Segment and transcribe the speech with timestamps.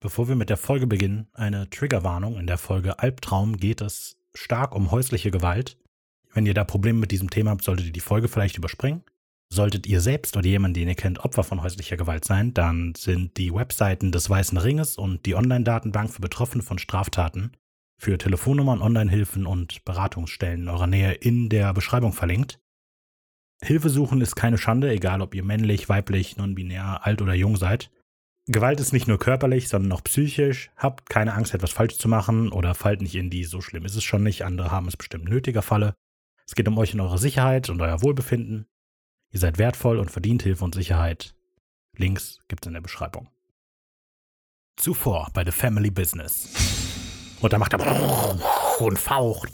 [0.00, 2.38] Bevor wir mit der Folge beginnen, eine Triggerwarnung.
[2.38, 5.76] In der Folge Albtraum geht es stark um häusliche Gewalt.
[6.32, 9.02] Wenn ihr da Probleme mit diesem Thema habt, solltet ihr die Folge vielleicht überspringen.
[9.52, 13.36] Solltet ihr selbst oder jemand, den ihr kennt, Opfer von häuslicher Gewalt sein, dann sind
[13.36, 17.52] die Webseiten des Weißen Ringes und die Online-Datenbank für Betroffene von Straftaten
[17.98, 22.58] für Telefonnummern, Online-Hilfen und Beratungsstellen in eurer Nähe in der Beschreibung verlinkt.
[23.62, 27.90] Hilfe suchen ist keine Schande, egal ob ihr männlich, weiblich, non-binär, alt oder jung seid.
[28.50, 30.70] Gewalt ist nicht nur körperlich, sondern auch psychisch.
[30.76, 33.94] Habt keine Angst, etwas falsch zu machen oder fallt nicht in die, so schlimm ist
[33.94, 35.94] es schon nicht, andere haben es bestimmt nötiger Falle.
[36.46, 38.66] Es geht um euch und eure Sicherheit und euer Wohlbefinden.
[39.30, 41.36] Ihr seid wertvoll und verdient Hilfe und Sicherheit.
[41.96, 43.28] Links gibt's in der Beschreibung.
[44.76, 46.52] Zuvor bei The Family Business.
[47.40, 47.78] Und da macht er
[48.80, 49.52] und faucht.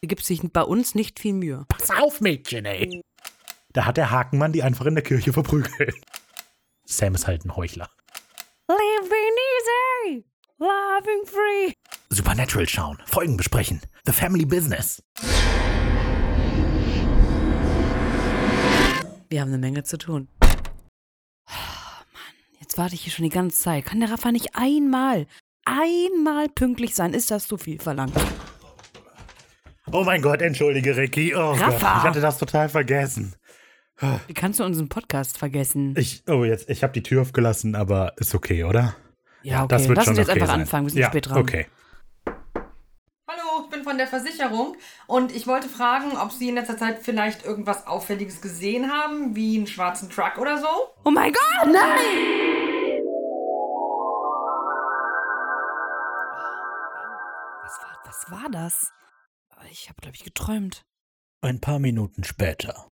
[0.00, 1.66] Gibt sich bei uns nicht viel Mühe.
[1.68, 3.02] Pass auf, Mädchen, ey.
[3.74, 5.94] Da hat der Hakenmann die einfach in der Kirche verprügelt.
[6.92, 7.88] Sam ist halt ein Heuchler.
[8.68, 9.36] Living
[10.08, 10.24] easy,
[10.58, 11.72] loving free.
[12.10, 13.80] Supernatural schauen, Folgen besprechen.
[14.04, 15.02] The Family Business.
[19.30, 20.28] Wir haben eine Menge zu tun.
[21.46, 23.86] Mann, jetzt warte ich hier schon die ganze Zeit.
[23.86, 25.26] Kann der Rafa nicht einmal,
[25.64, 27.14] einmal pünktlich sein?
[27.14, 28.14] Ist das zu viel verlangt?
[29.90, 31.34] Oh mein Gott, entschuldige, Ricky.
[31.34, 31.68] Oh Rafa!
[31.68, 33.34] Gott, ich hatte das total vergessen.
[34.26, 35.94] Wie kannst du unseren Podcast vergessen?
[35.96, 38.96] Ich, oh, jetzt, ich habe die Tür aufgelassen, aber ist okay, oder?
[39.42, 39.68] Ja, okay.
[39.76, 40.60] das wird Lass schon uns jetzt okay einfach sein.
[40.60, 40.86] anfangen.
[40.86, 41.38] Wir sind ja, spät dran.
[41.38, 41.66] Okay.
[43.28, 46.98] Hallo, ich bin von der Versicherung und ich wollte fragen, ob Sie in letzter Zeit
[47.00, 50.66] vielleicht irgendwas Auffälliges gesehen haben, wie einen schwarzen Truck oder so?
[51.04, 53.02] Oh mein Gott, nein!
[57.62, 58.92] Was war, was war das?
[59.70, 60.82] Ich habe, glaube ich, geträumt.
[61.40, 62.88] Ein paar Minuten später.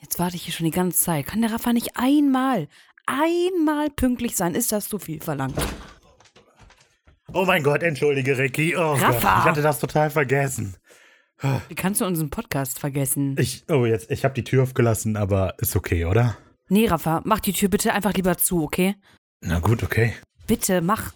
[0.00, 1.26] Jetzt warte ich hier schon die ganze Zeit.
[1.26, 2.68] Kann der Rafa nicht einmal,
[3.06, 4.54] einmal pünktlich sein?
[4.54, 5.56] Ist das zu viel verlangt?
[7.32, 8.74] Oh mein Gott, entschuldige, Ricky.
[8.76, 9.38] Oh Gott, Rafa!
[9.38, 10.76] ich hatte das total vergessen.
[11.68, 13.34] Wie kannst du unseren Podcast vergessen?
[13.38, 16.36] Ich, oh, jetzt, ich habe die Tür aufgelassen, aber ist okay, oder?
[16.68, 18.96] Nee, Rafa, mach die Tür bitte einfach lieber zu, okay?
[19.40, 20.12] Na gut, okay.
[20.46, 21.12] Bitte, mach.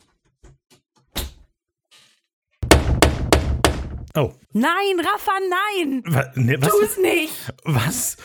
[4.16, 6.02] Oh, Nein, Rafa, nein!
[6.06, 6.68] wa, ne, was?
[6.68, 7.52] Tu es nicht!
[7.64, 8.16] Was?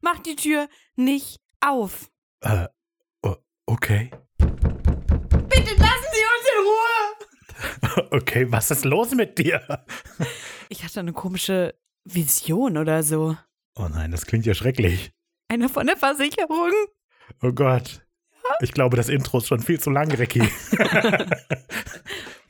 [0.00, 2.08] Mach die Tür nicht auf.
[2.42, 2.68] Äh,
[3.66, 4.10] okay.
[4.38, 8.08] Bitte lassen Sie uns in Ruhe!
[8.10, 9.84] Okay, was ist los mit dir?
[10.68, 11.74] Ich hatte eine komische
[12.04, 13.36] Vision oder so.
[13.76, 15.12] Oh nein, das klingt ja schrecklich.
[15.48, 16.72] Eine von der Versicherung.
[17.42, 18.04] Oh Gott.
[18.60, 20.40] Ich glaube, das Intro ist schon viel zu lang, Ricky.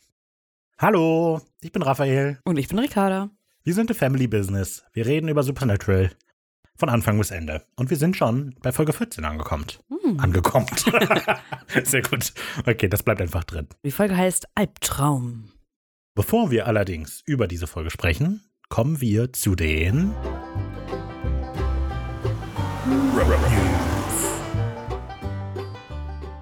[0.83, 2.41] Hallo, ich bin Raphael.
[2.45, 3.31] Und ich bin Ricarda.
[3.63, 4.83] Wir sind The Family Business.
[4.93, 6.11] Wir reden über Supernatural.
[6.75, 7.65] Von Anfang bis Ende.
[7.77, 9.65] Und wir sind schon bei Folge 14 angekommen.
[9.91, 10.19] Hm.
[10.19, 10.67] Angekommen.
[11.85, 12.33] Sehr gut.
[12.67, 13.69] Okay, das bleibt einfach drin.
[13.85, 15.53] Die Folge heißt Albtraum.
[16.17, 20.13] Bevor wir allerdings über diese Folge sprechen, kommen wir zu den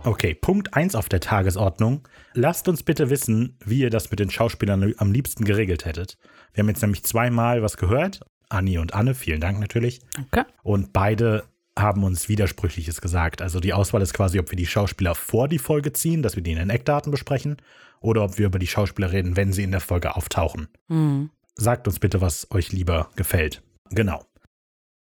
[0.02, 2.08] Okay, Punkt 1 auf der Tagesordnung.
[2.32, 6.16] Lasst uns bitte wissen, wie ihr das mit den Schauspielern am liebsten geregelt hättet.
[6.54, 8.20] Wir haben jetzt nämlich zweimal was gehört.
[8.48, 10.00] Anni und Anne, vielen Dank natürlich.
[10.18, 10.44] Okay.
[10.62, 11.44] Und beide
[11.78, 13.42] haben uns Widersprüchliches gesagt.
[13.42, 16.42] Also die Auswahl ist quasi, ob wir die Schauspieler vor die Folge ziehen, dass wir
[16.42, 17.58] die in den Eckdaten besprechen,
[18.00, 20.68] oder ob wir über die Schauspieler reden, wenn sie in der Folge auftauchen.
[20.88, 21.30] Hm.
[21.54, 23.62] Sagt uns bitte, was euch lieber gefällt.
[23.90, 24.24] Genau.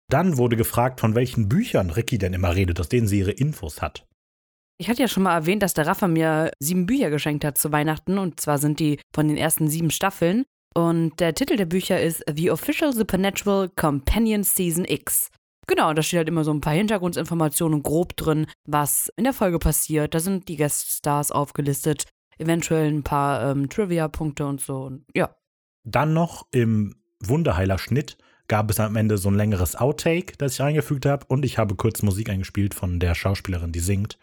[0.09, 3.83] Dann wurde gefragt, von welchen Büchern Ricky denn immer redet, aus denen sie ihre Infos
[3.83, 4.08] hat.
[4.81, 7.73] Ich hatte ja schon mal erwähnt, dass der Rafa mir sieben Bücher geschenkt hat zu
[7.73, 8.17] Weihnachten.
[8.17, 10.45] Und zwar sind die von den ersten sieben Staffeln.
[10.73, 15.31] Und der Titel der Bücher ist The Official Supernatural Companion Season X.
[15.67, 19.59] Genau, da steht halt immer so ein paar Hintergrundinformationen grob drin, was in der Folge
[19.59, 20.15] passiert.
[20.15, 22.05] Da sind die Gueststars aufgelistet,
[22.39, 24.85] eventuell ein paar ähm, Trivia-Punkte und so.
[24.85, 25.35] Und ja.
[25.85, 31.05] Dann noch im Wunderheiler-Schnitt gab es am Ende so ein längeres Outtake, das ich eingefügt
[31.05, 31.27] habe.
[31.29, 34.19] Und ich habe kurz Musik eingespielt von der Schauspielerin, die singt.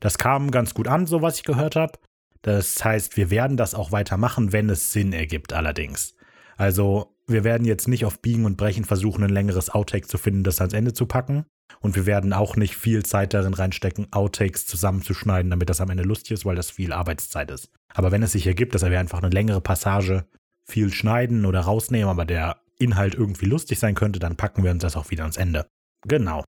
[0.00, 1.98] Das kam ganz gut an, so was ich gehört habe.
[2.42, 6.14] Das heißt, wir werden das auch weitermachen, wenn es Sinn ergibt, allerdings.
[6.56, 10.44] Also, wir werden jetzt nicht auf Biegen und Brechen versuchen, ein längeres Outtake zu finden,
[10.44, 11.46] das ans Ende zu packen.
[11.80, 16.02] Und wir werden auch nicht viel Zeit darin reinstecken, Outtakes zusammenzuschneiden, damit das am Ende
[16.02, 17.70] lustig ist, weil das viel Arbeitszeit ist.
[17.94, 20.26] Aber wenn es sich ergibt, dass wir einfach eine längere Passage
[20.64, 24.82] viel schneiden oder rausnehmen, aber der Inhalt irgendwie lustig sein könnte, dann packen wir uns
[24.82, 25.66] das auch wieder ans Ende.
[26.06, 26.44] Genau.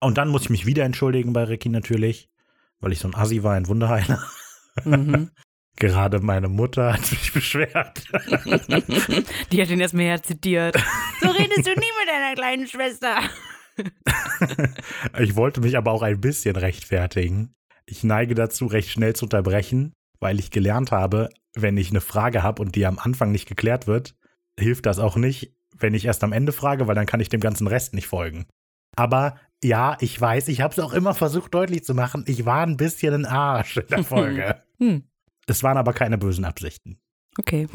[0.00, 2.28] Und dann muss ich mich wieder entschuldigen bei Ricky natürlich,
[2.80, 4.22] weil ich so ein Assi war, ein Wunderheiler.
[4.84, 5.30] Mhm.
[5.76, 8.04] Gerade meine Mutter hat sich beschwert.
[9.50, 10.76] die hat ihn erstmal her zitiert.
[11.20, 13.18] So redest du nie mit deiner kleinen Schwester.
[15.18, 17.56] ich wollte mich aber auch ein bisschen rechtfertigen.
[17.86, 22.44] Ich neige dazu, recht schnell zu unterbrechen, weil ich gelernt habe, wenn ich eine Frage
[22.44, 24.14] habe und die am Anfang nicht geklärt wird,
[24.58, 27.40] hilft das auch nicht, wenn ich erst am Ende frage, weil dann kann ich dem
[27.40, 28.46] ganzen Rest nicht folgen.
[28.96, 32.64] Aber ja, ich weiß, ich habe es auch immer versucht deutlich zu machen, ich war
[32.64, 34.62] ein bisschen ein Arsch in der Folge.
[34.78, 35.04] Hm.
[35.46, 36.98] Es waren aber keine bösen Absichten.
[37.38, 37.66] Okay.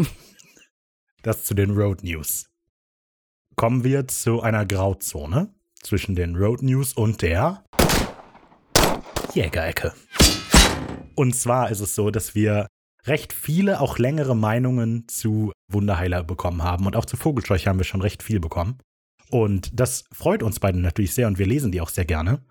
[1.22, 2.50] Das zu den Road News.
[3.56, 7.64] Kommen wir zu einer Grauzone zwischen den Road News und der
[9.34, 9.94] Jägerecke.
[11.16, 12.68] Und zwar ist es so, dass wir
[13.06, 16.86] recht viele, auch längere Meinungen zu Wunderheiler bekommen haben.
[16.86, 18.78] Und auch zu Vogelscheuch haben wir schon recht viel bekommen.
[19.30, 22.44] Und das freut uns beide natürlich sehr und wir lesen die auch sehr gerne.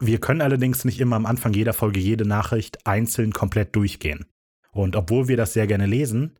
[0.00, 4.26] Wir können allerdings nicht immer am Anfang jeder Folge jede Nachricht einzeln komplett durchgehen.
[4.72, 6.38] Und obwohl wir das sehr gerne lesen,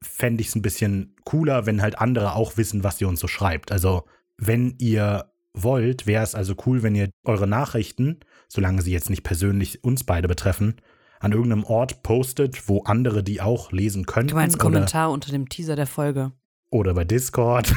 [0.00, 3.28] fände ich es ein bisschen cooler, wenn halt andere auch wissen, was ihr uns so
[3.28, 3.72] schreibt.
[3.72, 4.04] Also,
[4.36, 9.22] wenn ihr wollt, wäre es also cool, wenn ihr eure Nachrichten, solange sie jetzt nicht
[9.22, 10.76] persönlich uns beide betreffen,
[11.20, 14.28] an irgendeinem Ort postet, wo andere die auch lesen könnten.
[14.28, 16.32] Du meinst oder, Kommentar unter dem Teaser der Folge.
[16.74, 17.68] Oder bei Discord.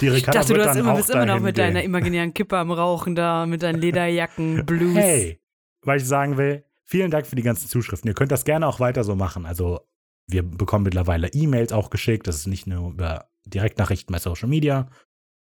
[0.00, 1.64] die Ich Ricarda dachte, du hast immer, bist immer noch mit gehen.
[1.64, 4.96] deiner imaginären Kippe am Rauchen da, mit deinen Lederjacken, Blues.
[4.96, 5.40] Hey,
[5.82, 8.08] weil ich sagen will, vielen Dank für die ganzen Zuschriften.
[8.08, 9.46] Ihr könnt das gerne auch weiter so machen.
[9.46, 9.80] Also,
[10.28, 12.26] wir bekommen mittlerweile E-Mails auch geschickt.
[12.26, 14.88] Das ist nicht nur über Direktnachrichten bei Social Media.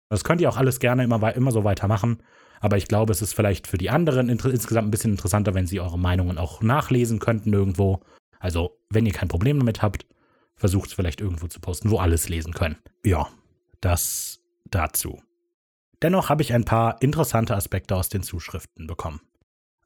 [0.09, 2.23] Das könnt ihr auch alles gerne immer, immer so weitermachen.
[2.61, 5.79] Aber ich glaube, es ist vielleicht für die anderen insgesamt ein bisschen interessanter, wenn sie
[5.79, 8.01] eure Meinungen auch nachlesen könnten irgendwo.
[8.39, 10.07] Also, wenn ihr kein Problem damit habt,
[10.57, 12.77] versucht es vielleicht irgendwo zu posten, wo alles lesen können.
[13.05, 13.27] Ja,
[13.79, 15.21] das dazu.
[16.01, 19.21] Dennoch habe ich ein paar interessante Aspekte aus den Zuschriften bekommen.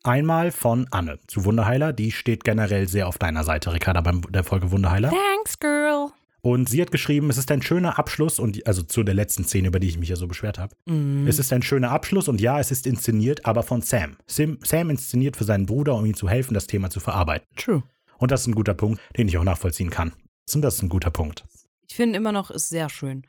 [0.03, 4.43] Einmal von Anne zu Wunderheiler, die steht generell sehr auf deiner Seite, Ricarda, bei der
[4.43, 5.09] Folge Wunderheiler.
[5.09, 6.09] Thanks, girl.
[6.41, 9.67] Und sie hat geschrieben, es ist ein schöner Abschluss und also zu der letzten Szene,
[9.67, 10.75] über die ich mich ja so beschwert habe.
[10.87, 11.27] Mhm.
[11.27, 14.17] Es ist ein schöner Abschluss und ja, es ist inszeniert, aber von Sam.
[14.25, 17.47] Sim, Sam inszeniert für seinen Bruder, um ihm zu helfen, das Thema zu verarbeiten.
[17.55, 17.83] True.
[18.17, 20.13] Und das ist ein guter Punkt, den ich auch nachvollziehen kann.
[20.55, 21.45] Und das ist ein guter Punkt.
[21.87, 23.25] Ich finde immer noch, ist sehr schön.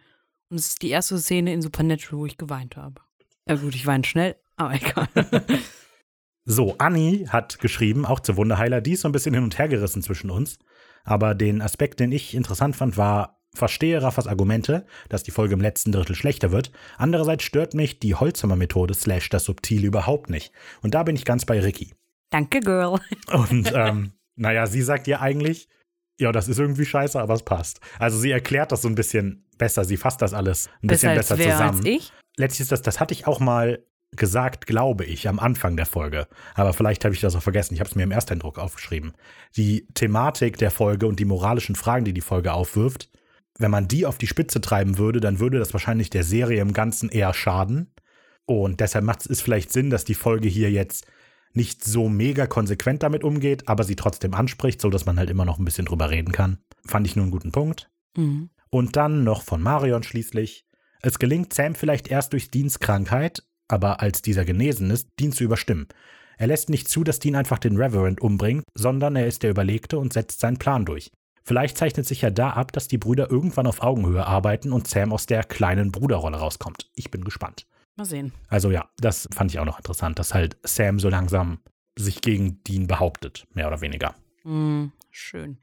[0.49, 3.01] Und es ist die erste Szene in Supernatural, wo ich geweint habe.
[3.49, 5.09] Ja gut, ich weine schnell, aber egal.
[6.45, 9.69] So, Anni hat geschrieben, auch zu Wunderheiler, die ist so ein bisschen hin und her
[9.69, 10.59] gerissen zwischen uns.
[11.05, 15.61] Aber den Aspekt, den ich interessant fand, war, verstehe Raffas Argumente, dass die Folge im
[15.61, 16.73] letzten Drittel schlechter wird.
[16.97, 20.53] Andererseits stört mich die Holzhammer-Methode slash das Subtil überhaupt nicht.
[20.81, 21.95] Und da bin ich ganz bei Ricky.
[22.31, 22.99] Danke, girl.
[23.33, 25.69] Und ähm, naja, sie sagt ja eigentlich,
[26.23, 27.81] ja, das ist irgendwie scheiße, aber es passt.
[27.99, 31.35] Also sie erklärt das so ein bisschen besser, sie fasst das alles ein bisschen Besser
[31.35, 32.13] besser als wer zusammen als ich.
[32.37, 33.85] letztlich ist das, das hatte ich auch mal
[34.15, 36.29] gesagt, glaube ich, am Anfang der Folge.
[36.55, 37.75] Aber vielleicht habe ich das auch vergessen.
[37.75, 39.13] Ich habe es mir im Ersteindruck aufgeschrieben.
[39.57, 43.09] Die Thematik der Folge und die moralischen Fragen, die die Folge aufwirft,
[43.59, 46.73] wenn man die auf die Spitze treiben würde, dann würde das wahrscheinlich der Serie im
[46.73, 47.95] Ganzen eher schaden.
[48.45, 51.07] Und deshalb macht es vielleicht Sinn, dass die Folge hier jetzt
[51.55, 55.45] nicht so mega konsequent damit umgeht, aber sie trotzdem anspricht, so dass man halt immer
[55.45, 56.59] noch ein bisschen drüber reden kann.
[56.87, 57.91] Fand ich nur einen guten Punkt.
[58.17, 58.51] Mhm.
[58.71, 60.67] Und dann noch von Marion schließlich.
[61.03, 65.45] Es gelingt Sam vielleicht erst durch Deans Krankheit, aber als dieser genesen ist, Dean zu
[65.45, 65.89] überstimmen.
[66.39, 69.99] Er lässt nicht zu, dass Dean einfach den Reverend umbringt, sondern er ist der Überlegte
[69.99, 71.11] und setzt seinen Plan durch.
[71.45, 75.13] Vielleicht zeichnet sich ja da ab, dass die Brüder irgendwann auf Augenhöhe arbeiten und Sam
[75.13, 76.91] aus der kleinen Bruderrolle rauskommt.
[76.95, 77.67] Ich bin gespannt.
[77.97, 78.33] Mal sehen.
[78.49, 81.61] Also ja, das fand ich auch noch interessant, dass halt Sam so langsam
[81.97, 84.15] sich gegen Dean behauptet, mehr oder weniger.
[84.45, 84.93] Mhm.
[85.11, 85.59] Schön.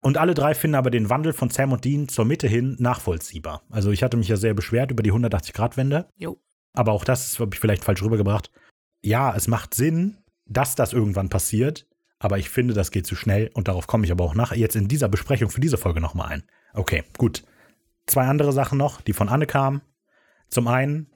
[0.00, 3.62] Und alle drei finden aber den Wandel von Sam und Dean zur Mitte hin nachvollziehbar.
[3.70, 6.40] Also ich hatte mich ja sehr beschwert über die 180-Grad-Wende, Jo.
[6.74, 8.50] aber auch das habe ich vielleicht falsch rübergebracht.
[9.02, 11.88] Ja, es macht Sinn, dass das irgendwann passiert,
[12.18, 14.76] aber ich finde, das geht zu schnell und darauf komme ich aber auch nach jetzt
[14.76, 16.44] in dieser Besprechung für diese Folge nochmal ein.
[16.74, 17.44] Okay, gut.
[18.06, 19.82] Zwei andere Sachen noch, die von Anne kamen.
[20.48, 21.10] Zum einen,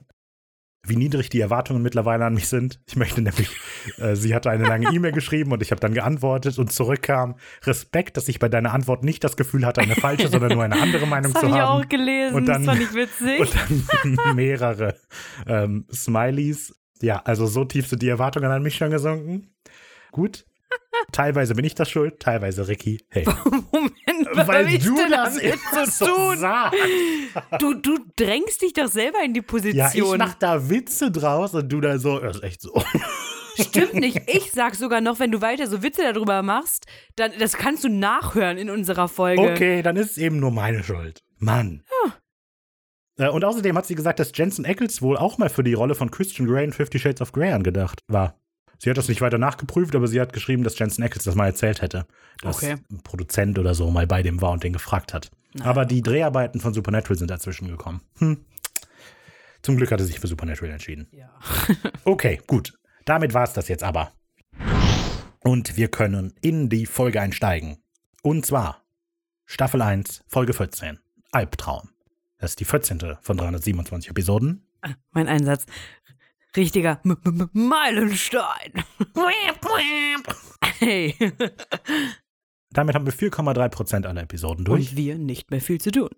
[0.87, 2.79] wie niedrig die Erwartungen mittlerweile an mich sind.
[2.87, 3.55] Ich möchte nämlich,
[3.97, 7.35] äh, sie hatte eine lange E-Mail geschrieben und ich habe dann geantwortet und zurückkam.
[7.63, 10.81] Respekt, dass ich bei deiner Antwort nicht das Gefühl hatte, eine falsche, sondern nur eine
[10.81, 11.83] andere Meinung Das zu habe ich haben.
[11.83, 12.35] auch gelesen.
[12.35, 13.39] Und dann- das fand ich witzig.
[14.03, 14.95] Und dann mehrere
[15.47, 16.75] ähm, Smileys.
[17.01, 19.47] Ja, also so tief sind die Erwartungen an mich schon gesunken.
[20.11, 20.45] Gut.
[21.11, 22.99] Teilweise bin ich das schuld, teilweise Ricky.
[23.09, 23.25] Hey,
[23.71, 26.37] Moment, was hab ich denn das jetzt zu so tun?
[26.37, 26.77] sagst.
[27.59, 29.77] Du, du drängst dich doch selber in die Position.
[29.77, 32.81] Ja, ich mach da Witze draus und du da so, das ist echt so.
[33.59, 34.21] Stimmt nicht.
[34.27, 36.85] Ich sag sogar noch, wenn du weiter so Witze darüber machst,
[37.17, 39.41] dann das kannst du nachhören in unserer Folge.
[39.41, 41.21] Okay, dann ist es eben nur meine Schuld.
[41.37, 41.83] Mann.
[43.17, 45.95] Äh, Und außerdem hat sie gesagt, dass Jensen Ackles wohl auch mal für die Rolle
[45.95, 48.39] von Christian Grey in Fifty Shades of Grey angedacht war.
[48.83, 51.45] Sie hat das nicht weiter nachgeprüft, aber sie hat geschrieben, dass Jensen Ackles das mal
[51.45, 52.07] erzählt hätte.
[52.41, 52.77] Dass Okay.
[52.89, 55.29] ein Produzent oder so mal bei dem war und den gefragt hat.
[55.59, 58.01] Aber die Dreharbeiten von Supernatural sind dazwischen gekommen.
[58.17, 58.43] Hm.
[59.61, 61.07] Zum Glück hat er sich für Supernatural entschieden.
[61.11, 61.29] Ja.
[62.05, 62.73] Okay, gut.
[63.05, 64.11] damit war es das jetzt aber.
[65.43, 67.77] Und wir können in die Folge einsteigen.
[68.23, 68.83] Und zwar
[69.45, 70.99] Staffel 1, Folge 14,
[71.31, 71.89] Albtraum.
[72.39, 73.17] Das ist die 14.
[73.21, 74.65] von 327 Episoden.
[75.11, 75.65] Mein Einsatz.
[76.55, 78.83] Richtiger M -M Meilenstein.
[80.79, 81.15] hey.
[82.73, 84.91] Damit haben wir 4,3% aller Episoden durch.
[84.91, 86.09] Und wir nicht mehr viel zu tun.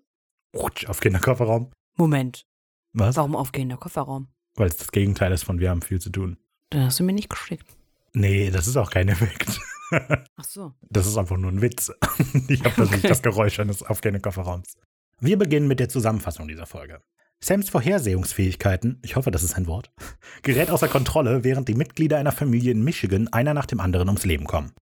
[0.54, 1.70] Rutsch auf Kinderkofferraum.
[1.96, 2.46] Moment.
[2.92, 3.16] Was?
[3.16, 4.28] Warum aufgehender Kofferraum?
[4.54, 6.36] Weil es das Gegenteil ist von wir haben viel zu tun.
[6.70, 7.66] Dann hast du mir nicht geschickt.
[8.12, 9.60] Nee, das ist auch kein Effekt.
[10.36, 10.72] Ach so.
[10.82, 11.92] Das ist einfach nur ein Witz.
[12.48, 13.00] Ich habe Okay.
[13.08, 14.76] das Geräusch eines aufgehenden Kofferraums.
[15.20, 17.00] Wir beginnen mit der Zusammenfassung dieser Folge.
[17.44, 19.92] Sams Vorhersehungsfähigkeiten, ich hoffe, das ist ein Wort,
[20.42, 24.24] gerät außer Kontrolle, während die Mitglieder einer Familie in Michigan einer nach dem anderen ums
[24.24, 24.72] Leben kommen.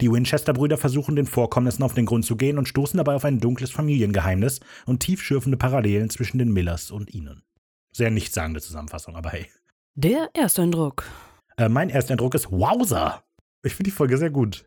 [0.00, 3.40] Die Winchester-Brüder versuchen den Vorkommnissen auf den Grund zu gehen und stoßen dabei auf ein
[3.40, 7.42] dunkles Familiengeheimnis und tiefschürfende Parallelen zwischen den Millers und ihnen.
[7.92, 9.48] Sehr nichtssagende Zusammenfassung, aber hey.
[9.96, 11.02] Der Ersteindruck.
[11.56, 13.24] Äh, mein erster Eindruck ist Wowser.
[13.64, 14.64] Ich finde die Folge sehr gut.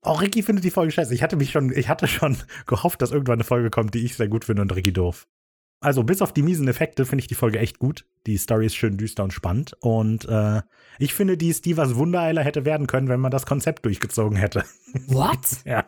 [0.00, 1.12] Auch Ricky findet die Folge scheiße.
[1.12, 2.36] Ich hatte mich schon, ich hatte schon
[2.68, 5.26] gehofft, dass irgendwann eine Folge kommt, die ich sehr gut finde und Ricky doof.
[5.84, 8.06] Also bis auf die miesen Effekte finde ich die Folge echt gut.
[8.26, 9.74] Die Story ist schön düster und spannend.
[9.80, 10.62] Und äh,
[10.98, 14.38] ich finde, die ist die, was Wundereiler hätte werden können, wenn man das Konzept durchgezogen
[14.38, 14.64] hätte.
[15.08, 15.62] What?
[15.66, 15.84] Ja.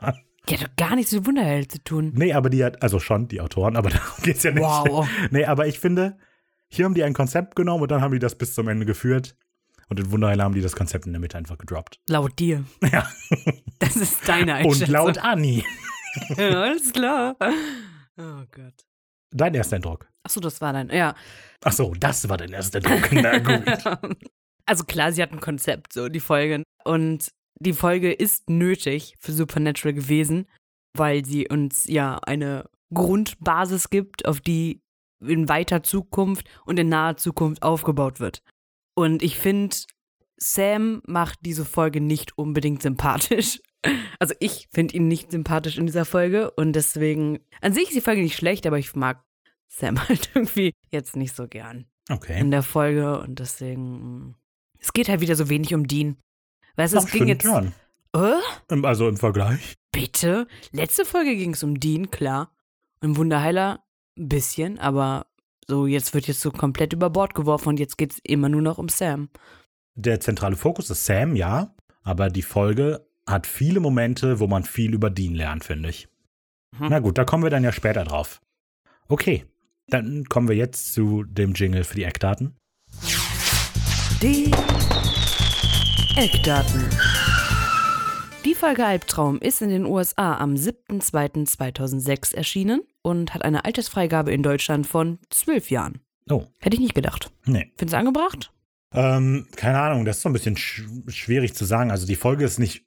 [0.49, 2.13] Die hat doch gar nichts mit Wunderheld zu tun.
[2.15, 4.63] Nee, aber die hat, also schon die Autoren, aber darum geht's ja nicht.
[4.63, 5.09] Wow.
[5.31, 6.19] Nee, aber ich finde,
[6.69, 9.35] hier haben die ein Konzept genommen und dann haben die das bis zum Ende geführt.
[9.89, 12.01] Und in Wunderheiler haben die das Konzept in der Mitte einfach gedroppt.
[12.09, 12.65] Laut dir.
[12.93, 13.09] Ja.
[13.79, 14.89] Das ist deine Einschätzung.
[14.89, 15.65] Und laut Anni.
[16.37, 17.37] Ja, alles klar.
[18.19, 18.86] Oh Gott.
[19.31, 20.09] Dein erster Eindruck.
[20.23, 20.91] Achso, das war dein.
[20.91, 21.15] Ja.
[21.65, 23.13] Ach so, das war dein erster Eindruck.
[23.13, 24.17] Na gut.
[24.69, 26.65] Also klar, sie hat ein Konzept, so die Folge.
[26.85, 27.31] Und
[27.61, 30.47] die Folge ist nötig für Supernatural gewesen,
[30.97, 34.81] weil sie uns ja eine Grundbasis gibt, auf die
[35.25, 38.43] in weiter Zukunft und in naher Zukunft aufgebaut wird.
[38.97, 39.77] Und ich finde,
[40.37, 43.61] Sam macht diese Folge nicht unbedingt sympathisch.
[44.19, 48.01] Also ich finde ihn nicht sympathisch in dieser Folge und deswegen, an sich ist die
[48.01, 49.23] Folge nicht schlecht, aber ich mag
[49.69, 52.39] Sam halt irgendwie jetzt nicht so gern Okay.
[52.41, 54.35] in der Folge und deswegen, mm,
[54.79, 56.17] es geht halt wieder so wenig um Dean.
[56.77, 57.73] Weißt du, es ging jetzt, schon.
[58.15, 58.35] äh?
[58.87, 59.75] Also im Vergleich.
[59.93, 60.47] Bitte?
[60.73, 62.53] Letzte Folge ging es um Dean, klar.
[63.01, 63.83] Und im Wunderheiler
[64.19, 65.27] ein bisschen, aber
[65.67, 68.63] so jetzt wird jetzt so komplett über Bord geworfen und jetzt geht es immer nur
[68.63, 69.31] noch um Sam.
[69.95, 71.75] Der zentrale Fokus ist Sam, ja.
[72.03, 76.09] Aber die Folge hat viele Momente, wo man viel über Dean lernt, finde ich.
[76.79, 76.89] Mhm.
[76.91, 78.41] Na gut, da kommen wir dann ja später drauf.
[79.09, 79.45] Okay,
[79.89, 82.57] dann kommen wir jetzt zu dem Jingle für die Eckdaten.
[84.23, 84.51] Die
[86.17, 86.89] Eckdaten.
[88.45, 94.43] Die Folge Albtraum ist in den USA am 7.2.2006 erschienen und hat eine Altersfreigabe in
[94.43, 96.01] Deutschland von 12 Jahren.
[96.31, 97.31] Oh, Hätte ich nicht gedacht.
[97.45, 97.73] nee.
[97.77, 98.53] Findest du angebracht?
[98.95, 101.91] Ähm, keine Ahnung, das ist so ein bisschen sch schwierig zu sagen.
[101.91, 102.85] Also die Folge ist nicht,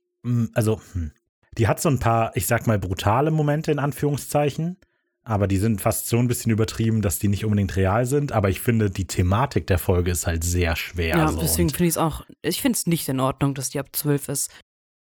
[0.54, 1.12] also, hm.
[1.58, 4.78] die hat so ein paar, ich sag mal, brutale Momente in Anführungszeichen,
[5.24, 8.32] aber die sind fast so ein bisschen übertrieben, dass die nicht unbedingt real sind.
[8.32, 11.18] Aber ich finde, die Thematik der Folge ist halt sehr schwer.
[11.18, 11.40] Ja, so.
[11.40, 14.30] deswegen finde ich es auch, ich finde es nicht in Ordnung, dass die ab 12
[14.30, 14.52] ist.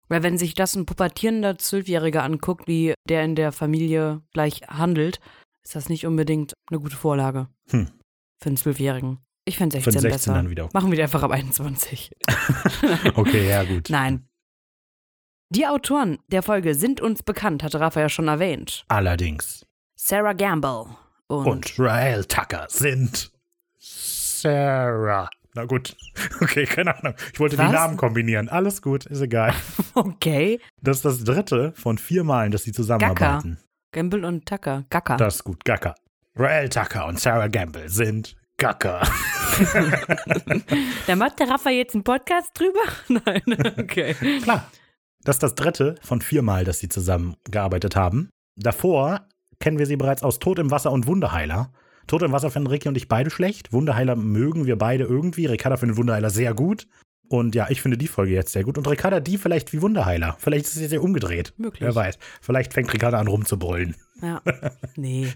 [0.09, 5.19] Weil wenn sich das ein pubertierender Zwölfjähriger anguckt, wie der in der Familie gleich handelt,
[5.63, 7.89] ist das nicht unbedingt eine gute Vorlage Hm.
[8.39, 9.19] für einen Zwölfjährigen.
[9.47, 10.71] Ich finde Für 16, einen 16 besser.
[10.73, 12.11] Machen wir die einfach ab 21.
[13.15, 13.89] Okay, ja, gut.
[13.91, 14.27] Nein.
[15.55, 18.85] Die Autoren der Folge sind uns bekannt, hatte Rafa ja schon erwähnt.
[18.89, 19.65] Allerdings.
[19.95, 20.87] Sarah Gamble
[21.29, 23.31] und, Und Rael Tucker sind
[23.79, 25.31] Sarah.
[25.55, 25.97] Na gut.
[26.41, 27.15] Okay, keine Ahnung.
[27.33, 27.67] Ich wollte Was?
[27.67, 28.49] die Namen kombinieren.
[28.49, 29.55] Alles gut, ist egal.
[29.95, 33.59] okay, Das ist das dritte von vier Malen, dass sie zusammenarbeiten.
[33.93, 35.17] Gamble und Tucker, Gacker.
[35.17, 35.95] Das ist gut, Gacker.
[36.37, 39.03] Rael Tucker und Sarah Gamble sind Gacker.
[41.07, 42.81] Da macht der Rafa jetzt einen Podcast drüber?
[43.09, 43.43] Nein,
[43.79, 44.15] okay.
[44.43, 44.69] Klar.
[45.25, 48.29] Das ist das dritte von vier Mal, dass sie zusammengearbeitet haben.
[48.57, 49.27] Davor
[49.59, 51.73] kennen wir sie bereits aus Tod im Wasser und Wunderheiler.
[52.07, 53.73] Tod im Wasser finden Ricky und ich beide schlecht.
[53.73, 55.47] Wunderheiler mögen wir beide irgendwie.
[55.47, 56.87] Ricarda findet Wunderheiler sehr gut.
[57.29, 58.77] Und ja, ich finde die Folge jetzt sehr gut.
[58.77, 60.37] Und Ricarda die vielleicht wie Wunderheiler.
[60.39, 61.55] Vielleicht ist es jetzt ja umgedreht.
[61.57, 61.81] Möglich.
[61.81, 62.19] Wer weiß.
[62.43, 63.97] Vielleicht fängt Ricarda an rumzubrüllen.
[64.21, 64.43] Ja.
[64.97, 65.33] Nee.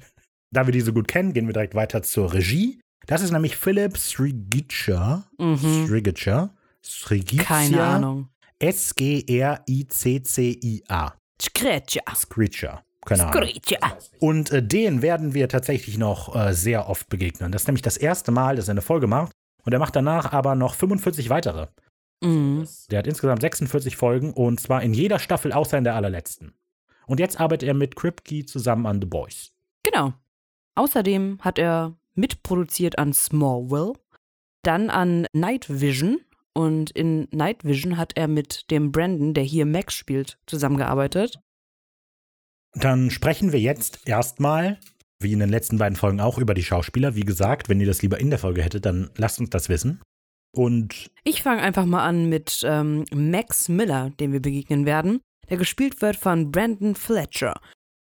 [0.51, 2.81] Da wir die so gut kennen, gehen wir direkt weiter zur Regie.
[3.07, 5.25] Das ist nämlich Philip Srigica.
[5.39, 5.87] Mhm.
[5.87, 6.55] Srigica.
[6.83, 7.45] Srigicia.
[7.45, 8.29] Keine Ahnung.
[8.59, 9.65] S-G-R-I-C-C-I-A.
[11.41, 12.03] Scratcher.
[12.15, 12.83] Screecher.
[13.07, 13.43] Keine Ahnung.
[13.43, 13.99] Screecher.
[14.19, 17.53] Und äh, den werden wir tatsächlich noch äh, sehr oft begegnen.
[17.53, 19.33] Das ist nämlich das erste Mal, dass er eine Folge macht.
[19.65, 21.69] Und er macht danach aber noch 45 weitere.
[22.23, 22.67] Mhm.
[22.91, 26.53] Der hat insgesamt 46 Folgen und zwar in jeder Staffel außer in der allerletzten.
[27.07, 29.53] Und jetzt arbeitet er mit Kripke zusammen an The Boys.
[29.85, 30.13] Genau.
[30.75, 33.95] Außerdem hat er mitproduziert an Smallville,
[34.63, 36.21] dann an Night Vision
[36.59, 41.39] Und in Night Vision hat er mit dem Brandon, der hier Max spielt, zusammengearbeitet.
[42.73, 44.81] Dann sprechen wir jetzt erstmal,
[45.21, 47.15] wie in den letzten beiden Folgen auch, über die Schauspieler.
[47.15, 50.03] Wie gesagt, wenn ihr das lieber in der Folge hättet, dann lasst uns das wissen.
[50.53, 55.59] Und Ich fange einfach mal an mit ähm, Max Miller, dem wir begegnen werden, der
[55.59, 57.55] gespielt wird von Brandon Fletcher.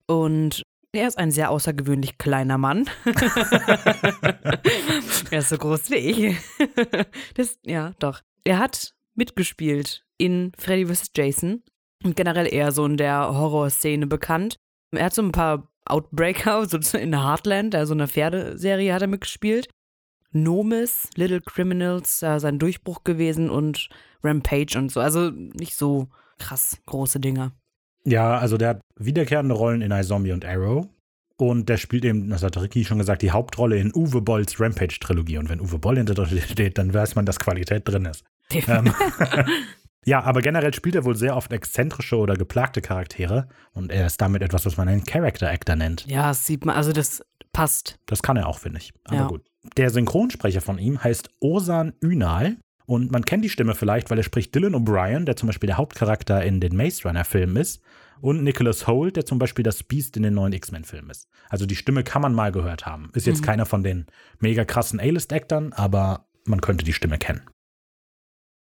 [0.09, 2.91] Und er ist ein sehr außergewöhnlich kleiner Mann.
[5.31, 6.37] er ist so groß wie ich.
[7.35, 8.23] das, ja, doch.
[8.45, 11.11] Er hat mitgespielt in Freddy vs.
[11.17, 11.63] Jason
[12.05, 14.57] und generell eher so in der Horrorszene bekannt.
[14.93, 19.69] Er hat so ein paar Outbreaker, so in Heartland, also eine Pferdeserie hat er mitgespielt.
[20.33, 23.89] Nomis, Little Criminals, äh, sein Durchbruch gewesen und
[24.23, 25.01] Rampage und so.
[25.01, 27.53] Also nicht so krass große Dinger.
[28.05, 30.89] ja, also der hat wiederkehrende Rollen in iZombie und Arrow.
[31.41, 35.39] Und der spielt eben, das hat Ricky schon gesagt, die Hauptrolle in Uwe Bolls Rampage-Trilogie.
[35.39, 38.25] Und wenn Uwe Boll hinter der Titel steht, dann weiß man, dass Qualität drin ist.
[38.67, 38.93] Ähm,
[40.05, 43.49] ja, aber generell spielt er wohl sehr oft exzentrische oder geplagte Charaktere.
[43.73, 46.05] Und er ist damit etwas, was man einen Character Actor nennt.
[46.07, 47.99] ja, das sieht man, also das passt.
[48.07, 48.93] Das kann er auch, finde ich.
[49.05, 49.27] Aber Ja.
[49.29, 49.43] gut.
[49.77, 52.57] Der Synchronsprecher von ihm heißt Osan Ünal.
[52.87, 55.77] Und man kennt die Stimme vielleicht, weil er spricht Dylan O'Brien, der zum Beispiel der
[55.77, 57.81] Hauptcharakter in den Maze Runner-Filmen ist.
[58.21, 61.29] Und Nicholas Holt, der zum Beispiel das Beast in den neuen X-Men-Filmen ist.
[61.49, 63.11] Also die Stimme kann man mal gehört haben.
[63.15, 63.45] Ist jetzt Mhm.
[63.47, 64.07] keiner von den
[64.39, 67.43] mega krassen A-List-Actern, aber man könnte die Stimme kennen.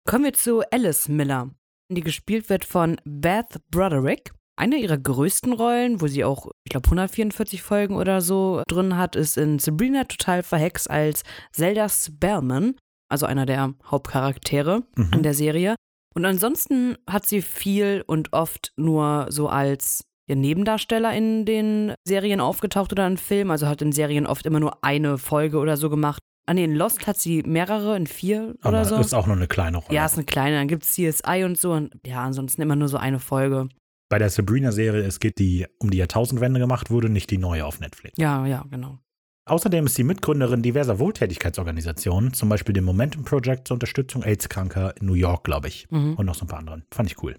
[0.07, 1.49] Kommen wir zu Alice Miller,
[1.91, 4.31] die gespielt wird von Beth Broderick.
[4.55, 9.15] Eine ihrer größten Rollen, wo sie auch, ich glaube, 144 Folgen oder so drin hat,
[9.15, 12.75] ist in Sabrina Total Verhext als Zelda Spellman,
[13.09, 15.11] also einer der Hauptcharaktere Mhm.
[15.13, 15.75] in der Serie.
[16.15, 22.39] Und ansonsten hat sie viel und oft nur so als ja, Nebendarsteller in den Serien
[22.39, 23.51] aufgetaucht oder in Filmen.
[23.51, 26.21] Also hat in Serien oft immer nur eine Folge oder so gemacht.
[26.45, 28.95] Ah nee, in Lost hat sie mehrere, in vier oder Aber so.
[28.97, 29.95] ist auch nur eine kleine Rolle.
[29.95, 30.57] Ja, ist eine kleine.
[30.57, 31.73] Dann gibt es CSI und so.
[31.73, 33.69] Und ja, ansonsten immer nur so eine Folge.
[34.09, 37.79] Bei der Sabrina-Serie, es geht die um die Jahrtausendwende gemacht wurde, nicht die neue auf
[37.79, 38.17] Netflix.
[38.17, 38.97] Ja, ja, genau.
[39.49, 45.07] Außerdem ist sie Mitgründerin diverser Wohltätigkeitsorganisationen, zum Beispiel dem Momentum Project zur Unterstützung AIDS-Kranker in
[45.07, 45.89] New York, glaube ich.
[45.89, 46.13] Mhm.
[46.15, 46.85] Und noch so ein paar anderen.
[46.91, 47.35] Fand ich cool.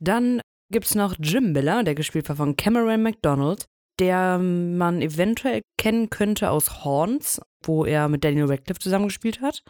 [0.00, 3.66] Dann gibt es noch Jim Miller, der gespielt wird von Cameron McDonald,
[4.00, 9.62] der man eventuell kennen könnte aus Horns, wo er mit Daniel Radcliffe zusammengespielt hat.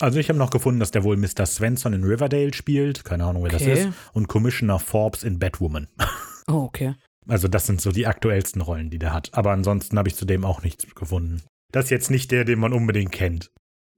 [0.00, 1.44] Also ich habe noch gefunden, dass der wohl Mr.
[1.44, 3.04] Svensson in Riverdale spielt.
[3.04, 3.68] Keine Ahnung, wer Okay.
[3.74, 3.88] das ist.
[4.12, 5.88] Und Commissioner Forbes in Batwoman.
[6.50, 6.94] Oh, okay.
[7.28, 9.30] Also das sind so die aktuellsten Rollen, die der hat.
[9.32, 11.42] Aber ansonsten habe ich zudem auch nichts gefunden.
[11.72, 13.50] Das ist jetzt nicht der, den man unbedingt kennt.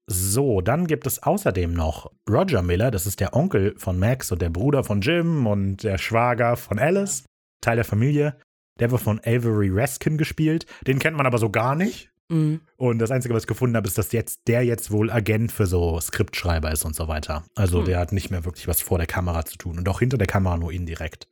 [0.08, 4.42] So, dann gibt es außerdem noch Roger Miller, das ist der Onkel von Max und
[4.42, 7.24] der Bruder von Jim und der Schwager von Alice,
[7.60, 8.36] Teil der Familie.
[8.80, 10.66] Der wird von Avery Raskin gespielt.
[10.86, 12.10] Den kennt man aber so gar nicht.
[12.28, 12.60] Mhm.
[12.76, 15.66] Und das Einzige, was ich gefunden habe, ist, dass jetzt der jetzt wohl Agent für
[15.66, 17.44] so Skriptschreiber ist und so weiter.
[17.54, 17.84] Also Hm.
[17.86, 20.26] der hat nicht mehr wirklich was vor der Kamera zu tun und auch hinter der
[20.26, 21.28] Kamera nur indirekt.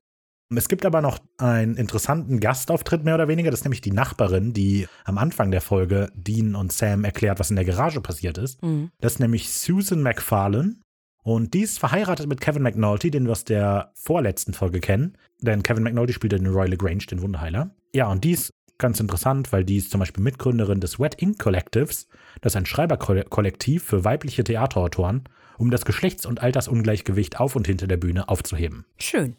[0.55, 3.51] Es gibt aber noch einen interessanten Gastauftritt, mehr oder weniger.
[3.51, 7.51] Das ist nämlich die Nachbarin, die am Anfang der Folge Dean und Sam erklärt, was
[7.51, 8.63] in der Garage passiert ist.
[8.63, 8.91] Mhm.
[9.01, 10.77] Das ist nämlich Susan McFarlane.
[11.23, 15.19] Und die ist verheiratet mit Kevin McNulty, den wir aus der vorletzten Folge kennen.
[15.41, 17.75] Denn Kevin McNulty spielt ja den Roy LaGrange, den Wunderheiler.
[17.93, 21.39] Ja, und die ist ganz interessant, weil die ist zum Beispiel Mitgründerin des Wet Ink
[21.39, 22.09] Collectives.
[22.41, 25.25] Das ist ein Schreiberkollektiv für weibliche Theaterautoren,
[25.59, 28.87] um das Geschlechts- und Altersungleichgewicht auf und hinter der Bühne aufzuheben.
[28.99, 29.37] Schön.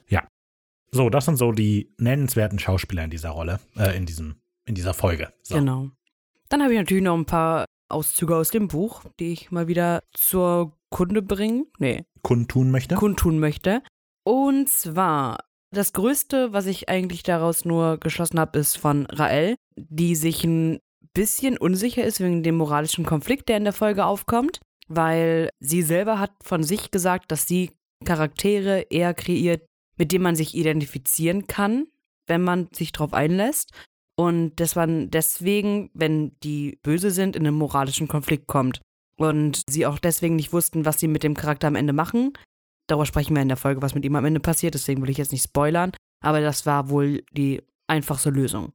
[0.91, 4.93] So, das sind so die nennenswerten Schauspieler in dieser Rolle, äh, in diesem, in dieser
[4.93, 5.31] Folge.
[5.43, 5.55] So.
[5.55, 5.89] Genau.
[6.49, 10.03] Dann habe ich natürlich noch ein paar Auszüge aus dem Buch, die ich mal wieder
[10.13, 12.95] zur Kunde bringen, nee, Kundtun möchte.
[12.95, 13.83] kundtun möchte.
[14.23, 15.39] Und zwar,
[15.71, 20.79] das Größte, was ich eigentlich daraus nur geschlossen habe, ist von Rael, die sich ein
[21.13, 26.19] bisschen unsicher ist wegen dem moralischen Konflikt, der in der Folge aufkommt, weil sie selber
[26.19, 27.71] hat von sich gesagt, dass sie
[28.05, 29.65] Charaktere eher kreiert,
[29.99, 31.85] mit denen man sich identifizieren kann,
[32.25, 33.71] wenn man sich darauf einlässt.
[34.15, 38.81] Und dass man deswegen, wenn die böse sind, in einen moralischen Konflikt kommt.
[39.17, 42.33] Und sie auch deswegen nicht wussten, was sie mit dem Charakter am Ende machen.
[42.87, 45.17] Darüber sprechen wir in der Folge, was mit ihm am Ende passiert, deswegen will ich
[45.17, 45.91] jetzt nicht spoilern.
[46.21, 48.73] Aber das war wohl die einfachste Lösung.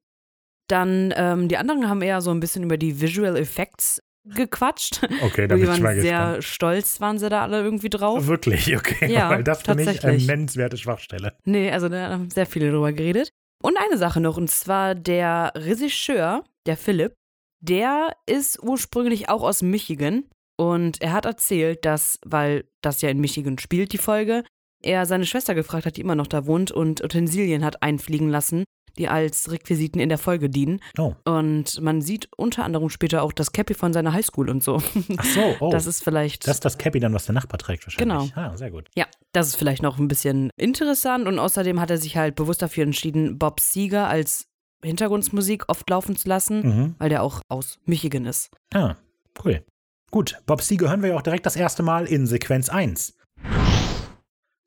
[0.69, 5.01] Dann, ähm, die anderen haben eher so ein bisschen über die Visual Effects gequatscht.
[5.23, 6.45] Okay, da bin ich mal waren sehr gespannt.
[6.45, 8.27] stolz, waren sie da alle irgendwie drauf.
[8.27, 9.13] Wirklich, okay.
[9.13, 11.37] Ja, weil das finde ich eine nennenswerte Schwachstelle.
[11.45, 13.31] Nee, also da haben sehr viele drüber geredet.
[13.63, 17.15] Und eine Sache noch, und zwar der Regisseur, der Philipp,
[17.61, 20.25] der ist ursprünglich auch aus Michigan.
[20.57, 24.45] Und er hat erzählt, dass, weil das ja in Michigan spielt, die Folge,
[24.83, 28.65] er seine Schwester gefragt hat, die immer noch da wohnt und Utensilien hat einfliegen lassen,
[28.99, 30.81] die als Requisiten in der Folge dienen.
[30.99, 31.15] Oh.
[31.25, 34.83] Und man sieht unter anderem später auch das Cappy von seiner Highschool und so.
[35.17, 35.71] Ach so, oh.
[35.71, 36.47] Das ist vielleicht.
[36.47, 38.33] das ist das Cappy dann, was der Nachbar trägt wahrscheinlich.
[38.35, 38.41] Genau.
[38.41, 38.89] Ah, sehr gut.
[38.97, 41.27] ja, das ist vielleicht noch ein bisschen interessant.
[41.27, 44.47] Und außerdem hat er sich halt bewusst dafür entschieden, Bob Seger als
[44.85, 46.95] Hintergrundmusik oft laufen zu lassen, Mhm.
[46.99, 48.51] weil der auch aus Michigan ist.
[48.75, 48.97] Ah,
[49.45, 49.65] cool.
[50.11, 53.15] Gut, Bob Seger hören wir ja auch direkt das erste Mal in Sequenz 1.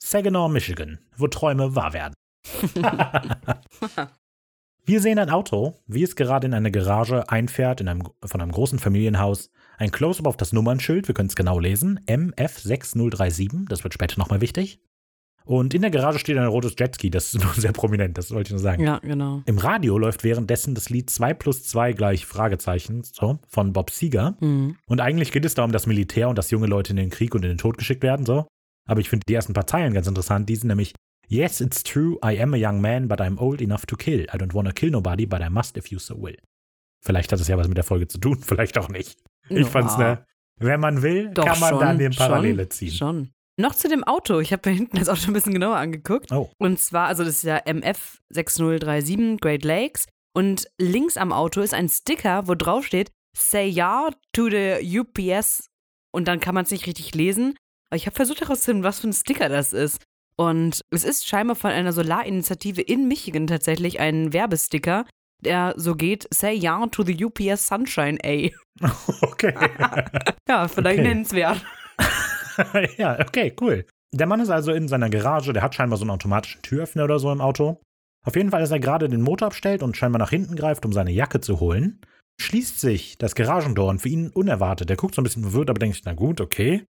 [0.02, 2.14] Saginaw, Michigan, wo Träume wahr werden.
[4.86, 8.52] wir sehen ein Auto, wie es gerade in eine Garage einfährt in einem, von einem
[8.52, 9.52] großen Familienhaus.
[9.78, 14.42] Ein Close-up auf das Nummernschild, wir können es genau lesen, MF6037, das wird später nochmal
[14.42, 14.82] wichtig.
[15.48, 18.50] Und in der Garage steht ein rotes Jetski, das ist nur sehr prominent, das wollte
[18.50, 18.84] ich nur sagen.
[18.84, 19.44] Ja, genau.
[19.46, 24.36] Im Radio läuft währenddessen das Lied 2 plus 2 gleich Fragezeichen so, von Bob Seger.
[24.42, 24.76] Mhm.
[24.88, 27.34] Und eigentlich geht es da um das Militär und dass junge Leute in den Krieg
[27.34, 28.46] und in den Tod geschickt werden, so.
[28.88, 30.48] Aber ich finde die ersten paar Zeilen ganz interessant.
[30.50, 30.94] Die sind nämlich
[31.30, 34.22] Yes, it's true, I am a young man, but I'm old enough to kill.
[34.34, 36.38] I don't wanna kill nobody, but I must if you so will.
[37.04, 39.20] Vielleicht hat es ja was mit der Folge zu tun, vielleicht auch nicht.
[39.50, 39.66] Ich Ja.
[39.66, 40.26] fand's ne,
[40.60, 42.92] wenn man will, Doch, kann man schon, da den Parallele schon, ziehen.
[42.92, 43.30] Schon.
[43.60, 44.40] Noch zu dem Auto.
[44.40, 46.32] Ich habe mir hinten das Auto ein bisschen genauer angeguckt.
[46.32, 46.50] Oh.
[46.60, 50.06] Und zwar, also das ist ja MF 6037 Great Lakes.
[50.36, 55.70] Und links am Auto ist ein Sticker, wo drauf steht, Say ja to the UPS.
[56.14, 57.56] Und dann kann man es nicht richtig lesen.
[57.90, 60.02] Aber ich habe versucht herauszufinden, was für ein Sticker das ist.
[60.40, 65.06] Und es ist scheinbar von einer Solarinitiative in Michigan tatsächlich ein Werbesticker,
[65.44, 68.50] der so geht, Say ja to the UPS Sunshine A.
[69.22, 69.54] Okay.
[70.48, 71.08] Ja, vielleicht Okay.
[71.08, 71.66] nennenswert.
[72.98, 73.86] ja, okay, cool.
[74.14, 77.20] Der Mann ist also in seiner Garage, der hat scheinbar so einen automatischen Türöffner oder
[77.20, 77.82] so im Auto.
[78.26, 80.94] Auf jeden Fall, als er gerade den Motor abstellt und scheinbar nach hinten greift, um
[80.94, 82.02] seine Jacke zu holen,
[82.40, 84.90] schließt sich das Garagentor und für ihn unerwartet.
[84.90, 86.86] Er guckt so ein bisschen verwirrt, aber denkt sich, na gut, okay.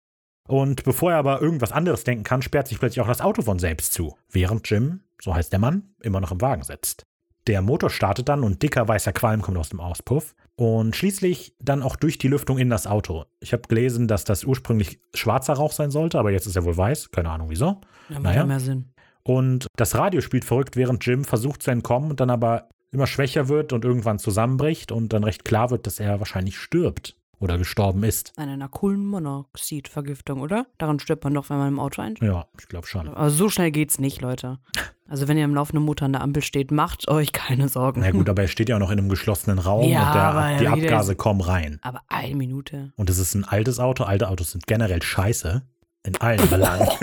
[0.48, 3.60] Und bevor er aber irgendwas anderes denken kann, sperrt sich plötzlich auch das Auto von
[3.60, 7.04] selbst zu, während Jim, so heißt der Mann, immer noch im Wagen sitzt.
[7.48, 11.84] Der Motor startet dann und dicker weißer Qualm kommt aus dem Auspuff und schließlich dann
[11.84, 13.26] auch durch die Lüftung in das Auto.
[13.40, 16.78] Ich habe gelesen, dass das ursprünglich schwarzer Rauch sein sollte, aber jetzt ist er wohl
[16.78, 17.82] weiß, keine Ahnung wieso.
[18.10, 18.38] Ja, macht Naja.
[18.38, 18.92] ja mehr Sinn.
[19.24, 23.48] Und das Radio spielt verrückt, während Jim versucht zu entkommen und dann aber immer schwächer
[23.48, 28.04] wird und irgendwann zusammenbricht und dann recht klar wird, dass er wahrscheinlich stirbt oder gestorben
[28.04, 28.34] ist.
[28.36, 30.66] An einer Kohlenmonoxidvergiftung, oder?
[30.78, 32.30] Daran stirbt man doch, wenn man im Auto einsteigt.
[32.32, 33.08] Ja, ich glaube schon.
[33.08, 34.60] Aber so schnell geht's nicht, Leute.
[35.08, 38.02] Also wenn ihr im laufenden Motor an der Ampel steht, macht euch keine Sorgen.
[38.02, 40.58] Na gut, aber er steht ja auch noch in einem geschlossenen Raum Ja, und der,
[40.60, 41.80] die Abgase ist- kommen rein.
[41.84, 42.92] Aber eine Minute.
[42.98, 44.04] Und es ist ein altes Auto.
[44.04, 45.62] Alte Autos sind generell scheiße.
[46.04, 46.88] In allen Belangen.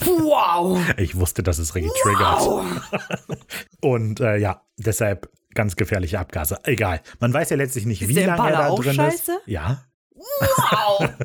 [0.00, 0.80] Wow!
[0.96, 2.42] Ich wusste, dass es Reggie triggert.
[3.80, 6.58] Und äh, ja, deshalb ganz gefährliche Abgase.
[6.64, 7.00] Egal.
[7.20, 9.32] Man weiß ja letztlich nicht, Ist wie der lange er da auch drin scheiße?
[9.32, 9.46] ist.
[9.46, 9.84] Ja.
[10.14, 11.10] Wow!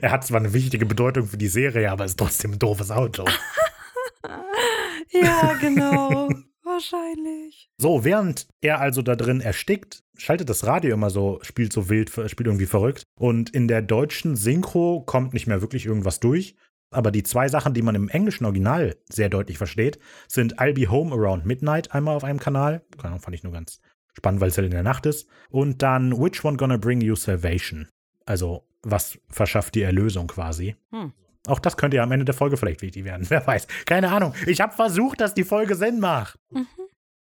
[0.00, 3.24] Er hat zwar eine wichtige Bedeutung für die Serie, aber ist trotzdem ein doofes Auto.
[5.10, 6.28] ja, genau.
[6.64, 7.70] Wahrscheinlich.
[7.78, 12.10] So, während er also da drin erstickt, schaltet das Radio immer so, spielt so wild,
[12.10, 13.04] spielt irgendwie verrückt.
[13.18, 16.56] Und in der deutschen Synchro kommt nicht mehr wirklich irgendwas durch.
[16.90, 20.90] Aber die zwei Sachen, die man im englischen Original sehr deutlich versteht, sind I'll Be
[20.90, 22.82] Home Around Midnight einmal auf einem Kanal.
[22.96, 23.80] Keine Ahnung, fand ich nur ganz
[24.14, 25.28] spannend, weil es halt in der Nacht ist.
[25.50, 27.88] Und dann Which One Gonna Bring You Salvation?
[28.24, 30.76] Also, was verschafft die Erlösung quasi?
[30.90, 31.12] Hm.
[31.46, 33.26] Auch das könnte ja am Ende der Folge vielleicht wichtig werden.
[33.30, 33.66] Wer weiß.
[33.86, 34.34] Keine Ahnung.
[34.46, 36.38] Ich habe versucht, dass die Folge Sinn macht.
[36.50, 36.66] Mhm.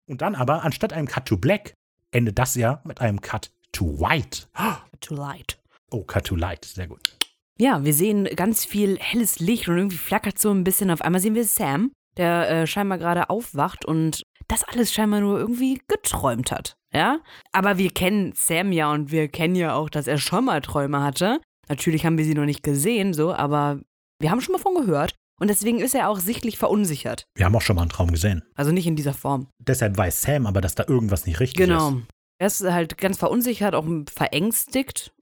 [0.07, 1.75] Und dann aber, anstatt einem Cut to Black,
[2.11, 4.47] endet das ja mit einem Cut to White.
[5.01, 5.59] Too light.
[5.91, 6.65] Oh, Cut to Light.
[6.65, 7.17] Sehr gut.
[7.59, 10.91] Ja, wir sehen ganz viel helles Licht und irgendwie flackert so ein bisschen.
[10.91, 15.39] Auf einmal sehen wir Sam, der äh, scheinbar gerade aufwacht und das alles scheinbar nur
[15.39, 16.75] irgendwie geträumt hat.
[16.93, 17.21] Ja?
[17.53, 21.03] Aber wir kennen Sam ja und wir kennen ja auch, dass er schon mal Träume
[21.03, 21.41] hatte.
[21.69, 23.81] Natürlich haben wir sie noch nicht gesehen, so, aber
[24.21, 25.15] wir haben schon mal von gehört.
[25.41, 27.25] Und deswegen ist er auch sichtlich verunsichert.
[27.35, 28.43] Wir haben auch schon mal einen Traum gesehen.
[28.55, 29.49] Also nicht in dieser Form.
[29.59, 31.91] Deshalb weiß Sam aber, dass da irgendwas nicht richtig Genau.
[31.91, 31.97] ist.
[32.39, 35.13] Er ist halt ganz verunsichert, auch verängstigt.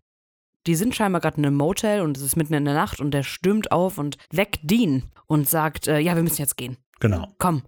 [0.67, 3.11] Die sind scheinbar gerade in einem Motel und es ist mitten in der Nacht und
[3.13, 6.77] der stürmt auf und weckt Dean und sagt, äh, ja, wir müssen jetzt gehen.
[7.01, 7.29] Genau.
[7.39, 7.63] Komm.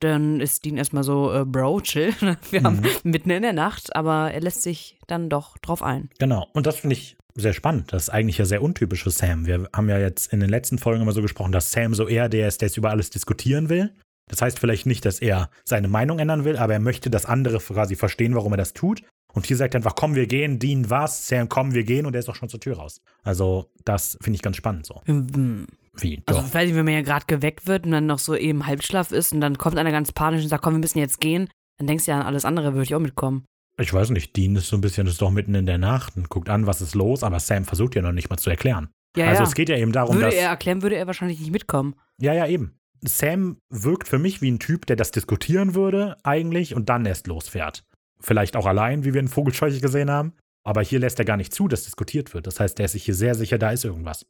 [0.00, 2.14] Dann ist Dean erstmal so, äh, Bro, chill.
[2.50, 2.86] Wir haben Mhm.
[3.10, 6.08] mitten in der Nacht, aber er lässt sich dann doch drauf ein.
[6.18, 6.48] Genau.
[6.54, 7.92] Und das finde ich sehr spannend.
[7.92, 9.46] Das ist eigentlich ja sehr untypisch für Sam.
[9.46, 12.28] Wir haben ja jetzt in den letzten Folgen immer so gesprochen, dass Sam so eher
[12.30, 13.94] der ist, der jetzt über alles diskutieren will.
[14.30, 17.58] Das heißt vielleicht nicht, dass er seine Meinung ändern will, aber er möchte, dass andere
[17.58, 19.02] quasi verstehen, warum er das tut.
[19.32, 21.28] Und hier sagt er einfach, komm, wir gehen, Dean, was?
[21.28, 22.06] Sam, komm, wir gehen.
[22.06, 23.00] Und er ist auch schon zur Tür raus.
[23.22, 25.02] Also, das finde ich ganz spannend so.
[25.04, 25.66] Hm.
[25.96, 26.22] Wie?
[26.26, 26.48] Also, Doch.
[26.48, 29.12] ich weiß nicht, wenn man ja gerade geweckt wird und dann noch so eben Halbschlaf
[29.12, 31.86] ist und dann kommt einer ganz panisch und sagt, komm, wir müssen jetzt gehen, dann
[31.86, 33.44] denkst du ja an alles andere, würde ich auch mitkommen.
[33.78, 36.28] Ich weiß nicht, Dean ist so ein bisschen, ist doch mitten in der Nacht und
[36.28, 38.90] guckt an, was ist los, aber Sam versucht ja noch nicht mal zu erklären.
[39.16, 39.48] Ja, also ja.
[39.48, 40.34] es geht ja eben darum, würde dass.
[40.34, 41.94] er erklären, würde er wahrscheinlich nicht mitkommen.
[42.20, 42.76] ja, ja, eben.
[43.02, 47.26] Sam wirkt für mich wie ein Typ, der das diskutieren würde, eigentlich, und dann erst
[47.26, 47.84] losfährt.
[48.20, 50.34] Vielleicht auch allein, wie wir in Vogelscheuche gesehen haben.
[50.62, 52.46] Aber hier lässt er gar nicht zu, dass diskutiert wird.
[52.46, 54.26] Das heißt, er ist sich hier sehr sicher, da ist irgendwas.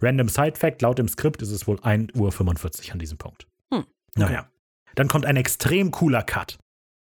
[0.00, 3.46] Random Side Fact: laut dem Skript ist es wohl 1.45 Uhr an diesem Punkt.
[3.72, 3.84] Hm.
[4.16, 4.48] Naja.
[4.94, 6.58] Dann kommt ein extrem cooler Cut.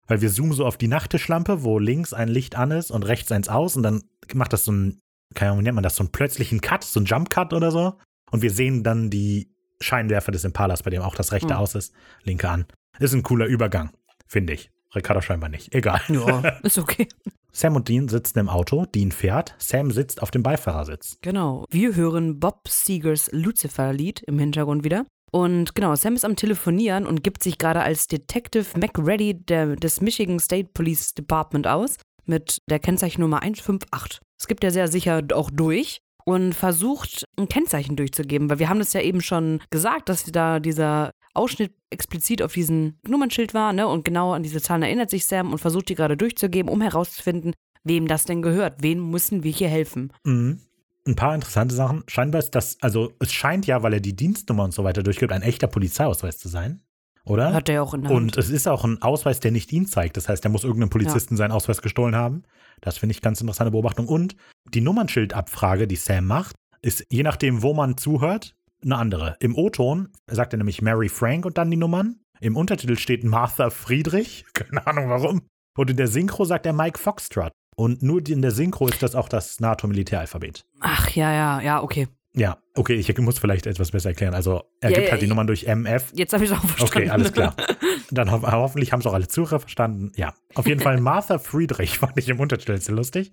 [0.06, 3.30] Weil wir zoomen so auf die Nachttischlampe, wo links ein Licht an ist und rechts
[3.30, 3.76] eins aus.
[3.76, 4.02] Und dann
[4.34, 5.00] macht das so ein,
[5.34, 7.70] keine Ahnung, wie nennt man das, so einen plötzlichen Cut, so einen Jump Cut oder
[7.70, 7.98] so.
[8.30, 11.60] Und wir sehen dann die Scheinwerfer des Impalas, bei dem auch das rechte Mhm.
[11.60, 12.66] aus ist, linke an.
[12.98, 13.90] Ist ein cooler Übergang,
[14.26, 14.70] finde ich.
[14.94, 15.74] Ricardo scheinbar nicht.
[15.74, 16.00] Egal.
[16.08, 17.08] Ja, ist okay.
[17.52, 21.18] Sam und Dean sitzen im Auto, Dean fährt, Sam sitzt auf dem Beifahrersitz.
[21.20, 21.66] Genau.
[21.70, 25.04] Wir hören Bob Seegers Lucifer-Lied im Hintergrund wieder.
[25.30, 30.00] Und genau, Sam ist am Telefonieren und gibt sich gerade als Detective McReady der, des
[30.00, 34.20] Michigan State Police Department aus mit der Kennzeichennummer 158.
[34.38, 38.78] Das gibt er sehr sicher auch durch und versucht, ein Kennzeichen durchzugeben, weil wir haben
[38.78, 43.86] das ja eben schon gesagt, dass da dieser Ausschnitt explizit auf diesen Nummernschild war, ne?
[43.86, 47.54] Und genau an diese Zahlen erinnert sich Sam und versucht die gerade durchzugeben, um herauszufinden,
[47.84, 48.82] wem das denn gehört.
[48.82, 50.12] Wen müssen wir hier helfen?
[50.24, 50.60] Mhm.
[51.04, 52.04] Ein paar interessante Sachen.
[52.06, 55.32] Scheinbar ist das, also es scheint ja, weil er die Dienstnummer und so weiter durchgibt,
[55.32, 56.82] ein echter Polizeiausweis zu sein.
[57.24, 57.52] Oder?
[57.52, 58.20] Hat er ja auch in der Hand.
[58.20, 60.16] Und es ist auch ein Ausweis, der nicht ihn zeigt.
[60.16, 62.42] Das heißt, er muss irgendeinem Polizisten seinen Ausweis gestohlen haben.
[62.80, 64.08] Das finde ich ganz interessante Beobachtung.
[64.08, 64.36] Und
[64.74, 69.36] die Nummernschildabfrage, die Sam macht, ist je nachdem, wo man zuhört, eine andere.
[69.40, 72.20] Im O-Ton sagt er nämlich Mary Frank und dann die Nummern.
[72.40, 74.44] Im Untertitel steht Martha Friedrich.
[74.54, 75.42] Keine Ahnung warum.
[75.76, 77.52] Und in der Synchro sagt er Mike Foxtrot.
[77.76, 80.62] Und nur in der Synchro ist das auch das NATO-Militäralphabet.
[80.80, 82.08] Ach ja, ja, ja, okay.
[82.34, 84.34] Ja, okay, ich muss vielleicht etwas besser erklären.
[84.34, 86.64] Also er Ja, gibt ja, halt die Nummern durch MF Jetzt habe ich es auch
[86.64, 86.96] verstanden.
[86.96, 87.54] Okay, alles klar.
[88.10, 90.12] Dann ho hoffentlich haben es auch alle Zuhörer verstanden.
[90.16, 93.32] Ja, auf jeden Fall Martha Friedrich fand ich im Untertitel sehr lustig.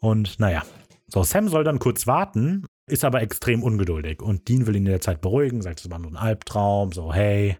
[0.00, 0.64] Und naja,
[1.08, 4.22] so Sam soll dann kurz warten, ist aber extrem ungeduldig.
[4.22, 7.12] Und Dean will ihn in der Zeit beruhigen, sagt, es war nur ein Albtraum, so
[7.12, 7.56] hey,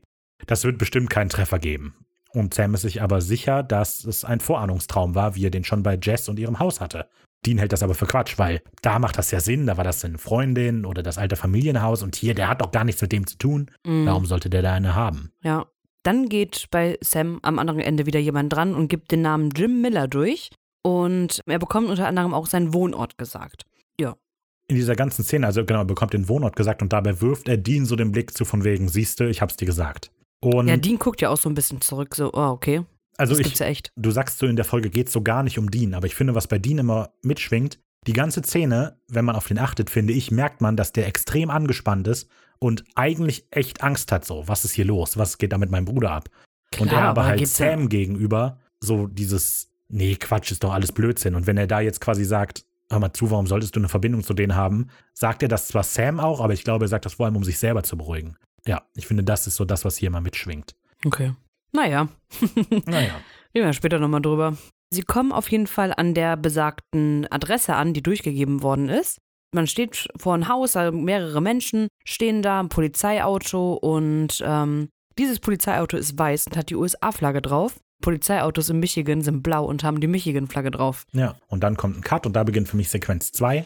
[0.46, 1.94] das wird bestimmt keinen Treffer geben.
[2.32, 5.82] Und Sam ist sich aber sicher, dass es ein Vorahnungstraum war, wie er den schon
[5.82, 7.08] bei Jess und ihrem Haus hatte.
[7.44, 10.00] Dean hält das aber für Quatsch, weil da macht das ja Sinn, da war das
[10.00, 13.26] seine Freundin oder das alte Familienhaus und hier, der hat doch gar nichts mit dem
[13.26, 13.70] zu tun.
[13.86, 14.06] Mhm.
[14.06, 15.32] Warum sollte der da eine haben?
[15.42, 15.66] Ja.
[16.02, 19.80] Dann geht bei Sam am anderen Ende wieder jemand dran und gibt den Namen Jim
[19.80, 20.50] Miller durch.
[20.82, 23.64] Und er bekommt unter anderem auch seinen Wohnort gesagt.
[24.68, 27.56] In dieser ganzen Szene, also genau, er bekommt den Wohnort gesagt und dabei wirft er
[27.56, 30.10] Dean so den Blick zu von wegen, siehste, ich hab's dir gesagt.
[30.40, 32.82] Und Ja, Dean guckt ja auch so ein bisschen zurück, so, oh, okay.
[33.16, 33.92] also Das ich, gibt's ja echt.
[33.96, 36.34] du sagst so in der Folge geht's so gar nicht um Dean, aber ich finde,
[36.34, 40.30] was bei Dean immer mitschwingt, die ganze Szene, wenn man auf den achtet, finde ich,
[40.30, 44.72] merkt man, dass der extrem angespannt ist und eigentlich echt Angst hat, so, was ist
[44.72, 46.28] hier los, was geht da mit meinem Bruder ab?
[46.80, 50.72] und Klar, er aber halt gibt's ja- Sam gegenüber so dieses, nee, Quatsch, ist doch
[50.72, 51.34] alles Blödsinn.
[51.34, 54.22] Und wenn er da jetzt quasi sagt, hör mal zu, warum solltest du eine Verbindung
[54.22, 57.14] zu denen haben, sagt er das zwar Sam auch, aber ich glaube, er sagt das
[57.14, 58.36] vor allem, um sich selber zu beruhigen.
[58.66, 60.74] Ja, ich finde, das ist so das, was hier immer mitschwingt.
[61.04, 61.32] Okay.
[61.72, 62.08] Naja,
[62.86, 63.14] Naja.
[63.54, 64.56] reden wir später nochmal drüber.
[64.90, 69.18] Sie kommen auf jeden Fall an der besagten Adresse an, die durchgegeben worden ist.
[69.54, 75.40] Man steht vor einem Haus, also mehrere Menschen stehen da, ein Polizeiauto und ähm, dieses
[75.40, 77.78] Polizeiauto ist weiß und hat die USA-Flagge drauf.
[78.02, 81.06] Polizeiautos in Michigan sind blau und haben die Michigan-Flagge drauf.
[81.12, 83.64] Ja, und dann kommt ein Cut und da beginnt für mich Sequenz 2,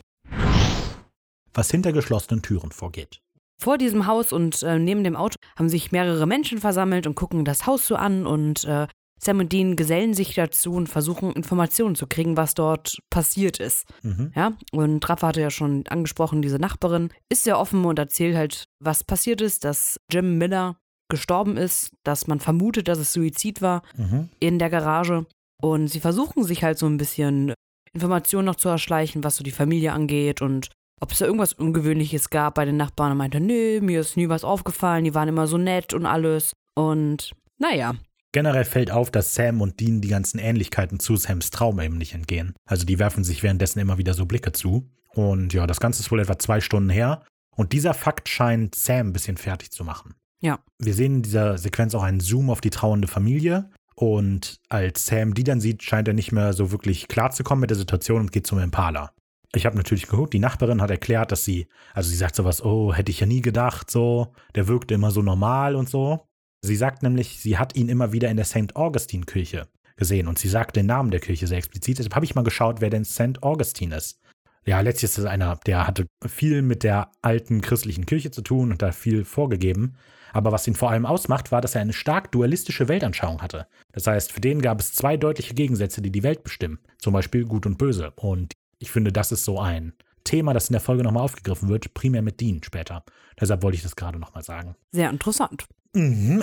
[1.53, 3.21] was hinter geschlossenen Türen vorgeht.
[3.61, 7.45] Vor diesem Haus und äh, neben dem Auto haben sich mehrere Menschen versammelt und gucken
[7.45, 8.87] das Haus so an und äh,
[9.23, 13.87] Sam und Dean gesellen sich dazu und versuchen Informationen zu kriegen, was dort passiert ist.
[14.03, 14.33] Mhm.
[14.35, 18.64] Ja, und Rafa hatte ja schon angesprochen, diese Nachbarin ist sehr offen und erzählt halt,
[18.83, 20.77] was passiert ist, dass Jim Miller
[21.11, 24.29] gestorben ist, dass man vermutet, dass es Suizid war Mhm.
[24.38, 25.27] in der Garage.
[25.62, 27.53] Und sie versuchen sich halt so ein bisschen
[27.92, 30.68] Informationen noch zu erschleichen, was so die Familie angeht und
[31.03, 33.12] ob es da irgendwas Ungewöhnliches gab bei den Nachbarn.
[33.12, 36.53] Er meinte, nö, mir ist nie was aufgefallen, die waren immer so nett und alles.
[36.75, 37.94] Und naja,
[38.33, 42.14] Generell fällt auf, dass Sam und Dean die ganzen Ähnlichkeiten zu Sams Traum eben nicht
[42.14, 42.55] entgehen.
[42.64, 44.88] Also die werfen sich währenddessen immer wieder so Blicke zu.
[45.14, 47.25] Und ja, das Ganze ist wohl etwa zwei Stunden her.
[47.57, 50.14] Und dieser Fakt scheint Sam ein bisschen fertig zu machen.
[50.40, 50.61] Ja.
[50.79, 53.70] Wir sehen in dieser Sequenz auch einen Zoom auf die trauernde Familie.
[53.94, 57.76] Und als Sam die dann sieht, scheint er nicht mehr so wirklich klarzukommen mit der
[57.76, 59.12] Situation und geht zum Impala.
[59.55, 62.94] Ich habe natürlich geguckt, die Nachbarin hat erklärt, dass sie, also sie sagt sowas, oh,
[62.94, 66.26] hätte ich ja nie gedacht, so, der wirkte immer so normal und so.
[66.62, 68.76] Sie sagt nämlich, sie hat ihn immer wieder in der St.
[68.76, 71.98] Augustine-Kirche gesehen und sie sagt den Namen der Kirche sehr explizit.
[71.98, 73.42] Deshalb habe ich mal geschaut, wer denn St.
[73.42, 74.20] Augustine ist.
[74.66, 78.70] Ja, letztlich ist es einer, der hatte viel mit der alten christlichen Kirche zu tun
[78.70, 79.96] und da viel vorgegeben.
[80.33, 83.66] Aber was ihn vor allem ausmacht, war, dass er eine stark dualistische Weltanschauung hatte.
[83.93, 86.79] Das heißt, für den gab es zwei deutliche Gegensätze, die die Welt bestimmen.
[86.99, 88.12] Zum Beispiel Gut und Böse.
[88.16, 89.93] Und ich finde, das ist so ein
[90.25, 93.05] Thema, das in der Folge nochmal aufgegriffen wird, primär mit Dean später.
[93.40, 94.77] Deshalb wollte ich das gerade nochmal sagen.
[94.93, 95.66] Sehr interessant.
[95.95, 96.43] Mhm.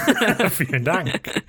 [0.50, 1.20] Vielen Dank.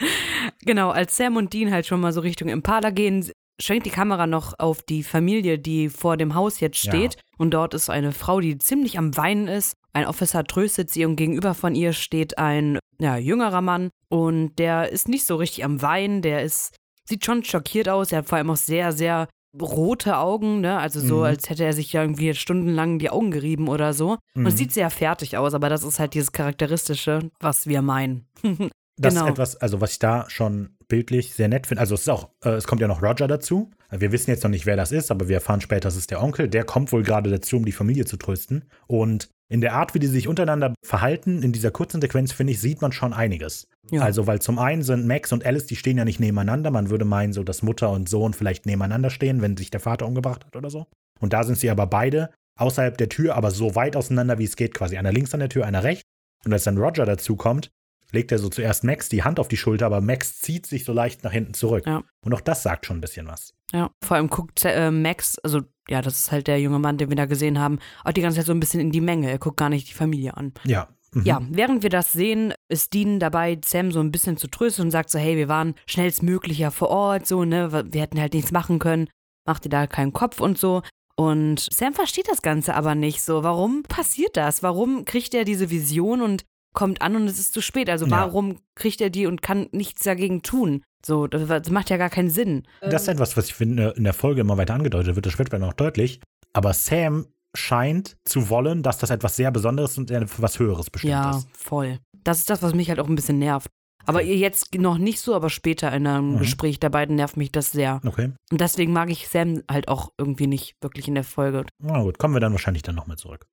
[0.65, 3.25] Genau, als Sam und Dean halt schon mal so Richtung Impala gehen,
[3.62, 7.15] schwenkt die Kamera noch auf die Familie, die vor dem Haus jetzt steht.
[7.15, 7.22] Ja.
[7.38, 9.74] Und dort ist eine Frau, die ziemlich am Weinen ist.
[9.93, 13.89] Ein Officer tröstet sie und gegenüber von ihr steht ein ja, jüngerer Mann.
[14.10, 16.22] Und der ist nicht so richtig am Weinen.
[16.22, 16.76] Der ist,
[17.08, 18.12] sieht schon schockiert aus.
[18.12, 19.28] Er hat vor allem auch sehr, sehr
[19.60, 20.78] rote Augen, ne?
[20.78, 21.24] Also so, Mhm.
[21.24, 24.12] als hätte er sich ja irgendwie stundenlang die Augen gerieben oder so.
[24.36, 24.45] Und Mhm.
[24.45, 28.28] es sieht sehr fertig aus, aber das ist halt dieses Charakteristische, was wir meinen.
[29.01, 29.25] Das Genau.
[29.25, 31.79] ist etwas, also was ich da schon bildlich sehr nett finde.
[31.81, 33.71] Also es ist auch, äh, es kommt ja noch Roger dazu.
[33.91, 36.21] Wir wissen jetzt noch nicht, wer das ist, aber wir erfahren später, es ist der
[36.21, 36.47] Onkel.
[36.47, 38.65] Der kommt wohl gerade dazu, um die Familie zu trösten.
[38.88, 42.62] Und in der Art, wie die sich untereinander verhalten, in dieser kurzen Sequenz, finde ich,
[42.62, 43.67] sieht man schon einiges.
[43.89, 44.01] Ja.
[44.01, 46.69] Also, weil zum einen sind Max und Alice, die stehen ja nicht nebeneinander.
[46.69, 50.05] Man würde meinen, so, dass Mutter und Sohn vielleicht nebeneinander stehen, wenn sich der Vater
[50.05, 50.85] umgebracht hat oder so.
[51.19, 54.55] Und da sind sie aber beide außerhalb der Tür, aber so weit auseinander, wie es
[54.55, 54.97] geht, quasi.
[54.97, 56.03] Einer links an der Tür, einer rechts.
[56.45, 57.71] Und als dann Roger dazu kommt,
[58.12, 60.93] legt er so zuerst Max die Hand auf die Schulter, aber Max zieht sich so
[60.93, 61.86] leicht nach hinten zurück.
[61.86, 62.04] Ja.
[62.26, 63.54] Und auch das sagt schon ein bisschen was.
[63.72, 67.10] Ja, vor allem guckt äh, Max, also ja, das ist halt der junge Mann, den
[67.10, 69.30] wir da gesehen haben, auch die ganze Zeit so ein bisschen in die Menge.
[69.30, 70.54] Er guckt gar nicht die Familie an.
[70.65, 70.89] Ja.
[71.12, 71.24] Mhm.
[71.24, 74.91] Ja, während wir das sehen, ist Dean dabei, Sam so ein bisschen zu trösten und
[74.91, 78.52] sagt so, hey, wir waren schnellstmöglich ja vor Ort, so, ne, wir hätten halt nichts
[78.52, 79.10] machen können,
[79.45, 80.84] mach dir da keinen Kopf und so.
[81.15, 83.43] Und Sam versteht das Ganze aber nicht so.
[83.43, 84.63] Warum passiert das?
[84.63, 86.45] Warum kriegt er diese Vision und
[86.79, 87.89] kommt an und es ist zu spät?
[87.89, 88.11] Also Ja.
[88.11, 90.81] warum kriegt er die und kann nichts dagegen tun?
[91.05, 92.63] So, das, macht ja gar keinen Sinn.
[92.81, 95.25] Das ist etwas, was ich finde, in der Folge immer weiter angedeutet wird.
[95.25, 96.19] Das wird dann auch deutlich.
[96.53, 101.37] Aber Sam scheint zu wollen, dass das etwas sehr Besonderes und etwas Höheres bestimmt Ja,
[101.37, 101.47] ist.
[101.53, 101.99] voll.
[102.23, 103.69] Das ist das, was mich halt auch ein bisschen nervt.
[104.05, 106.39] Aber ihr jetzt noch nicht so, aber später in einem Mhm.
[106.39, 108.01] Gespräch der beiden nervt mich das sehr.
[108.05, 108.31] Okay.
[108.51, 111.65] Und deswegen mag ich Sam halt auch irgendwie nicht wirklich in der Folge.
[111.83, 113.45] Na gut, kommen wir dann wahrscheinlich dann nochmal zurück.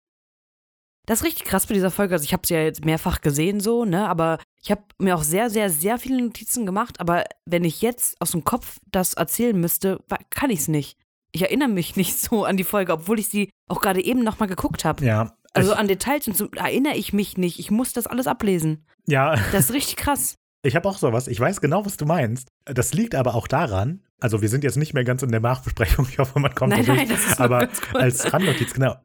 [1.06, 2.14] Das ist richtig krass bei dieser Folge.
[2.14, 4.08] Also ich habe sie ja jetzt mehrfach gesehen so, ne?
[4.08, 7.00] Aber ich habe mir auch sehr, sehr, sehr viele Notizen gemacht.
[7.00, 10.98] Aber wenn ich jetzt aus dem Kopf das erzählen müsste, kann ich es nicht.
[11.32, 14.48] Ich erinnere mich nicht so an die Folge, obwohl ich sie auch gerade eben nochmal
[14.48, 15.04] geguckt habe.
[15.04, 15.32] Ja.
[15.52, 17.58] Also an Details und so erinnere ich mich nicht.
[17.58, 18.84] Ich muss das alles ablesen.
[19.06, 20.34] ja, Das ist richtig krass.
[20.62, 21.28] ich habe auch sowas.
[21.28, 22.48] Ich weiß genau, was du meinst.
[22.66, 26.06] Das liegt aber auch daran, also wir sind jetzt nicht mehr ganz in der Nachbesprechung.
[26.10, 26.98] Ich hoffe, man kommt Nein, da durch.
[26.98, 28.02] nein, das ist aber ganz kurz.
[28.02, 28.96] als Randnotiz, genau.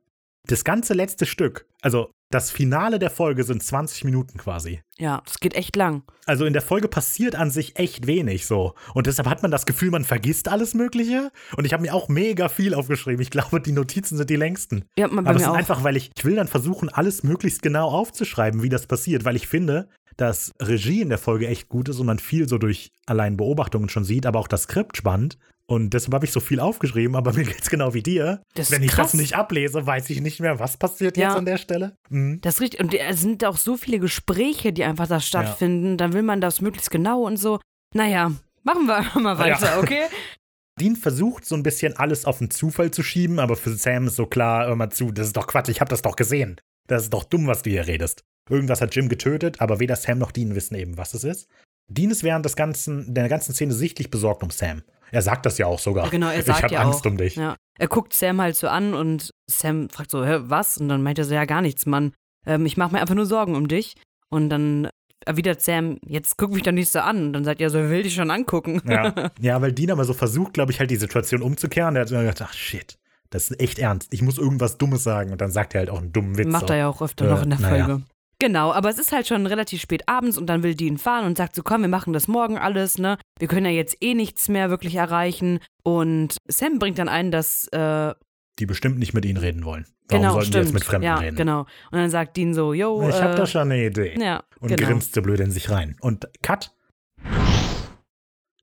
[0.48, 4.82] Das ganze letzte Stück, also das Finale der Folge sind 20 Minuten quasi.
[4.98, 6.04] Ja, das geht echt lang.
[6.26, 8.74] Also in der Folge passiert an sich echt wenig so.
[8.94, 11.32] Und deshalb hat man das Gefühl, man vergisst alles Mögliche.
[11.58, 13.22] Und ich habe mir auch mega viel aufgeschrieben.
[13.22, 14.86] Ich glaube, die Notizen sind die längsten.
[14.98, 17.24] Ja, man, bei Aber es mir ist einfach, weil ich, ich will dann versuchen, alles
[17.24, 21.68] möglichst genau aufzuschreiben, wie das passiert, weil ich finde, dass Regie in der Folge echt
[21.68, 24.96] gut ist und man viel so durch allein Beobachtungen schon sieht, aber auch das Skript
[24.96, 25.38] spannend.
[25.72, 28.42] Und deshalb habe ich so viel aufgeschrieben, aber mir geht's genau wie dir.
[28.56, 29.12] Das Wenn ich krass.
[29.14, 31.30] das nicht ablese, weiß ich nicht mehr, was passiert Ja.
[31.30, 31.96] jetzt an der Stelle.
[32.10, 32.40] Mhm.
[32.42, 32.80] Das ist richtig.
[32.82, 35.96] Und es sind auch so viele Gespräche, die einfach da stattfinden.
[35.98, 37.60] Dann will man das möglichst genau und so.
[37.96, 39.80] Naja, machen wir mal weiter, Ja.
[39.80, 40.04] okay?
[40.80, 44.16] Dean versucht so ein bisschen alles auf den Zufall zu schieben, aber für Sam ist
[44.16, 46.60] so klar, hör mal zu, das ist doch Quatsch, ich habe das doch gesehen.
[46.88, 48.24] Das ist doch dumm, was du hier redest.
[48.50, 51.48] Irgendwas hat Jim getötet, aber weder Sam noch Dean wissen eben, was es ist.
[51.94, 54.84] Dean ist während des ganzen, der ganzen Szene sichtlich besorgt um Sam.
[55.12, 56.10] Er sagt das ja auch sogar.
[56.10, 57.12] Genau, er sagt ich habe ja Angst auch.
[57.12, 57.36] um dich.
[57.36, 57.56] Ja.
[57.78, 60.78] Er guckt Sam halt so an und Sam fragt so, Hä, was?
[60.78, 62.14] Und dann meint er so, ja, gar nichts, Mann.
[62.46, 63.96] Ähm, ich mache mir einfach nur Sorgen um dich.
[64.30, 64.88] Und dann
[65.26, 67.26] erwidert Sam, jetzt guck mich doch nicht so an.
[67.28, 68.82] Und dann sagt er so, will dich schon angucken.
[68.88, 69.32] Ja.
[69.42, 71.94] ja, weil Dean aber so versucht, glaube ich, halt die Situation umzukehren.
[71.96, 72.98] Der hat immer gedacht, ach shit,
[73.32, 74.14] das ist echt ernst.
[74.14, 75.32] Ich muss irgendwas Dummes sagen.
[75.34, 76.48] Und dann sagt er halt auch einen dummen Witz.
[76.48, 77.86] Macht er ja auch öfter Äh, noch in der naja.
[77.86, 78.04] Folge.
[78.42, 81.38] Genau, aber es ist halt schon relativ spät abends und dann will Dean fahren und
[81.38, 83.20] sagt so, komm, wir machen das morgen alles, ne?
[83.38, 85.60] Wir können ja jetzt eh nichts mehr wirklich erreichen.
[85.84, 88.16] Und Sam bringt dann ein, dass, äh,
[88.58, 89.86] Die bestimmt nicht mit ihnen reden wollen.
[90.10, 90.56] Warum genau, sollten stimmt.
[90.56, 91.36] die jetzt mit Fremden ja, reden?
[91.36, 91.60] genau.
[91.92, 94.20] Und dann sagt Dean so, yo, Ich äh, da schon eine Idee.
[94.20, 94.88] ja, und genau.
[94.88, 95.96] grinst so blöd in sich rein.
[96.02, 96.72] Und Cut.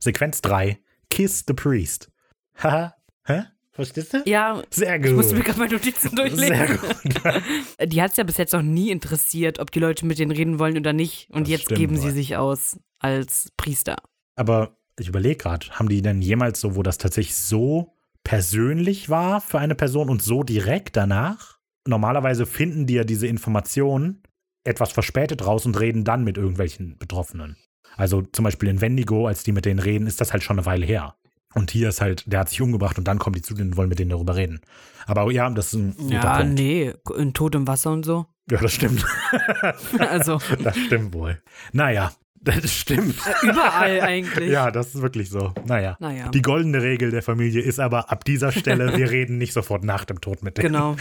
[0.00, 0.80] Sequenz 3.
[1.08, 2.10] Kiss the Priest.
[2.56, 2.96] Haha.
[3.26, 3.44] Hä?
[3.78, 4.22] Verstehst du?
[4.26, 5.46] Ja, Sehr ich musste mir gut.
[5.46, 6.48] gerade meine Notizen durchlesen.
[6.48, 7.42] Sehr gut.
[7.92, 10.58] Die hat es ja bis jetzt noch nie interessiert, ob die Leute mit denen reden
[10.58, 11.30] wollen oder nicht.
[11.30, 13.94] Und Das jetzt stimmt geben sie sich aus als Priester.
[14.34, 19.40] Aber ich überlege gerade, haben die denn jemals so, wo das tatsächlich so persönlich war
[19.40, 21.58] für eine Person und so direkt danach?
[21.86, 24.24] Normalerweise finden die ja diese Informationen
[24.64, 27.56] etwas verspätet raus und reden dann mit irgendwelchen Betroffenen.
[27.96, 30.66] Also zum Beispiel in Wendigo, als die mit denen reden, ist das halt schon eine
[30.66, 31.14] Weile her.
[31.54, 33.76] Und hier ist halt, der hat sich umgebracht und dann kommen die zu denen und
[33.76, 34.60] wollen mit denen darüber reden.
[35.06, 36.54] Aber ja, das ist ein guter Ja, Punkt.
[36.54, 38.26] nee, in Tod im Wasser und so.
[38.50, 39.04] Ja, das stimmt.
[39.98, 41.40] Also, Das stimmt wohl.
[41.72, 43.16] Naja, Das stimmt.
[43.42, 44.50] Überall eigentlich.
[44.50, 45.52] Ja, das ist wirklich so.
[45.66, 45.96] Naja.
[45.98, 46.28] Naja.
[46.28, 50.04] Die goldene Regel der Familie ist aber ab dieser Stelle, wir reden nicht sofort nach
[50.04, 50.68] dem Tod mit denen.
[50.72, 50.96] Genau.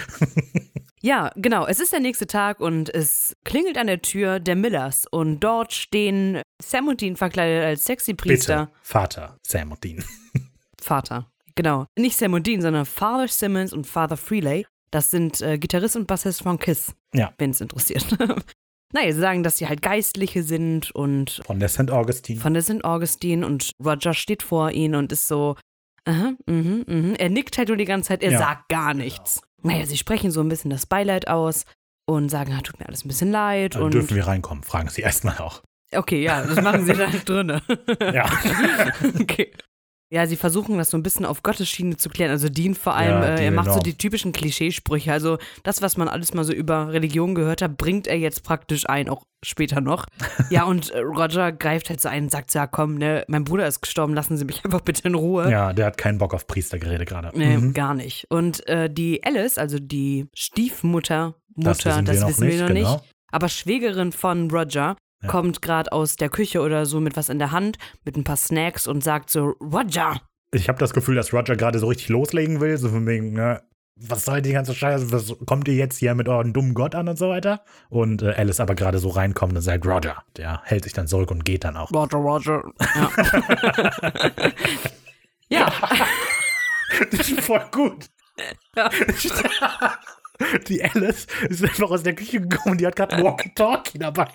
[1.08, 1.66] Ja, genau.
[1.66, 5.72] Es ist der nächste Tag und es klingelt an der Tür der Millers und dort
[5.72, 8.66] stehen Sam und Dean verkleidet als sexy Priester.
[8.66, 10.03] Bitte, Vater, Sam und Dean.
[10.82, 11.32] Vater.
[11.55, 11.86] Genau.
[11.97, 14.66] Nicht Sam und Dean, sondern Father Simmons und Father Freeley.
[14.91, 16.93] Das sind äh, Gitarrist und Bassist von Kiss.
[17.14, 17.34] Ja.
[17.38, 18.05] Wenn es interessiert.
[18.93, 21.89] naja, sie sagen, dass sie halt Geistliche sind und Von der St.
[21.89, 22.41] Augustine.
[22.41, 22.84] von der St.
[22.84, 25.55] Augustine und Roger steht vor ihnen und ist so,
[26.03, 27.16] aha, mhm, mhm.
[27.18, 28.39] Er nickt halt nur die ganze Zeit, er Ja.
[28.39, 29.41] sagt gar nichts.
[29.68, 31.65] Naja, sie sprechen so ein bisschen das Beileid aus
[32.05, 33.76] und sagen, ah, tut mir alles ein bisschen leid.
[33.76, 34.63] Äh, und Dürfen wir reinkommen?
[34.63, 35.61] Fragen sie erstmal auch.
[35.93, 37.61] Okay, ja, das machen sie dann drinne.
[37.99, 38.26] Ja.
[39.20, 39.51] okay.
[40.10, 42.32] Ja, sie versuchen das so ein bisschen auf Gottes Schiene zu klären.
[42.32, 43.84] Also Dean vor allem, Ja, äh, er macht so enorm.
[43.84, 45.12] die typischen Klischeesprüche.
[45.12, 48.88] Also das, was man alles mal so über Religion gehört hat, bringt er jetzt praktisch
[48.88, 50.05] ein, auch später noch.
[50.49, 53.43] Ja, und äh, Roger greift halt so ein und sagt so, ja komm, ne, mein
[53.43, 55.51] Bruder ist gestorben, lassen Sie mich einfach bitte in Ruhe.
[55.51, 57.32] ja, der hat keinen Bock auf Priestergerede gerade.
[57.38, 57.74] Nee, Mhm.
[57.74, 58.28] gar nicht.
[58.30, 62.93] Und äh, die Alice, also die Stiefmutter, Das Mutter, wissen wir noch nicht, noch genau.
[62.95, 65.30] nicht, aber Schwägerin von Roger, Ja.
[65.30, 68.38] kommt gerade aus der Küche oder so mit was in der Hand, mit ein paar
[68.38, 72.59] Snacks und sagt so, Roger, Ich habe das Gefühl, dass Roger gerade so richtig loslegen
[72.61, 73.61] will, so von wegen, ne,
[73.99, 77.07] was soll die ganze Scheiße, was kommt ihr jetzt hier mit eurem dummen Gott an
[77.09, 77.63] und so weiter?
[77.89, 81.32] Und äh, Alice aber gerade so reinkommt und sagt, Roger, der hält sich dann zurück
[81.32, 81.91] und geht dann auch.
[81.91, 82.63] Roger, Roger.
[82.95, 83.11] Ja.
[85.49, 85.74] ja.
[87.11, 88.05] Das ist voll gut.
[88.76, 88.89] Ja.
[90.68, 94.28] Die Alice ist einfach aus der Küche gekommen und die hat gerade ein Walkie-Talkie dabei.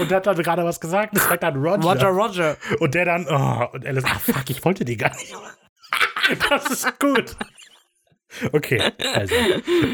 [0.00, 1.82] Und hat dann gerade was gesagt und sagt dann Roger.
[1.82, 2.56] Roger, Roger.
[2.80, 5.34] Und der dann, oh, und Alice, ah fuck, ich wollte die gar nicht.
[6.50, 7.36] Das ist gut.
[8.52, 8.82] Okay,
[9.14, 9.34] also,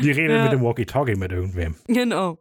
[0.01, 0.43] die redet Ja.
[0.45, 1.77] mit dem Walkie-Talkie mit irgendwem.
[1.87, 2.39] Genau.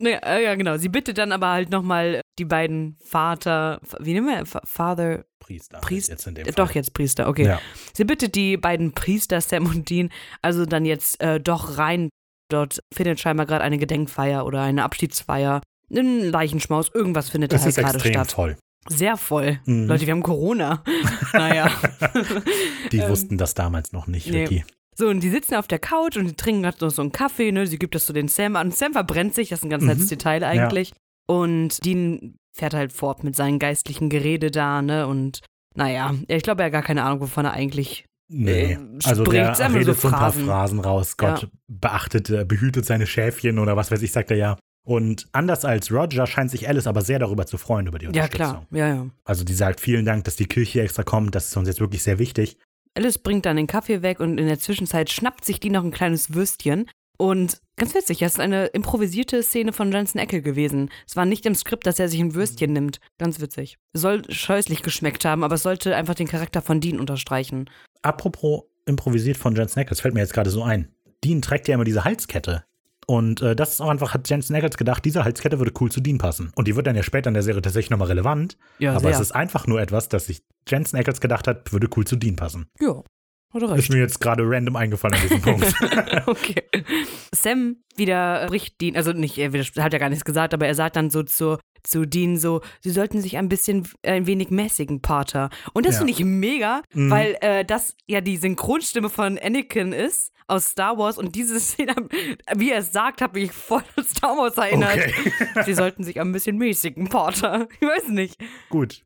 [0.00, 0.76] Naja, äh, ja, genau.
[0.78, 4.46] Sie bittet dann aber halt nochmal die beiden Vater, wie nennen wir?
[4.46, 5.78] Fa- Father, Priester.
[5.80, 6.12] Priester.
[6.14, 6.66] Jetzt in dem äh, Fall.
[6.66, 7.44] doch jetzt Priester, okay.
[7.44, 7.60] Ja.
[7.92, 10.10] Sie bittet die beiden Priester, Sam und Dean,
[10.42, 12.08] also dann jetzt äh, doch rein.
[12.50, 15.60] Dort findet scheinbar gerade eine Gedenkfeier oder eine Abschiedsfeier.
[15.94, 18.30] Ein Leichenschmaus, irgendwas findet da Das halt ist gerade statt.
[18.30, 18.56] toll.
[18.88, 19.60] Sehr voll.
[19.66, 19.86] Mhm.
[19.86, 20.82] Leute, wir haben Corona.
[21.34, 21.70] naja.
[22.92, 24.42] Die wussten das damals noch nicht, Ähm, nee.
[24.44, 24.64] Ricky.
[25.00, 27.52] So, und die sitzen auf der Couch und die trinken gerade noch so einen Kaffee,
[27.52, 27.66] ne?
[27.66, 28.70] Sie gibt das so den Sam an.
[28.70, 29.88] Sam verbrennt sich, das ist ein ganz Mhm.
[29.88, 30.92] nettes Detail eigentlich.
[31.26, 35.06] Und Dean fährt halt fort mit seinen geistlichen Gerede da, ne?
[35.06, 35.40] Und
[35.74, 38.04] naja, ich glaube, er hat gar keine Ahnung, wovon er eigentlich.
[38.32, 40.78] Nee, Äh, also der redet so so ein paar Phrasen.
[40.80, 41.16] Raus.
[41.16, 41.48] Gott Ja.
[41.68, 44.56] beachtet, äh, behütet seine Schäfchen oder was weiß ich, sagt er ja.
[44.86, 48.10] Und anders als Roger scheint sich Alice aber sehr darüber zu freuen, über die Ja,
[48.10, 48.66] Unterstützung.
[48.70, 48.88] klar.
[48.88, 49.06] Ja, ja.
[49.24, 52.02] Also die sagt, vielen Dank, dass die Kirche extra kommt, das ist uns jetzt wirklich
[52.02, 52.56] sehr wichtig.
[52.94, 55.92] Alice bringt dann den Kaffee weg und in der Zwischenzeit schnappt sich die noch ein
[55.92, 56.88] kleines Würstchen.
[57.18, 60.90] Und ganz witzig, das ist eine improvisierte Szene von Jensen Eckel gewesen.
[61.06, 62.98] Es war nicht im Skript, dass er sich ein Würstchen nimmt.
[63.18, 63.76] Ganz witzig.
[63.92, 67.68] Soll scheußlich geschmeckt haben, aber es sollte einfach den Charakter von Dean unterstreichen.
[68.02, 70.88] Apropos improvisiert von Jensen Ackles, fällt mir jetzt gerade so ein.
[71.22, 72.64] Dean trägt ja immer diese Halskette.
[73.10, 76.00] Und äh, das ist auch einfach, hat Jensen Ackles gedacht, diese Halskette würde cool zu
[76.00, 76.52] Dean passen.
[76.54, 78.56] Und die wird dann ja später in der Serie tatsächlich nochmal relevant.
[78.78, 79.10] Ja, aber sehr.
[79.10, 82.36] es ist einfach nur etwas, das sich Jensen Ackles gedacht hat, würde cool zu Dean
[82.36, 82.68] passen.
[82.78, 83.02] Ja,
[83.52, 83.90] hat er Ist recht.
[83.90, 85.74] mir jetzt gerade random eingefallen an diesem Punkt.
[86.26, 86.62] okay.
[87.34, 90.94] Sam wieder bricht Dean, also nicht, er hat ja gar nichts gesagt, aber er sagt
[90.94, 95.50] dann so zu, zu Dean so, sie sollten sich ein bisschen, ein wenig mäßigen, Pater.
[95.72, 95.98] Und das Ja.
[95.98, 97.10] finde ich mega, Mhm.
[97.10, 101.94] weil äh, das ja die Synchronstimme von Anakin ist aus Star Wars und diese Szene,
[102.56, 104.96] wie er es sagt, hat mich voll an Star Wars erinnert.
[104.96, 105.32] Okay.
[105.64, 107.68] Sie sollten sich ein bisschen mäßigen, Pater.
[107.80, 108.36] Ich weiß nicht.
[108.68, 109.02] Gut.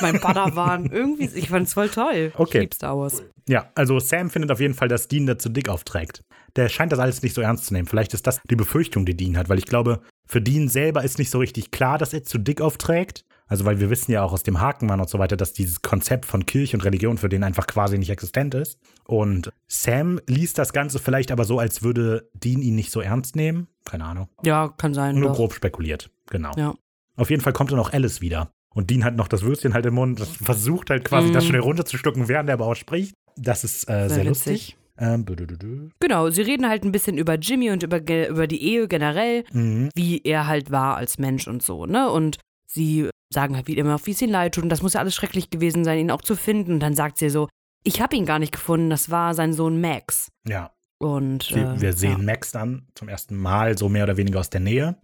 [0.00, 2.32] Mein Padawan, irgendwie, ich fand es voll toll.
[2.36, 2.58] Okay.
[2.58, 3.22] Ich lieb Star Wars.
[3.48, 6.22] Ja, also Sam findet auf jeden Fall, dass Dean da zu dick aufträgt.
[6.56, 7.86] Der scheint das alles nicht so ernst zu nehmen.
[7.88, 11.18] Vielleicht ist das die Befürchtung, die Dean hat, weil ich glaube, für Dean selber ist
[11.18, 13.24] nicht so richtig klar, dass er zu dick aufträgt.
[13.46, 16.24] Also, weil wir wissen ja auch aus dem Hakenmann und so weiter, dass dieses Konzept
[16.24, 18.78] von Kirche und Religion für den einfach quasi nicht existent ist.
[19.04, 23.34] Und Sam liest das Ganze vielleicht aber so, als würde Dean ihn nicht so ernst
[23.34, 23.66] nehmen.
[23.84, 24.28] Keine Ahnung.
[24.44, 25.16] Ja, kann sein.
[25.18, 25.36] Nur doch.
[25.36, 26.10] grob spekuliert.
[26.30, 26.52] Genau.
[26.56, 26.74] Ja.
[27.16, 28.52] Auf jeden Fall kommt dann auch Alice wieder.
[28.72, 31.32] Und Dean hat noch das Würstchen halt im Mund, versucht halt quasi Mhm.
[31.32, 33.14] das schnell runterzuschlucken, während er aber auch spricht.
[33.36, 34.76] Das ist äh, sehr, Sehr lustig.
[35.00, 35.24] Ähm.
[35.98, 39.88] Genau, sie reden halt ein bisschen über Jimmy und über, über die Ehe generell, mhm.
[39.94, 42.10] wie er halt war als Mensch und so, ne?
[42.10, 45.00] Und sie sagen halt wie immer, wie es ihnen leid tut und das muss ja
[45.00, 46.74] alles schrecklich gewesen sein, ihn auch zu finden.
[46.74, 47.48] Und dann sagt sie so,
[47.82, 50.28] ich habe ihn gar nicht gefunden, das war sein Sohn Max.
[50.46, 52.24] Ja, Und wir, äh, wir sehen ja.
[52.24, 54.96] Max dann zum ersten Mal so mehr oder weniger aus der Nähe.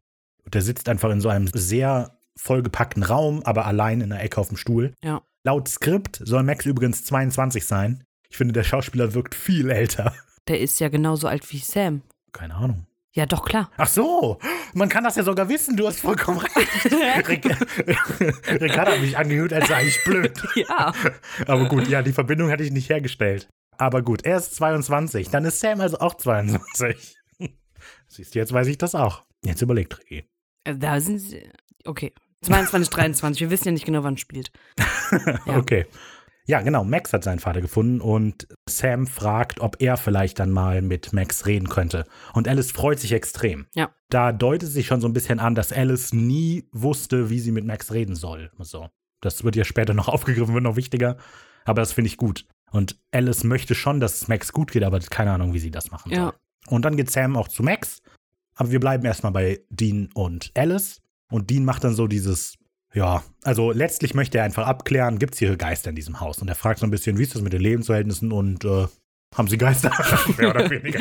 [0.44, 4.40] Und der sitzt einfach in so einem sehr vollgepackten Raum, aber allein in der Ecke
[4.40, 4.92] auf dem Stuhl.
[5.02, 5.22] Ja.
[5.44, 8.04] Laut Skript soll Max übrigens 22 sein.
[8.30, 10.14] Ich finde, der Schauspieler wirkt viel älter.
[10.48, 12.02] Der ist ja genauso alt wie Sam.
[12.32, 12.86] Keine Ahnung.
[13.12, 13.70] Ja, doch, klar.
[13.78, 14.38] Ach so,
[14.74, 16.58] man kann das ja sogar wissen, du hast vollkommen recht.
[17.28, 17.46] Rick-
[18.60, 20.32] Ricardo hat mich angehört, als sei ich blöd.
[20.56, 20.92] Ja.
[21.46, 23.48] Aber gut, ja, die Verbindung hatte ich nicht hergestellt.
[23.78, 27.16] Aber gut, er ist 22, dann ist Sam also auch 22.
[28.08, 29.24] Siehst du, jetzt weiß ich das auch.
[29.44, 30.24] Jetzt überlegt Ricky.
[30.64, 31.48] Äh, Da sind sie.
[31.84, 32.12] Okay.
[32.42, 33.40] 22, 23.
[33.40, 34.50] Wir wissen ja nicht genau, wann es spielt.
[35.46, 35.56] Ja.
[35.58, 35.86] Okay.
[36.46, 36.84] Ja, genau.
[36.84, 41.46] Max hat seinen Vater gefunden und Sam fragt, ob er vielleicht dann mal mit Max
[41.46, 42.04] reden könnte.
[42.34, 43.66] Und Alice freut sich extrem.
[43.74, 43.90] Ja.
[44.10, 47.64] Da deutet sich schon so ein bisschen an, dass Alice nie wusste, wie sie mit
[47.64, 48.52] Max reden soll.
[48.58, 48.88] So.
[49.20, 51.16] Das wird ja später noch aufgegriffen, wird noch wichtiger.
[51.64, 52.46] Aber das finde ich gut.
[52.70, 55.90] Und Alice möchte schon, dass es Max gut geht, aber keine Ahnung, wie sie das
[55.90, 56.18] machen soll.
[56.18, 56.34] Ja.
[56.68, 58.02] Und dann geht Sam auch zu Max.
[58.54, 61.00] Aber wir bleiben erstmal bei Dean und Alice.
[61.30, 62.56] Und Dean macht dann so dieses,
[62.96, 66.38] ja, also letztlich möchte er einfach abklären, gibt es hier Geister in diesem Haus?
[66.38, 68.86] Und er fragt so ein bisschen, wie ist das mit den Lebensverhältnissen und äh,
[69.34, 69.92] haben sie Geister?
[70.38, 70.98] Mehr oder weniger.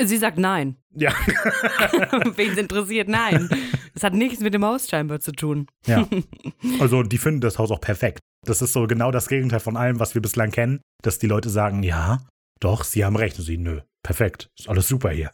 [0.00, 0.76] Sie sagt nein.
[0.94, 1.10] Ja.
[2.36, 3.50] Wen es interessiert, nein.
[3.94, 5.66] Es hat nichts mit dem Haus scheinbar zu tun.
[5.86, 6.06] ja.
[6.78, 8.20] Also die finden das Haus auch perfekt.
[8.46, 11.50] Das ist so genau das Gegenteil von allem, was wir bislang kennen, dass die Leute
[11.50, 12.20] sagen, ja,
[12.60, 13.36] doch, sie haben recht.
[13.38, 15.32] Und sie, nö, perfekt, ist alles super hier.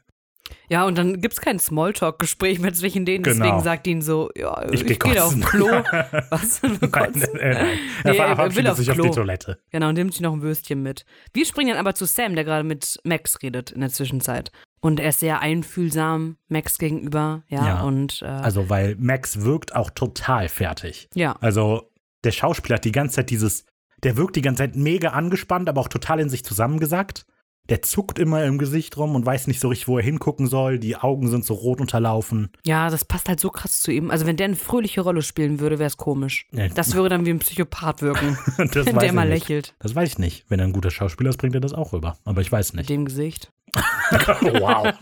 [0.69, 3.23] Ja, und dann gibt es kein Smalltalk-Gespräch mehr zwischen denen.
[3.25, 3.45] Genau.
[3.45, 5.39] Deswegen sagt ihn so, ja, ich, geh gehe auf.
[5.41, 5.67] Klo.
[6.31, 6.63] Was?
[6.63, 7.29] Nein, nein.
[7.41, 9.13] Er Nee, er will verabschiedet auf sich auf die Klo.
[9.13, 9.59] Toilette.
[9.71, 11.05] Genau, und nimmt sich noch ein Würstchen mit.
[11.33, 14.51] Wir springen dann aber zu Sam, der gerade mit Max redet in der Zwischenzeit.
[14.81, 17.83] Und er ist sehr einfühlsam Max gegenüber, ja, Ja.
[17.83, 21.09] und äh, Also, weil Max wirkt auch total fertig.
[21.15, 21.91] ja, Also,
[22.25, 23.65] der Schauspieler hat die ganze Zeit dieses,
[24.03, 27.25] der wirkt die ganze Zeit mega angespannt, aber auch total in sich zusammengesackt.
[27.69, 30.79] Der zuckt immer im Gesicht rum und weiß nicht so richtig, wo er hingucken soll.
[30.79, 32.51] Die Augen sind so rot unterlaufen.
[32.65, 34.11] ja, das passt halt so krass zu ihm.
[34.11, 36.47] Also wenn der eine fröhliche Rolle spielen würde, wäre es komisch.
[36.53, 36.69] Ja.
[36.69, 38.39] Das würde dann wie ein Psychopath wirken,
[38.73, 39.49] das wenn der mal nicht.
[39.49, 39.75] lächelt.
[39.81, 40.45] Das weiß ich nicht.
[40.49, 42.17] Wenn er ein guter Schauspieler ist, bringt er das auch rüber.
[42.25, 42.91] Aber ich weiß Mit nicht.
[42.91, 43.53] dem Gesicht.
[44.41, 44.93] wow.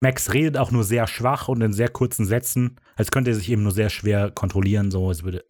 [0.00, 3.50] Max redet auch nur sehr schwach und in sehr kurzen Sätzen, als könnte er sich
[3.50, 4.90] eben nur sehr schwer kontrollieren.
[4.90, 5.44] So, es würde.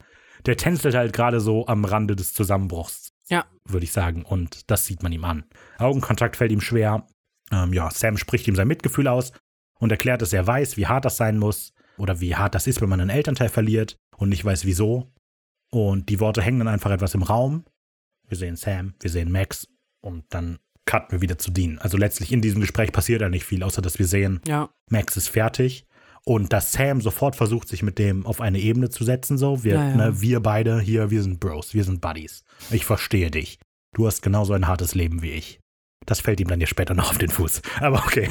[0.47, 3.13] Der tänzelt halt gerade so am Rande des Zusammenbruchs.
[3.29, 3.47] Ja.
[3.67, 4.25] Würde ich sagen.
[4.25, 5.45] Und das sieht man ihm an.
[5.79, 7.07] Augenkontakt fällt ihm schwer.
[7.53, 9.33] Ähm, ja, Sam spricht ihm sein Mitgefühl aus
[9.79, 12.81] und erklärt, dass er weiß, wie hart das sein muss oder wie hart das ist,
[12.81, 15.13] wenn man einen Elternteil verliert und nicht weiß wieso.
[15.71, 17.65] Und die Worte hängen dann einfach etwas im Raum.
[18.29, 19.69] Wir sehen Sam, wir sehen Max
[20.01, 21.79] und dann cutten wir wieder zu Dean.
[21.79, 25.17] Also letztlich in diesem Gespräch passiert ja nicht viel, außer dass wir sehen, Ja, Max
[25.17, 25.87] ist fertig
[26.25, 29.37] und dass Sam sofort versucht, sich mit dem auf eine Ebene zu setzen.
[29.39, 29.97] So, wir, Ja, ja.
[29.97, 32.45] Ne, wir beide hier, wir sind Bros, wir sind Buddies.
[32.71, 33.59] Ich verstehe dich.
[33.95, 35.61] Du hast genauso ein hartes Leben wie ich.
[36.07, 37.63] Das fällt ihm dann ja später noch auf den Fuß.
[37.81, 38.29] Aber okay.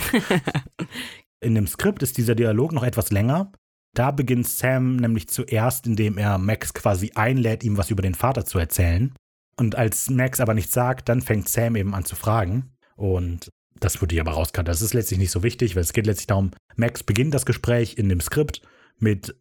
[1.40, 3.52] In dem Skript ist dieser Dialog noch etwas länger.
[3.96, 8.46] Da beginnt Sam nämlich zuerst, indem er Max quasi einlädt, ihm was über den Vater
[8.46, 9.14] zu erzählen.
[9.56, 12.72] Und als Max aber nichts sagt, dann fängt Sam eben an zu fragen.
[12.96, 13.50] Und
[13.80, 14.68] das wurde hier aber rausgekannt.
[14.68, 17.98] Das ist letztlich nicht so wichtig, weil es geht letztlich darum, Max beginnt das Gespräch
[17.98, 18.62] in dem Skript
[18.98, 19.36] mit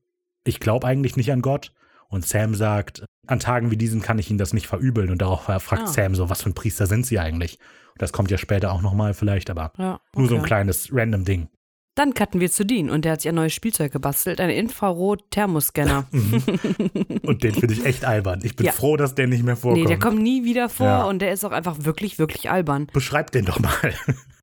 [0.44, 1.72] Ich glaube eigentlich nicht an Gott.
[2.08, 5.10] Und Sam sagt, an Tagen wie diesen kann ich Ihnen das nicht verübeln.
[5.10, 5.86] Und darauf fragt Ah.
[5.86, 7.58] Sam so, was für ein Priester sind Sie eigentlich?
[7.92, 10.00] Und das kommt ja später auch nochmal vielleicht, aber ja.
[10.14, 10.48] nur so ein okay.
[10.48, 11.48] kleines random Ding.
[11.94, 16.06] Dann cutten wir zu Dean und der hat sich ein neues Spielzeug gebastelt, einen Infrarot-Thermoscanner.
[17.22, 18.40] Und den finde ich echt albern.
[18.44, 18.72] Ich bin Ja.
[18.72, 19.82] froh, dass der nicht mehr vorkommt.
[19.82, 21.04] Nee, der kommt nie wieder vor Ja.
[21.04, 22.86] und der ist auch einfach wirklich, wirklich albern.
[22.94, 23.94] Beschreib den doch mal.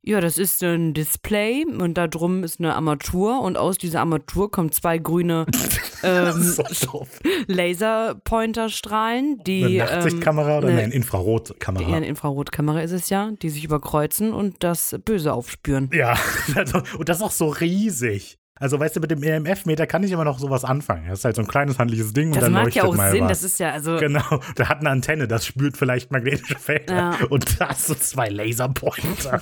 [0.02, 4.50] Ja, das ist ein Display und da drum ist eine Armatur und aus dieser Armatur
[4.50, 5.46] kommen zwei grüne
[6.04, 7.06] ähm, so.
[7.48, 11.88] Laserpointerstrahlen, die Eine ähm, Nachtsichtkamera oder eine- eine Infrarotkamera?
[11.90, 15.90] eher eine Infrarotkamera ist es ja, die sich überkreuzen und das Böse aufspüren.
[15.94, 16.18] Ja,
[16.56, 18.39] also, und das ist auch so riesig.
[18.60, 21.08] Also, weißt du, mit dem EMF-Meter kann ich immer noch sowas anfangen.
[21.08, 23.22] Das ist halt so ein kleines handliches Ding und Das dann macht ja auch Sinn,
[23.22, 23.30] was.
[23.30, 26.94] das ist ja, also, Genau, der hat eine Antenne, das spürt vielleicht magnetische Felder.
[26.94, 27.18] Ja.
[27.30, 29.42] Und da hast du zwei Laserpointer.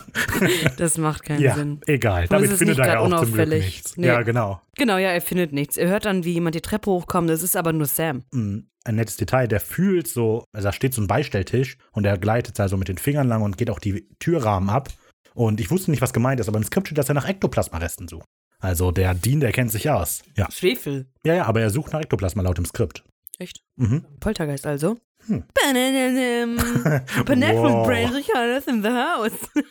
[0.77, 1.81] das macht keinen ja, Sinn.
[1.87, 2.27] egal.
[2.27, 3.65] Damit findet er ja auch zum Glück unauffällig.
[3.65, 3.97] nichts.
[3.97, 4.07] Nee.
[4.07, 4.61] Ja, genau.
[4.77, 5.77] Genau, ja, er findet nichts.
[5.77, 8.23] Er hört dann, wie jemand die Treppe hochkommt, das ist aber nur Sam.
[8.31, 12.17] Mm, Ein nettes Detail, der fühlt so, also da steht so ein Beistelltisch und er
[12.17, 14.89] gleitet da so mit den Fingern lang und geht auch die Türrahmen ab.
[15.33, 18.07] Und ich wusste nicht, was gemeint ist, aber im Skript steht, dass er nach Ektoplasmaresten
[18.07, 18.25] sucht.
[18.59, 20.23] Also der Dean, der kennt sich aus.
[20.35, 20.49] Ja.
[20.51, 21.07] Schwefel.
[21.23, 23.03] Ja, ja, aber er sucht nach Ektoplasma laut dem Skript.
[23.39, 23.61] Echt?
[23.75, 24.03] Mhm.
[24.19, 24.97] Poltergeist also.
[25.27, 25.43] Hm.
[25.53, 26.47] Banana
[27.53, 27.85] Wow.
[27.85, 29.33] Brain Ricardo's in the house.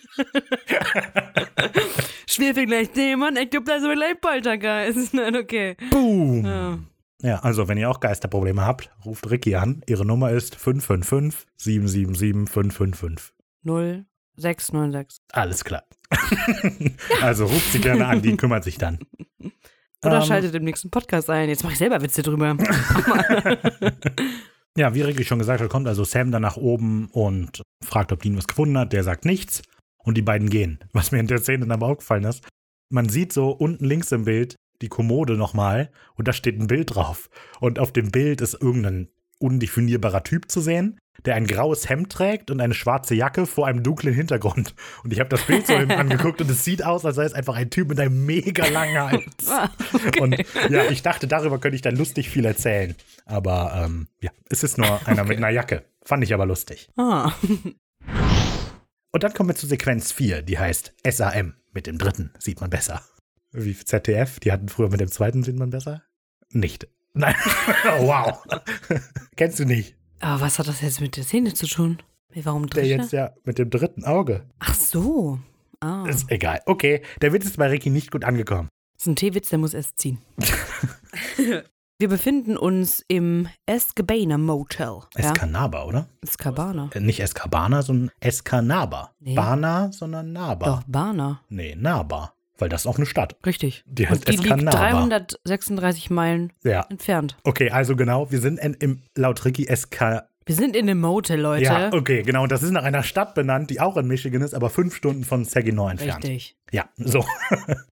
[2.28, 5.14] Schwefel gleich Dämon, Ektoplasma gleich Poltergeist.
[5.14, 5.76] Nein, okay.
[5.90, 6.44] Boom!
[6.44, 6.78] Ja.
[7.22, 9.82] Ja, also wenn ihr auch Geisterprobleme habt, ruft Ricky an.
[9.88, 13.32] Ihre Nummer ist 555 777 555.
[14.38, 15.18] 0696.
[15.32, 15.84] Alles klar.
[17.22, 18.98] also ruft sie gerne an, die kümmert sich dann.
[20.04, 21.48] Oder Ähm, schaltet im nächsten Podcast ein.
[21.48, 22.56] Jetzt mache ich selber Witze drüber.
[24.78, 28.20] Ja, wie Ricky schon gesagt hat, kommt also Sam dann nach oben und fragt, ob
[28.20, 28.92] Dean was gefunden hat.
[28.92, 29.62] Der sagt nichts.
[30.04, 30.78] und die beiden gehen.
[30.92, 32.46] Was mir in der Szene dann aber aufgefallen ist,
[32.90, 36.94] man sieht so unten links im Bild die Kommode nochmal und da steht ein Bild
[36.94, 37.30] drauf.
[37.58, 39.08] Und auf dem Bild ist irgendein
[39.38, 43.82] undefinierbarer Typ zu sehen, der ein graues Hemd trägt und eine schwarze Jacke vor einem
[43.82, 44.74] dunklen Hintergrund.
[45.02, 47.32] Und ich habe das Bild so eben angeguckt und es sieht aus, als sei es
[47.32, 49.48] einfach ein Typ mit einem mega langen Hals.
[49.48, 50.20] Ah, okay.
[50.20, 50.36] Und
[50.70, 52.94] ja, ich dachte, darüber könnte ich dann lustig viel erzählen.
[53.24, 55.84] Aber ähm, ja, es ist nur einer mit einer Jacke.
[56.04, 56.88] Fand ich aber lustig.
[56.96, 57.32] Ah.
[59.12, 61.54] Und dann kommen wir zu Sequenz 4, die heißt SAM.
[61.72, 63.02] Mit dem dritten sieht man besser.
[63.52, 66.02] Wie ZDF, die hatten früher mit dem zweiten sieht man besser?
[66.50, 66.88] Nicht.
[67.14, 67.34] Nein.
[67.98, 68.44] Oh, wow.
[69.36, 69.96] Kennst du nicht?
[70.20, 71.98] Aber was hat das jetzt mit der Szene zu tun?
[72.34, 74.44] Warum Der jetzt ja mit dem dritten Auge.
[74.58, 75.38] Ach so.
[75.80, 76.04] Ah.
[76.06, 76.60] Ist egal.
[76.66, 78.68] Okay, der Witz ist bei Ricky nicht gut angekommen.
[78.94, 80.18] Das ist ein Teewitz, der muss erst ziehen.
[81.98, 85.00] Wir befinden uns im Escabana Motel.
[85.16, 85.30] Ja?
[85.32, 86.08] Escanaba, oder?
[86.20, 86.90] Escabana.
[86.92, 89.14] Äh, Nicht Escabana, sondern Escanaba.
[89.18, 89.34] Nee.
[89.34, 90.66] Bana, sondern Naba.
[90.66, 91.40] Doch, Bana.
[91.48, 92.34] Nee, Naba.
[92.58, 93.36] Weil das ist auch eine Stadt.
[93.44, 93.84] Richtig.
[93.86, 94.78] Die heißt Und die liegt Escanaba.
[94.78, 96.86] 336 Meilen Ja.
[96.88, 97.36] entfernt.
[97.44, 100.28] Okay, also genau, wir sind in, im laut Ricky Esca.
[100.46, 101.64] Wir sind in einem Motel, Leute.
[101.64, 102.44] Ja, okay, genau.
[102.44, 105.24] Und das ist nach einer Stadt benannt, die auch in Michigan ist, aber fünf Stunden
[105.24, 106.24] von Saginaw entfernt.
[106.24, 106.56] Richtig.
[106.70, 107.24] Ja, so.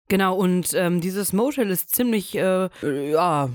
[0.09, 3.49] Genau, und ähm, dieses Motel ist ziemlich, äh, äh, ja,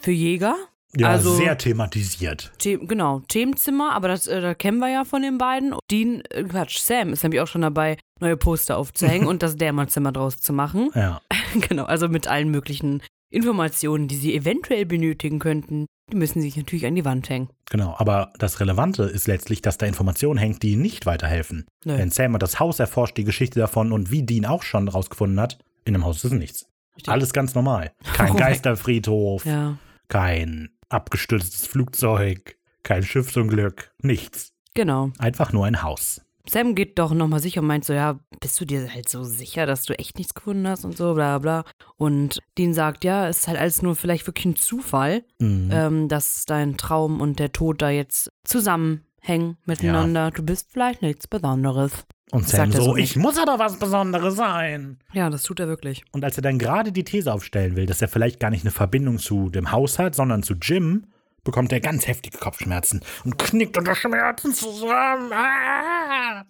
[0.00, 0.54] für Jäger.
[0.96, 2.52] Ja, Also- sehr thematisiert.
[2.62, 5.74] The genau, Themenzimmer, aber das, äh, das kennen wir ja von den beiden.
[5.90, 10.12] Dean, äh, Quatsch, Sam ist nämlich auch schon dabei, neue Poster aufzuhängen und das Dämmerzimmer
[10.12, 10.90] draus zu machen.
[10.94, 11.20] Ja.
[11.68, 16.86] genau, also mit allen möglichen Informationen, die sie eventuell benötigen könnten, die müssen sich natürlich
[16.86, 17.48] an die Wand hängen.
[17.70, 21.66] Genau, aber das Relevante ist letztlich, dass da Informationen hängt, die ihnen nicht weiterhelfen.
[21.84, 21.96] Nö.
[21.96, 25.40] Denn Sam hat das Haus erforscht, die Geschichte davon und wie Dean auch schon rausgefunden
[25.40, 26.66] hat, in dem Haus ist nichts.
[26.94, 27.12] Richtig.
[27.12, 27.90] Alles ganz normal.
[28.12, 29.78] Kein Oh Geisterfriedhof, Ja,
[30.08, 34.52] kein abgestürztes Flugzeug, kein Schiffsunglück, nichts.
[34.74, 35.10] genau.
[35.18, 36.20] Einfach nur ein Haus.
[36.46, 39.64] Sam geht doch nochmal sicher und meint so, ja, bist du dir halt so sicher,
[39.64, 41.64] dass du echt nichts gefunden hast und so, bla bla.
[41.96, 45.70] Und Dean sagt, ja, es ist halt alles nur vielleicht wirklich ein Zufall, Mhm.
[45.72, 50.30] ähm, dass dein Traum und der Tod da jetzt zusammenhängen miteinander.
[50.30, 52.04] Du bist vielleicht nichts Besonderes.
[52.30, 54.98] Und Sam sagt so, so ich muss aber was Besonderes sein.
[55.12, 56.04] Ja, das tut er wirklich.
[56.12, 58.70] Und als er dann gerade die These aufstellen will, dass er vielleicht gar nicht eine
[58.70, 61.06] Verbindung zu dem Haus hat, sondern zu Jim,
[61.44, 65.30] bekommt er ganz heftige Kopfschmerzen und knickt unter Schmerzen zusammen.
[65.32, 66.44] Ah!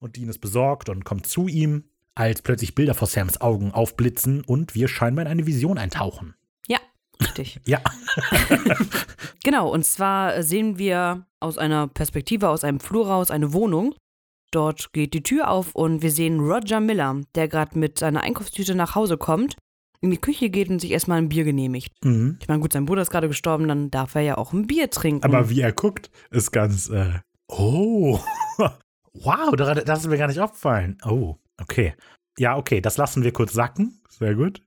[0.00, 4.42] Und Dean ist besorgt und kommt zu ihm, als plötzlich Bilder vor Sams Augen aufblitzen
[4.42, 6.34] und wir scheinbar in eine Vision eintauchen.
[6.66, 6.78] Ja,
[7.20, 7.60] richtig.
[7.66, 7.80] Ja,
[9.42, 13.94] Genau, und zwar sehen wir aus einer Perspektive, aus einem Flur raus, eine Wohnung.
[14.50, 18.74] Dort geht die Tür auf und wir sehen Roger Miller, der gerade mit seiner Einkaufstüte
[18.74, 19.56] nach Hause kommt,
[20.00, 21.92] in die Küche geht und sich erstmal ein Bier genehmigt.
[22.04, 22.38] mhm.
[22.40, 24.90] Ich meine, gut, sein Bruder ist gerade gestorben, dann darf er ja auch ein Bier
[24.90, 25.24] trinken.
[25.24, 28.18] aber wie er guckt, ist ganz, äh, oh,
[29.12, 30.98] wow, das ist mir gar nicht aufgefallen.
[31.04, 31.94] Oh, okay.
[32.38, 34.00] Ja, okay, das lassen wir kurz sacken.
[34.08, 34.62] Sehr gut.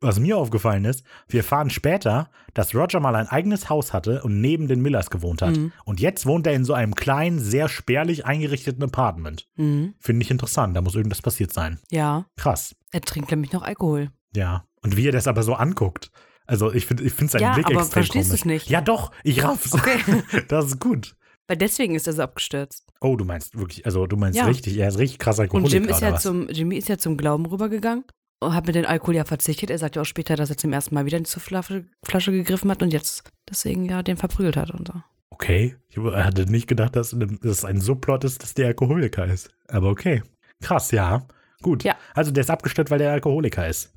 [0.00, 4.40] Was mir aufgefallen ist, wir erfahren später, dass Roger mal ein eigenes Haus hatte und
[4.40, 5.56] neben den Millers gewohnt hat.
[5.56, 5.72] Mhm.
[5.84, 9.48] Und jetzt wohnt er in so einem kleinen, sehr spärlich eingerichteten Apartment.
[9.56, 9.94] Mhm.
[9.98, 11.80] Finde ich interessant, da muss irgendwas passiert sein.
[11.90, 12.76] Ja, Krass.
[12.92, 14.10] er trinkt nämlich noch Alkohol.
[14.36, 14.64] Ja.
[14.82, 16.10] Und wie er das aber so anguckt.
[16.46, 18.40] Also ich finde ich find seinen Ja, Blick aber extrem verstehst komisch.
[18.42, 18.70] du's nicht?
[18.70, 19.72] Ja doch, ich raff's.
[19.74, 19.98] Okay.
[20.48, 21.16] das ist gut.
[21.48, 22.86] Weil deswegen ist er so abgestürzt.
[23.00, 24.44] Oh, du meinst wirklich, also du meinst Ja.
[24.46, 27.16] richtig, er ist richtig krass Und Alkoholiker Jim ist ja zum, Jimmy ist ja zum
[27.16, 28.04] Glauben rübergegangen
[28.42, 29.70] hat mit dem Alkohol ja verzichtet.
[29.70, 32.70] Er sagt ja auch später, dass er zum ersten Mal wieder zur Flasche, Flasche gegriffen
[32.70, 34.94] hat und jetzt deswegen ja den verprügelt hat und so.
[35.30, 39.50] Okay, ich hatte nicht gedacht, dass es ein Subplot ist, dass der Alkoholiker ist.
[39.68, 40.22] Aber okay.
[40.62, 41.26] Krass, ja.
[41.62, 41.84] Gut.
[41.84, 41.96] Ja.
[42.14, 43.94] Also der ist abgestürzt, weil der Alkoholiker ist.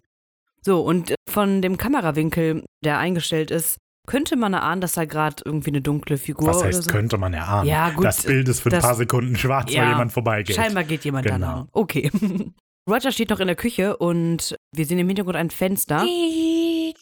[0.64, 3.78] So, und von dem Kamerawinkel, der eingestellt ist,
[4.08, 6.92] könnte man erahnen, dass da gerade irgendwie eine dunkle Figur Was oder heißt, so.
[6.92, 7.68] könnte man erahnen.
[7.70, 10.56] Ja, gut, Das Bild ist für ein das- paar Sekunden schwarz, weil Ja, jemand vorbeigeht.
[10.56, 11.48] Scheinbar geht jemand da Genau.
[11.48, 11.68] lang.
[11.72, 12.12] Okay.
[12.90, 16.06] Roger steht noch in der Küche und wir sehen im Hintergrund ein Fenster.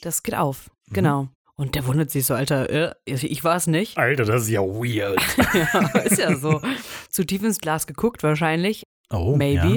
[0.02, 0.70] Das geht auf.
[0.90, 0.94] Mhm.
[0.94, 1.28] Genau.
[1.56, 3.98] Und der wundert sich so, Alter, äh, ich war es nicht.
[3.98, 5.20] Alter, das ist ja weird.
[5.54, 6.62] ja, ist ja so.
[7.10, 8.84] Zu tief ins Glas geguckt wahrscheinlich.
[9.12, 9.68] Oh, Maybe.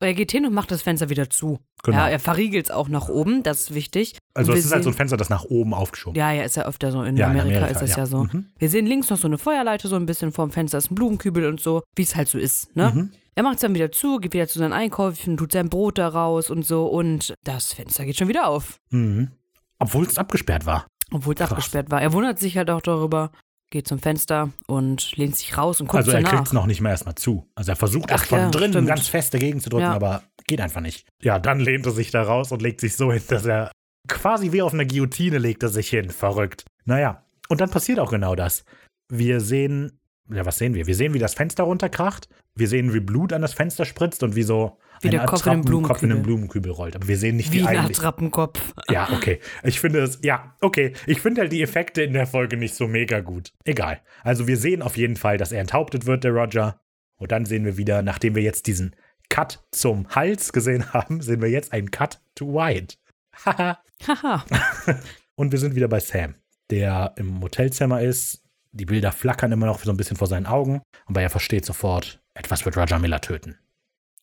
[0.00, 1.60] Ja, Er geht hin und macht das Fenster wieder zu.
[1.84, 1.98] genau.
[1.98, 4.18] Ja, er verriegelt es auch nach oben, das ist wichtig.
[4.34, 6.18] also es ist halt so ein Fenster, das nach oben aufgeschoben.
[6.18, 7.02] Ja, ja, ist ja öfter so.
[7.04, 8.06] In, Ja, in Amerika, Amerika, ist das ja, ja.
[8.06, 8.24] so.
[8.24, 8.46] Mhm.
[8.58, 11.46] Wir sehen links noch so eine Feuerleiter, so ein bisschen vorm Fenster ist ein Blumenkübel
[11.46, 12.90] und so, wie es halt so ist, ne?
[12.92, 13.10] Mhm.
[13.34, 16.08] Er macht es dann wieder zu, geht wieder zu seinen Einkäufen, tut sein Brot da
[16.08, 19.30] raus und so und das Fenster geht schon wieder auf, Mhm.
[19.78, 20.86] Obwohl es abgesperrt war.
[21.12, 22.02] obwohl es abgesperrt war.
[22.02, 23.30] Er wundert sich halt auch darüber,
[23.70, 26.66] geht zum Fenster und lehnt sich raus und guckt also so er kriegt es noch
[26.66, 27.48] nicht mal erstmal zu.
[27.54, 28.88] Also er versucht Ach erst von ja, drinnen stimmt.
[28.88, 29.94] ganz fest dagegen zu drücken, Ja.
[29.94, 31.06] aber geht einfach nicht.
[31.22, 33.70] Ja, dann lehnt er sich da raus und legt sich so hin, dass er
[34.08, 36.10] quasi wie auf einer Guillotine legt er sich hin.
[36.10, 36.64] Verrückt.
[36.84, 38.64] Naja, und dann passiert auch genau das.
[39.08, 39.99] Wir sehen
[40.32, 40.86] ja, was sehen wir?
[40.86, 42.28] Wir sehen, wie das Fenster runterkracht.
[42.54, 45.46] Wir sehen, wie Blut an das Fenster spritzt und wie so Wie ein der Kopf
[45.46, 46.72] in in den Blumenkübel.
[46.72, 46.96] Rollt.
[46.96, 47.98] Aber wir sehen nicht, wie, Wie ein eigentlich.
[47.98, 48.60] Attrappenkopf.
[48.90, 49.40] Ja, okay.
[49.62, 50.94] Ich finde es, ja, okay.
[51.06, 53.52] Ich finde halt die Effekte in der Folge nicht so mega gut.
[53.64, 54.00] Egal.
[54.22, 56.80] Also wir sehen auf jeden Fall, dass er enthauptet wird, der Roger.
[57.16, 58.96] Und dann sehen wir wieder, nachdem wir jetzt diesen
[59.28, 62.96] Cut zum Hals gesehen haben, sehen wir jetzt einen Cut to White.
[63.44, 63.78] Haha.
[64.06, 64.44] Haha.
[65.36, 66.34] Und wir sind wieder bei Sam,
[66.70, 68.42] der im Hotelzimmer ist.
[68.72, 70.82] Die Bilder flackern immer noch so ein bisschen vor seinen Augen.
[71.06, 73.58] Aber er versteht sofort, etwas wird Roger Miller töten.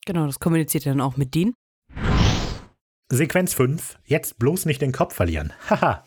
[0.06, 1.54] Genau, das kommuniziert er dann auch mit Dean.
[3.12, 4.00] Sequenz 5.
[4.06, 5.54] Jetzt bloß nicht den Kopf verlieren.
[5.70, 6.06] Haha.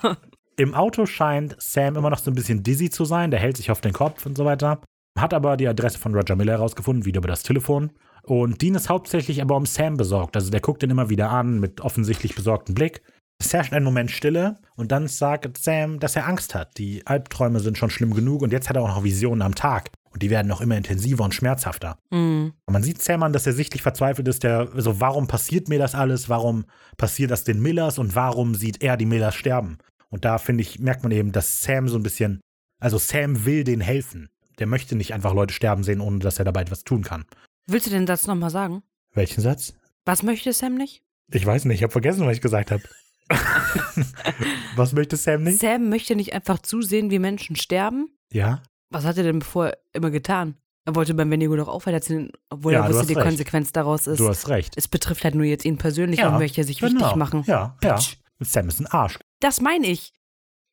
[0.56, 3.30] Im Auto scheint Sam immer noch so ein bisschen dizzy zu sein.
[3.30, 4.80] Der hält sich auf den Kopf und so weiter.
[5.18, 7.92] Hat aber die Adresse von Roger Miller herausgefunden, wieder über das Telefon.
[8.22, 10.36] Und Dean ist hauptsächlich aber um Sam besorgt.
[10.36, 13.02] Also der guckt ihn immer wieder an mit offensichtlich besorgtem Blick.
[13.38, 16.78] Es herrscht einen Moment Stille und dann sagt Sam, dass er Angst hat.
[16.78, 19.90] Die Albträume sind schon schlimm genug und jetzt hat er auch noch Visionen am Tag.
[20.10, 21.98] Und die werden noch immer intensiver und schmerzhafter.
[22.10, 22.52] Mhm.
[22.70, 24.44] Man sieht Sam an, dass er sichtlich verzweifelt ist.
[24.44, 26.28] Der, so, warum passiert mir das alles?
[26.28, 26.66] Warum
[26.96, 27.98] passiert das den Millers?
[27.98, 29.78] Und warum sieht er die Millers sterben?
[30.10, 32.40] Und da, finde ich, merkt man eben, dass Sam so ein bisschen,
[32.78, 34.28] also Sam will denen helfen.
[34.60, 37.24] Der möchte nicht einfach Leute sterben sehen, ohne dass er dabei etwas tun kann.
[37.66, 38.84] Willst du den Satz nochmal sagen?
[39.14, 39.74] Welchen Satz?
[40.04, 41.02] Was möchte Sam nicht?
[41.32, 42.84] Ich weiß nicht, ich habe vergessen, was ich gesagt habe.
[44.76, 45.60] was möchte Sam nicht?
[45.60, 48.08] Sam möchte nicht einfach zusehen, wie Menschen sterben.
[48.32, 48.62] Ja?
[48.90, 50.56] Was hat er denn bevor immer getan?
[50.86, 53.26] Er wollte beim Wendigo doch auch weiterziehen, obwohl Ja, er wusste, die recht.
[53.26, 54.20] Konsequenz daraus ist.
[54.20, 54.74] Du hast recht.
[54.76, 57.16] Es betrifft halt nur jetzt ihn persönlich Ja, und möchte sich wichtig genau.
[57.16, 57.42] machen.
[57.46, 57.94] Ja, ja.
[57.94, 58.16] Pitsch.
[58.40, 59.18] Sam ist ein Arsch.
[59.40, 60.12] Das meine ich.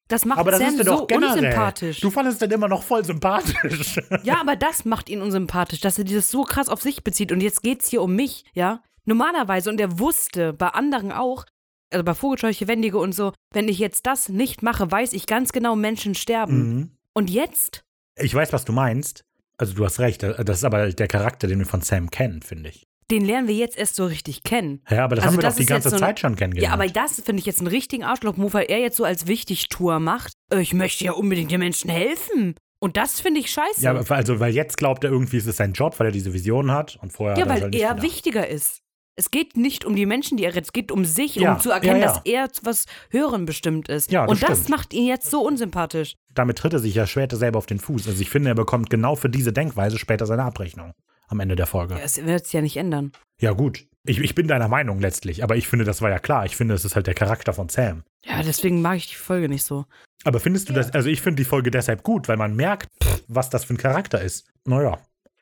[0.09, 1.35] Das macht Aber das Sam ist so generell.
[1.37, 2.01] unsympathisch.
[2.01, 3.97] Du fandest den immer noch voll sympathisch.
[4.23, 7.31] Ja, aber das macht ihn unsympathisch, dass er dieses so krass auf sich bezieht.
[7.31, 8.83] Und jetzt geht's hier um mich, ja?
[9.05, 11.45] Normalerweise, und er wusste, bei anderen auch,
[11.91, 15.51] also bei Vogelscheuche, Wendige und so, wenn ich jetzt das nicht mache, weiß ich ganz
[15.51, 16.75] genau, Menschen sterben.
[16.75, 16.91] mhm.
[17.13, 17.83] Und jetzt?
[18.17, 19.23] Ich weiß, was du meinst.
[19.57, 20.23] Also du hast recht.
[20.23, 22.87] Das ist aber der Charakter, den wir von Sam kennen, finde ich.
[23.11, 24.81] Den lernen wir jetzt erst so richtig kennen.
[24.89, 26.35] Ja, aber das Also haben wir das doch die ist ganze so ein- Zeit schon
[26.37, 26.71] kennengelernt.
[26.71, 29.99] Ja, aber das finde ich jetzt einen richtigen Arschloch-Move, weil er jetzt so als Wichtigtour
[29.99, 30.31] macht.
[30.51, 32.55] Äh, Ich möchte ja unbedingt den Menschen helfen.
[32.79, 33.81] Und das finde ich scheiße.
[33.81, 36.71] Ja, also, weil jetzt glaubt er irgendwie, es ist sein Job, weil er diese Vision
[36.71, 38.03] hat und vorher Ja, hat er weil halt nicht er gedacht.
[38.03, 38.79] wichtiger ist.
[39.17, 41.59] Es geht nicht um die Menschen, die er rettet, es geht um sich, Ja, um
[41.59, 42.13] zu erkennen, ja, ja.
[42.13, 44.11] dass er zu was Höheren bestimmt ist.
[44.11, 44.69] Das Und das stimmt.
[44.69, 46.15] macht ihn jetzt so unsympathisch.
[46.33, 48.07] Damit tritt er sich ja später selber auf den Fuß.
[48.07, 50.93] Also ich finde, er bekommt genau für diese Denkweise später seine Abrechnung
[51.27, 51.97] am Ende der Folge.
[52.03, 53.11] Es wird es ja nicht ändern.
[53.39, 53.85] Ja, gut.
[54.05, 56.45] Ich, ich bin deiner Meinung letztlich, aber ich finde, das war ja klar.
[56.45, 58.03] Ich finde, es ist halt der Charakter von Sam.
[58.25, 59.85] Ja, deswegen mag ich die Folge nicht so.
[60.23, 63.23] Aber findest du das, also ich finde die Folge deshalb gut, weil man merkt, pff,
[63.27, 64.47] was das für ein Charakter ist.
[64.65, 64.99] Naja,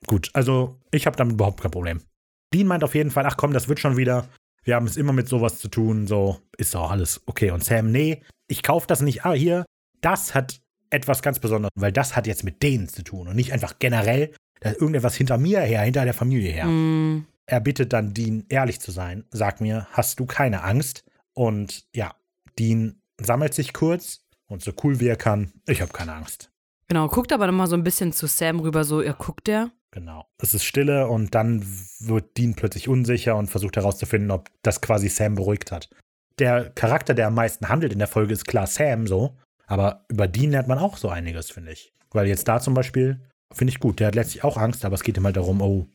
[0.08, 0.30] gut.
[0.34, 2.02] Also ich habe damit überhaupt kein Problem.
[2.54, 4.28] Dean meint auf jeden Fall, ach komm, das wird schon wieder.
[4.64, 7.52] Wir haben es immer mit sowas zu tun, so ist auch alles okay.
[7.52, 9.26] Und Sam, nee, ich kaufe das nicht.
[9.26, 9.66] Aber hier,
[10.02, 13.54] das hat etwas ganz Besonderes, weil das hat jetzt mit denen zu tun und nicht
[13.54, 16.66] einfach generell, da ist irgendetwas hinter mir her, hinter der Familie her.
[16.66, 19.24] Mm, Er bittet dann Dean, ehrlich zu sein.
[19.32, 21.04] Sag mir, hast du keine Angst?
[21.34, 22.14] Und ja,
[22.58, 26.52] Dean sammelt sich kurz und so cool wie er kann, ich habe keine Angst.
[26.88, 29.72] genau, guckt aber nochmal so ein bisschen zu Sam rüber, so, ja, guckt der?
[29.92, 30.28] Genau.
[30.38, 31.66] Es ist Stille und dann
[32.00, 35.90] wird Dean plötzlich unsicher und versucht herauszufinden, ob das quasi Sam beruhigt hat.
[36.38, 39.38] Der Charakter, der am meisten handelt in der Folge, ist klar Sam so,
[39.68, 41.94] aber über Dean lernt man auch so einiges, finde ich.
[42.12, 43.20] Weil jetzt da zum Beispiel,
[43.52, 45.88] finde ich gut, der hat letztlich auch Angst, aber es geht ihm halt darum, oh,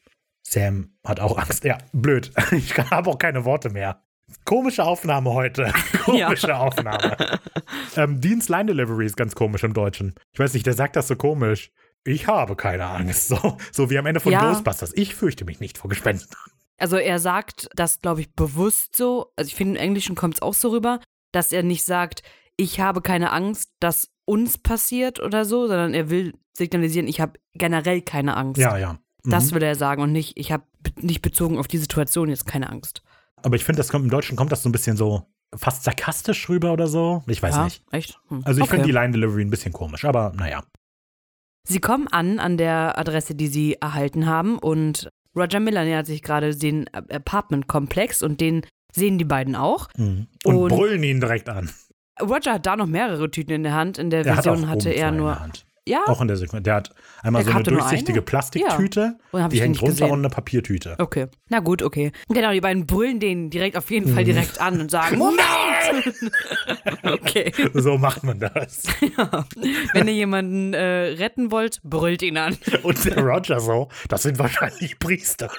[0.47, 1.65] Sam hat auch Angst.
[1.65, 2.33] Ja, blöd.
[2.53, 4.03] Ich habe auch keine Worte mehr.
[4.45, 5.73] Komische Aufnahme heute.
[6.05, 7.17] Komische Aufnahme.
[7.97, 10.15] Ähm, Deans Line Delivery ist ganz komisch im Deutschen.
[10.33, 11.71] Ich weiß nicht, der sagt das so komisch.
[12.05, 13.29] Ich habe keine Angst.
[13.35, 14.51] So, so wie am Ende von Ja.
[14.51, 14.93] Ghostbusters.
[14.95, 16.39] Ich fürchte mich nicht vor Gespenstern.
[16.77, 19.33] Also er sagt das, glaube ich, bewusst so.
[19.37, 21.01] Also ich finde, im Englischen kommt es auch so rüber,
[21.33, 22.23] dass er nicht sagt,
[22.57, 27.39] ich habe keine Angst, dass uns passiert oder so, sondern er will signalisieren, ich habe
[27.55, 28.61] generell keine Angst.
[28.61, 28.95] Ja, ja.
[29.25, 29.31] Mhm.
[29.31, 32.47] Das will er sagen und nicht, ich habe be- nicht bezogen auf die Situation jetzt
[32.47, 33.03] keine Angst.
[33.43, 36.49] Aber ich finde, das kommt im Deutschen kommt das so ein bisschen so fast sarkastisch
[36.49, 37.23] rüber oder so.
[37.27, 37.83] Ich weiß ja, nicht.
[37.93, 38.19] Echt?
[38.29, 38.43] Hm.
[38.45, 38.77] Also ich Okay.
[38.77, 40.63] finde die Line Delivery ein bisschen komisch, aber naja.
[41.67, 46.23] Sie kommen an an der Adresse, die sie erhalten haben und Roger Miller nähert sich
[46.23, 48.63] gerade den Apartment-Komplex und den
[48.93, 49.89] sehen die beiden auch.
[49.97, 50.29] Mhm.
[50.45, 51.71] Und, Und- brüllen ihn direkt an.
[52.21, 53.99] Roger hat da noch mehrere Tüten in der Hand.
[53.99, 55.41] In der Er hat Vision hatte er nur.
[55.41, 55.67] Hand.
[55.87, 56.65] Ja, Auch in der Sequenz.
[56.65, 56.91] Der hat
[57.23, 58.23] einmal Der so eine durchsichtige eine?
[58.23, 60.11] Plastiktüte, und habe die hängt runter gesehen.
[60.13, 60.95] und eine Papiertüte.
[60.99, 61.27] Okay.
[61.51, 62.11] Na gut, okay.
[62.31, 64.27] Genau, die beiden brüllen den direkt auf jeden Fall Mhm.
[64.29, 65.43] direkt an und sagen, Moment!
[67.03, 67.53] okay.
[67.75, 68.83] So macht man das.
[69.19, 69.45] Ja.
[69.93, 70.81] Wenn ihr jemanden äh,
[71.19, 72.57] retten wollt, brüllt ihn an.
[72.83, 75.51] Und der Roger so, das sind wahrscheinlich Priester.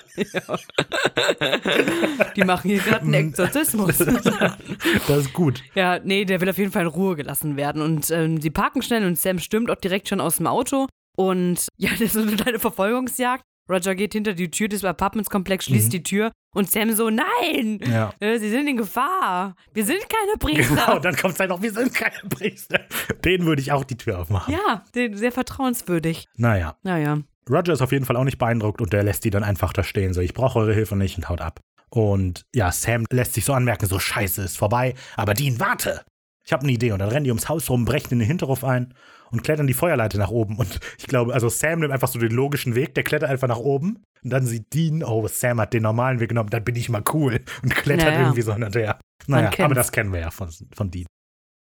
[2.36, 3.30] Die machen hier gerade einen Mhm.
[3.30, 3.97] Exorzismus.
[3.97, 5.61] Das ist gut.
[5.76, 7.82] ja, nee, der will auf jeden Fall in Ruhe gelassen werden.
[7.82, 10.88] Und ähm, sie parken schnell und Sam stürmt auch direkt schon aus dem Auto.
[11.18, 13.43] Und ja, das ist eine kleine Verfolgungsjagd.
[13.68, 15.91] Roger geht hinter die Tür des Apartmentskomplex, schließt Mhm.
[15.91, 18.13] die Tür und Sam so, nein, Ja.
[18.20, 19.55] äh, sie sind in Gefahr.
[19.74, 20.76] Wir sind keine Priester.
[20.86, 22.82] Genau, dann kommt es halt noch, wir sind keine Priester.
[23.24, 24.53] Den würde ich auch die Tür aufmachen.
[24.53, 26.28] Ja, den- sehr vertrauenswürdig.
[26.38, 27.20] Naja, Naja.
[27.49, 29.84] Roger ist auf jeden Fall auch nicht beeindruckt und der lässt die dann einfach da
[29.84, 30.13] stehen.
[30.13, 31.59] So, ich brauche eure Hilfe nicht und haut ab.
[31.89, 34.95] Und ja, Sam lässt sich so anmerken, so scheiße, ist vorbei.
[35.16, 36.03] Aber Dean, warte!
[36.46, 36.91] Ich habe eine Idee.
[36.91, 38.93] Und dann rennen die ums Haus rum, brechen in den Hinterhof ein
[39.32, 40.58] und klettern die Feuerleiter nach oben.
[40.58, 43.58] Und ich glaube, also Sam nimmt einfach so den logischen Weg, der klettert einfach nach
[43.58, 44.04] oben.
[44.24, 47.04] Und dann sieht Dean, oh, Sam hat den normalen Weg genommen, dann bin ich mal
[47.14, 47.41] cool.
[47.64, 48.20] Und klettert Naja.
[48.22, 49.00] irgendwie so hinterher.
[49.28, 51.08] Naja, aber das kennen wir ja von, von Dean.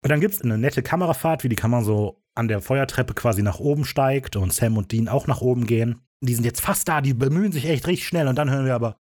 [0.03, 3.43] Und dann gibt es eine nette Kamerafahrt, wie die Kamera so an der Feuertreppe quasi
[3.43, 6.01] nach oben steigt und Sam und Dean auch nach oben gehen.
[6.21, 8.73] Die sind jetzt fast da, die bemühen sich echt richtig schnell und dann hören wir
[8.73, 8.97] aber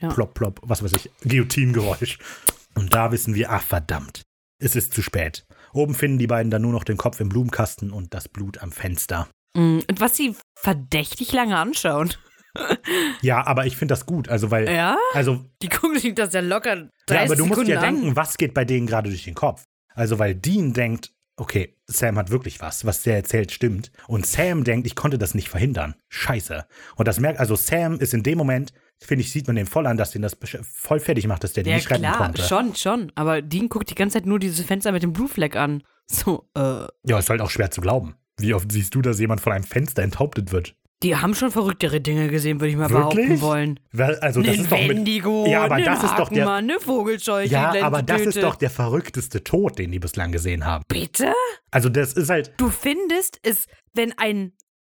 [0.00, 0.08] Ja.
[0.08, 2.18] plopp, plopp, was weiß ich, Guillotinengeräusch.
[2.76, 4.22] Und da wissen wir, ach verdammt,
[4.62, 5.46] es ist zu spät.
[5.72, 8.72] Oben finden die beiden dann nur noch den Kopf im Blumenkasten und das Blut am
[8.72, 9.28] Fenster.
[9.56, 12.12] Mm, Und was sie verdächtig lange anschauen.
[13.20, 14.96] Ja, aber ich finde das gut, also weil, Ja?
[15.12, 17.96] also Die gucken sich das ja locker 30 Ja, aber du musst Sekunden ja an.
[17.96, 19.64] denken, was geht bei denen gerade durch den Kopf?
[19.94, 23.92] Also, weil Dean denkt, okay, Sam hat wirklich was, was der erzählt, stimmt.
[24.08, 25.96] Und Sam denkt, ich konnte das nicht verhindern.
[26.08, 26.66] Scheiße.
[26.96, 29.86] Und das merkt, also Sam ist in dem Moment, finde ich, sieht man dem voll
[29.86, 32.42] an, dass den das voll fertig macht, dass der den Ja, nicht retten klar, konnte.
[32.42, 33.12] schon, schon.
[33.14, 35.82] Aber Dean guckt die ganze Zeit nur dieses Fenster mit dem Blutfleck an.
[36.08, 38.14] So, äh, Ja, ist halt auch schwer zu glauben.
[38.38, 40.74] Wie oft siehst du, dass jemand von einem Fenster enthauptet wird?
[41.02, 43.26] die haben schon verrücktere Dinge gesehen, würde ich mal Wirklich?
[43.28, 43.80] behaupten wollen.
[44.22, 45.06] Also, das ist doch mit,
[45.46, 49.44] Ja, aber das ist doch der- eine Vogelscheuche, Ja, aber das ist doch der verrückteste
[49.44, 50.84] Tod, den die bislang gesehen haben.
[50.88, 51.34] Bitte?
[51.70, 54.52] Also, das ist halt, Du findest es, wenn ein,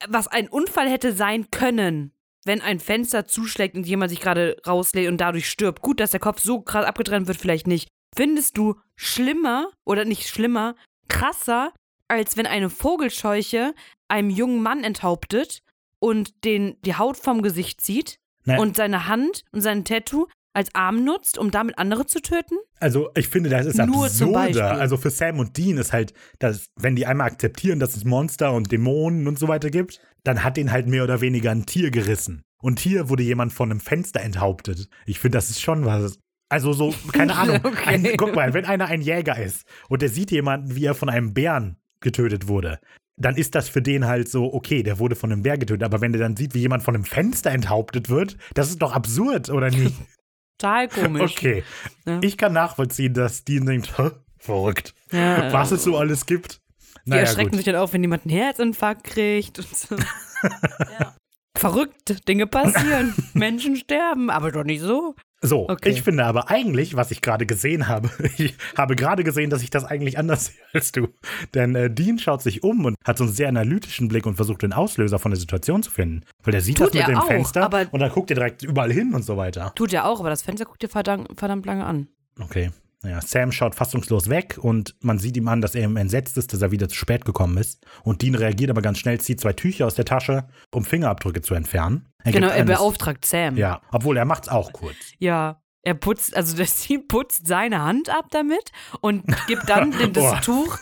[0.10, 2.14] was ein Unfall hätte sein können,
[2.46, 5.82] wenn ein Fenster zuschlägt und jemand sich gerade rauslehnt und dadurch stirbt.
[5.82, 7.88] Gut, dass der Kopf so krass abgetrennt wird, vielleicht nicht.
[8.16, 10.76] Findest du schlimmer oder nicht schlimmer,
[11.08, 11.74] krasser,
[12.08, 13.74] als wenn eine Vogelscheuche
[14.08, 15.62] einem jungen Mann enthauptet
[16.00, 20.74] und den die Haut vom Gesicht zieht ne, und seine Hand und sein Tattoo als
[20.74, 22.56] Arm nutzt, um damit andere zu töten?
[22.80, 24.72] Also ich finde, das ist Nur absurder.
[24.74, 28.54] Also für Sam und Dean ist halt, dass, wenn die einmal akzeptieren, dass es Monster
[28.54, 31.92] und Dämonen und so weiter gibt, dann hat den halt mehr oder weniger ein Tier
[31.92, 32.44] gerissen.
[32.62, 34.88] Und hier wurde jemand von einem Fenster enthauptet.
[35.06, 36.20] Ich finde, das ist schon was.
[36.50, 37.60] Also so, keine Ahnung.
[37.64, 37.86] Okay.
[37.86, 41.10] Ein, guck mal, wenn einer ein Jäger ist und der sieht jemanden, wie er von
[41.10, 42.80] einem Bären getötet wurde,
[43.18, 45.84] dann ist das für den halt so, okay, der wurde von einem Bär getötet.
[45.84, 48.94] Aber wenn der dann sieht, wie jemand von einem Fenster enthauptet wird, das ist doch
[48.94, 49.96] absurd, oder nicht?
[50.62, 51.32] Total komisch.
[51.32, 51.64] Okay.
[52.06, 52.20] Ja.
[52.22, 54.94] Ich kann nachvollziehen, dass Dean denkt, "Hä, verrückt.
[55.12, 55.52] Ja.
[55.52, 56.62] Was es so alles gibt.
[57.06, 57.58] Die Naja, erschrecken gut.
[57.58, 59.58] sich dann auch, wenn jemand einen Herzinfarkt kriegt.
[59.60, 59.96] Und so.
[61.00, 61.16] ja.
[61.58, 63.14] Verrückt, Dinge passieren.
[63.34, 65.16] Menschen sterben, aber doch nicht so.
[65.44, 65.90] So, Okay.
[65.90, 69.70] ich finde aber eigentlich, was ich gerade gesehen habe, ich habe gerade gesehen, dass ich
[69.72, 71.08] das eigentlich anders sehe als du.
[71.56, 74.62] Denn äh, Dean schaut sich um und hat so einen sehr analytischen Blick und versucht
[74.62, 76.22] den Auslöser von der Situation zu finden.
[76.44, 78.62] Weil der sieht Tut das mit dem auch, Fenster aber- und dann guckt er direkt
[78.64, 79.72] überall hin und so weiter.
[79.76, 82.08] Tut er auch, aber das Fenster guckt dir verdammt, verdammt lange an.
[82.40, 82.70] Okay.
[83.04, 86.54] Naja, Sam schaut fassungslos weg und man sieht ihm an, dass er ihm entsetzt ist,
[86.54, 87.84] dass er wieder zu spät gekommen ist.
[88.04, 91.56] Und Dean reagiert aber ganz schnell, zieht zwei Tücher aus der Tasche, um Fingerabdrücke zu
[91.56, 92.10] entfernen.
[92.24, 93.58] Er genau, er beauftragt Sam.
[93.58, 94.96] Ja, obwohl er macht's auch kurz.
[95.18, 95.62] Ja.
[95.84, 98.72] Er putzt, also das Team putzt seine Hand ab damit
[99.02, 100.42] und gibt dann den, das.
[100.46, 100.78] Tuch,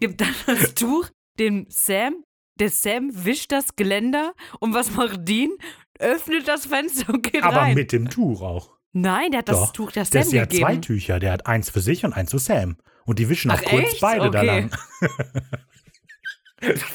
[0.00, 1.08] gibt dann das Tuch
[1.38, 2.22] dem Sam.
[2.60, 5.52] Der Sam wischt das Geländer und was macht Dean?
[5.98, 7.74] Öffnet das Fenster und geht Aber rein.
[7.74, 8.76] mit dem Tuch auch.
[8.92, 9.72] Nein, der hat das Doch.
[9.72, 10.62] Tuch der Sam Der ist ja gegeben.
[10.64, 11.18] zwei Tücher.
[11.18, 12.76] Der hat eins für sich und eins für Sam.
[13.04, 14.00] Und die wischen auch kurz echt?
[14.00, 14.46] beide da Okay.
[14.46, 14.70] lang.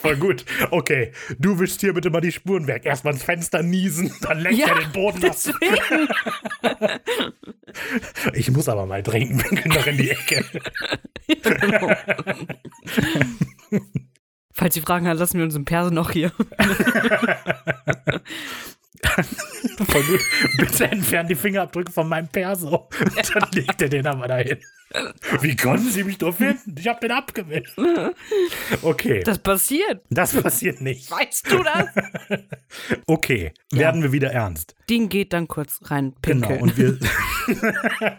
[0.01, 0.45] Voll gut.
[0.71, 2.85] Okay, du wischst hier bitte mal die Spuren weg.
[2.85, 5.35] Erstmal ins Fenster niesen, dann leckt Ja, er den Boden ab.
[8.33, 10.45] Ich muss aber mal trinken, wir können noch in die Ecke.
[14.53, 16.31] Falls Sie Fragen haben, lassen wir uns im Perso noch hier.
[19.03, 20.21] Voll gut.
[20.57, 22.87] Bitte entfernen die Fingerabdrücke von meinem Perso.
[22.99, 24.57] Und dann legt er den aber dahin.
[25.41, 26.75] Wie konnten Sie mich doch finden?
[26.79, 27.77] Ich habe den abgewischt.
[28.81, 30.01] Okay, Das passiert.
[30.09, 31.09] das passiert nicht.
[31.11, 31.87] Weißt du das?
[33.05, 33.79] Okay, Ja.
[33.79, 34.75] werden wir wieder ernst.
[34.89, 36.61] Dean geht dann kurz rein Genau, pinkeln.
[36.61, 36.97] und wir.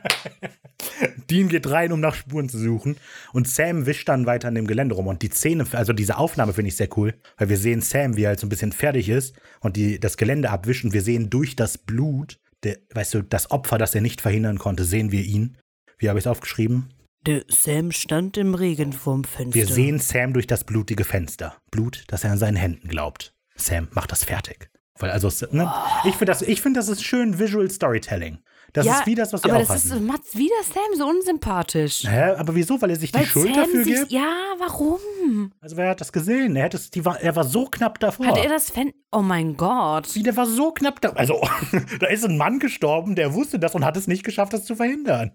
[1.31, 2.97] Dean geht rein, um nach Spuren zu suchen.
[3.33, 5.07] Und Sam wischt dann weiter an dem Gelände rum.
[5.07, 8.23] Und die Szene, also diese Aufnahme finde ich sehr cool, weil wir sehen Sam, wie
[8.25, 10.85] er halt so ein bisschen fertig ist und die, das Gelände abwischt.
[10.85, 14.59] Und wir sehen durch das Blut, der, weißt du, das Opfer, das er nicht verhindern
[14.59, 15.57] konnte, sehen wir ihn.
[15.99, 16.95] Wie habe ich es aufgeschrieben?
[17.27, 19.55] Der Sam stand im Regen vorm Fenster.
[19.55, 21.57] Wir sehen Sam durch das blutige Fenster.
[21.71, 23.35] Blut, das er an seinen Händen glaubt.
[23.57, 24.71] Sam macht das fertig.
[25.01, 25.73] Weil also, ne,
[26.05, 28.39] ich finde das, ich finde das ist schön Visual Storytelling.
[28.73, 30.07] Das ja, ist wie das, was wir aber auch das ist, hatten.
[30.07, 32.05] macht wieder Sam so unsympathisch.
[32.05, 32.81] Hä, aber wieso?
[32.81, 34.13] Weil er sich die Weil Schuld Sam dafür sich, gibt?
[34.13, 35.53] Ja, warum?
[35.61, 36.55] Also wer hat das gesehen?
[36.55, 38.27] Er, hätte es, die war, er war so knapp davor.
[38.27, 38.93] Hat er das Fan.
[39.11, 40.15] Oh mein Gott.
[40.15, 41.19] Wie, der war so knapp davor.
[41.19, 41.41] Also,
[42.01, 44.77] da ist ein Mann gestorben, der wusste das und hat es nicht geschafft, das zu
[44.77, 45.33] verhindern.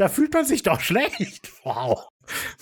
[0.00, 1.52] Da fühlt man sich doch schlecht.
[1.62, 2.08] Wow.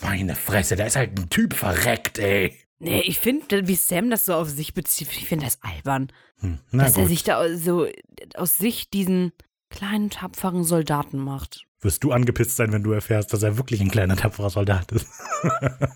[0.01, 2.53] Meine Fresse, da ist halt ein Typ verreckt, ey.
[2.79, 6.11] Nee, ich finde, wie Sam das so auf sich bezieht, ich finde das albern.
[6.39, 7.09] Hm, dass er gut.
[7.09, 7.87] sich da so
[8.35, 9.31] aus sich diesen
[9.69, 11.63] kleinen, tapferen Soldaten macht.
[11.79, 15.07] Wirst du angepisst sein, wenn du erfährst, dass er wirklich ein kleiner, tapferer Soldat ist?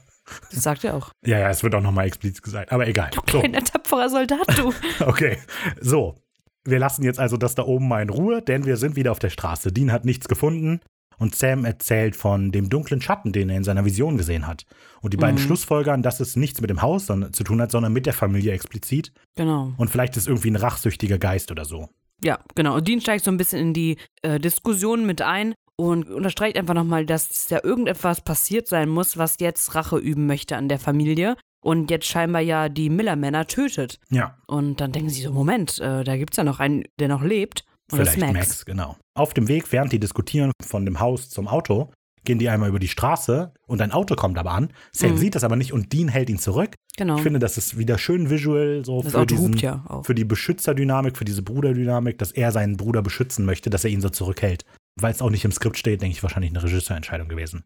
[0.50, 1.12] Das sagt er auch.
[1.26, 3.12] ja, ja, es wird auch nochmal explizit gesagt, aber egal.
[3.30, 3.40] So.
[3.42, 4.74] Kleiner, tapferer Soldat, du.
[5.06, 5.38] Okay,
[5.82, 6.16] so.
[6.64, 9.20] Wir lassen jetzt also das da oben mal in Ruhe, denn wir sind wieder auf
[9.20, 9.74] der Straße.
[9.74, 10.80] Dean hat nichts gefunden
[11.18, 14.66] und Sam erzählt von dem dunklen Schatten, den er in seiner Vision gesehen hat.
[15.02, 15.46] Und die beiden Mhm.
[15.46, 19.12] schlussfolgern, dass es nichts mit dem Haus zu tun hat, sondern mit der Familie explizit.
[19.36, 19.74] Genau.
[19.78, 21.90] Und vielleicht ist irgendwie ein rachsüchtiger Geist oder so.
[22.24, 22.76] Ja, genau.
[22.76, 26.74] Und Dean steigt so ein bisschen in die äh, Diskussion mit ein und unterstreicht einfach
[26.74, 31.36] nochmal, dass ja irgendetwas passiert sein muss, was jetzt Rache üben möchte an der Familie
[31.62, 34.00] und jetzt scheinbar ja die Miller-Männer tötet.
[34.10, 37.24] Ja, Und dann denken sie so, Moment, äh, da gibt's ja noch einen, der noch
[37.24, 37.66] lebt.
[37.92, 38.34] Vielleicht Max.
[38.34, 38.66] Max.
[38.66, 38.98] genau.
[39.16, 41.92] Auf dem Weg, während die diskutieren von dem Haus zum Auto,
[42.26, 44.70] gehen die einmal über die Straße und ein Auto kommt aber an.
[44.94, 45.18] Sam Mhm.
[45.18, 46.74] sieht das aber nicht und Dean hält ihn zurück.
[46.96, 47.18] Genau.
[47.18, 50.24] Ich finde, das ist wieder schön visual, so das für, Auto diesen, ja für die
[50.24, 54.64] Beschützerdynamik, für diese Bruderdynamik, dass er seinen Bruder beschützen möchte, dass er ihn so zurückhält.
[55.00, 57.64] Weil es auch nicht im Skript steht, denke ich, wahrscheinlich eine Regisseurentscheidung gewesen.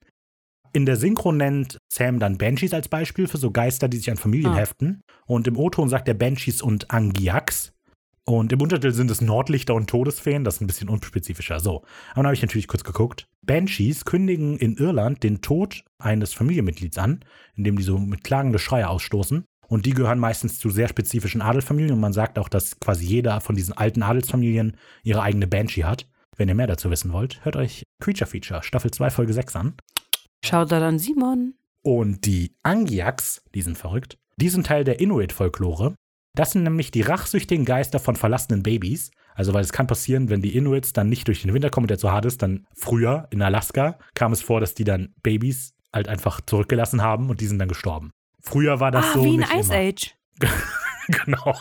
[0.74, 4.18] In der Synchro nennt Sam dann Banshees als Beispiel für so Geister, die sich an
[4.18, 4.58] Familien Ah.
[4.58, 5.02] heften.
[5.26, 7.74] Und im O-Ton sagt er Banshees und Angiax.
[8.30, 11.62] Und im Untertitel sind es Nordlichter und Todesfeen, das ist ein bisschen unspezifischer.
[11.62, 11.78] So,
[12.12, 13.30] aber dann habe ich natürlich kurz geguckt.
[13.42, 17.22] Banshees kündigen in Irland den Tod eines Familienmitglieds an,
[17.56, 19.46] indem die so mit klagende Schreie ausstoßen.
[19.70, 21.94] Und die gehören meistens zu sehr spezifischen Adelsfamilien.
[21.94, 26.10] Und man sagt auch, dass quasi jeder von diesen alten Adelsfamilien ihre eigene Banshee hat.
[26.36, 29.76] Wenn ihr mehr dazu wissen wollt, hört euch Creature Feature Staffel 2 Folge 6 an.
[30.44, 31.54] Schaut da dann Simon.
[31.82, 35.96] Und die Angiaks, die sind verrückt, die sind Teil der Inuit-Folklore.
[36.38, 39.10] Das sind nämlich die rachsüchtigen Geister von verlassenen Babys.
[39.34, 41.90] Also, weil es kann passieren, wenn die Inuits dann nicht durch den Winter kommen und
[41.90, 45.74] der zu hart ist, dann früher in Alaska kam es vor, dass die dann Babys
[45.92, 48.12] halt einfach zurückgelassen haben und die sind dann gestorben.
[48.40, 49.90] Früher war das ah, so wie in Ice immer.
[49.90, 50.16] Age.
[51.10, 51.56] Genau.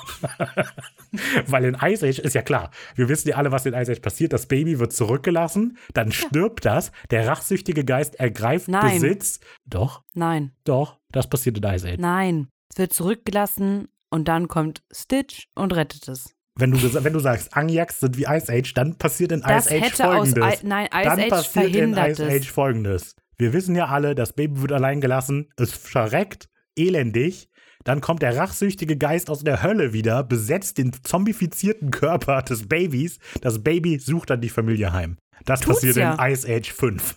[1.47, 4.01] Weil in Ice Age ist ja klar, wir wissen ja alle, was in Ice Age
[4.01, 4.33] passiert.
[4.33, 8.95] Das Baby wird zurückgelassen, dann stirbt das, der rachsüchtige Geist ergreift Nein.
[8.95, 9.39] Besitz.
[9.65, 11.99] Doch, Nein, doch, das passiert in Ice Age.
[12.01, 12.49] nein.
[12.73, 16.35] Es wird zurückgelassen und dann kommt Stitch und rettet es.
[16.59, 19.77] Wenn du, wenn du sagst, Angiaks sind wie Ice Age, dann passiert in Das Ice
[19.77, 20.63] Age aus folgendes.
[20.63, 22.35] I Nein, Ice dann Age passiert in Ice es.
[22.35, 23.17] Age folgendes.
[23.37, 27.51] Wir wissen ja alle, das Baby wird allein gelassen, es verreckt, elendig.
[27.85, 33.19] Dann kommt der rachsüchtige Geist aus der Hölle wieder, besetzt den zombifizierten Körper des Babys.
[33.43, 35.19] Das Baby sucht dann die Familie heim.
[35.45, 36.15] Das Tut's passiert ja.
[36.15, 37.17] in Ice Age 5.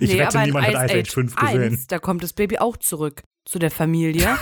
[0.00, 1.84] Ich nee, wette, aber niemand hat Ice Age 5 1, gesehen.
[1.88, 4.38] Da kommt das Baby auch zurück zu der Familie.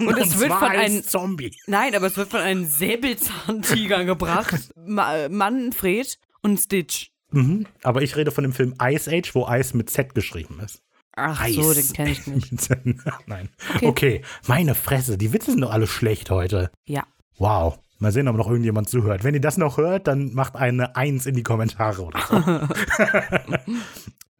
[0.00, 1.54] Und es wird von einem Zombie.
[1.66, 4.72] Nein, aber es wird von einem Säbelzahntiger gebracht.
[4.76, 7.12] Ma Manfred und Stitch.
[7.30, 7.66] Mhm.
[7.82, 10.82] Aber ich rede von dem Film Ice Age, wo Ice mit Z geschrieben ist.
[11.14, 11.54] Ach Eis.
[11.54, 12.68] so, den kenne ich nicht.
[13.26, 13.48] Nein.
[13.76, 13.86] Okay.
[13.86, 14.22] Okay.
[14.46, 16.70] meine Fresse, die Witze sind doch alle schlecht heute.
[16.86, 17.04] Ja.
[17.38, 17.78] Wow.
[17.98, 19.24] Mal sehen, ob noch irgendjemand zuhört.
[19.24, 23.74] Wenn ihr das noch hört, dann macht eine Eins in die Kommentare oder so.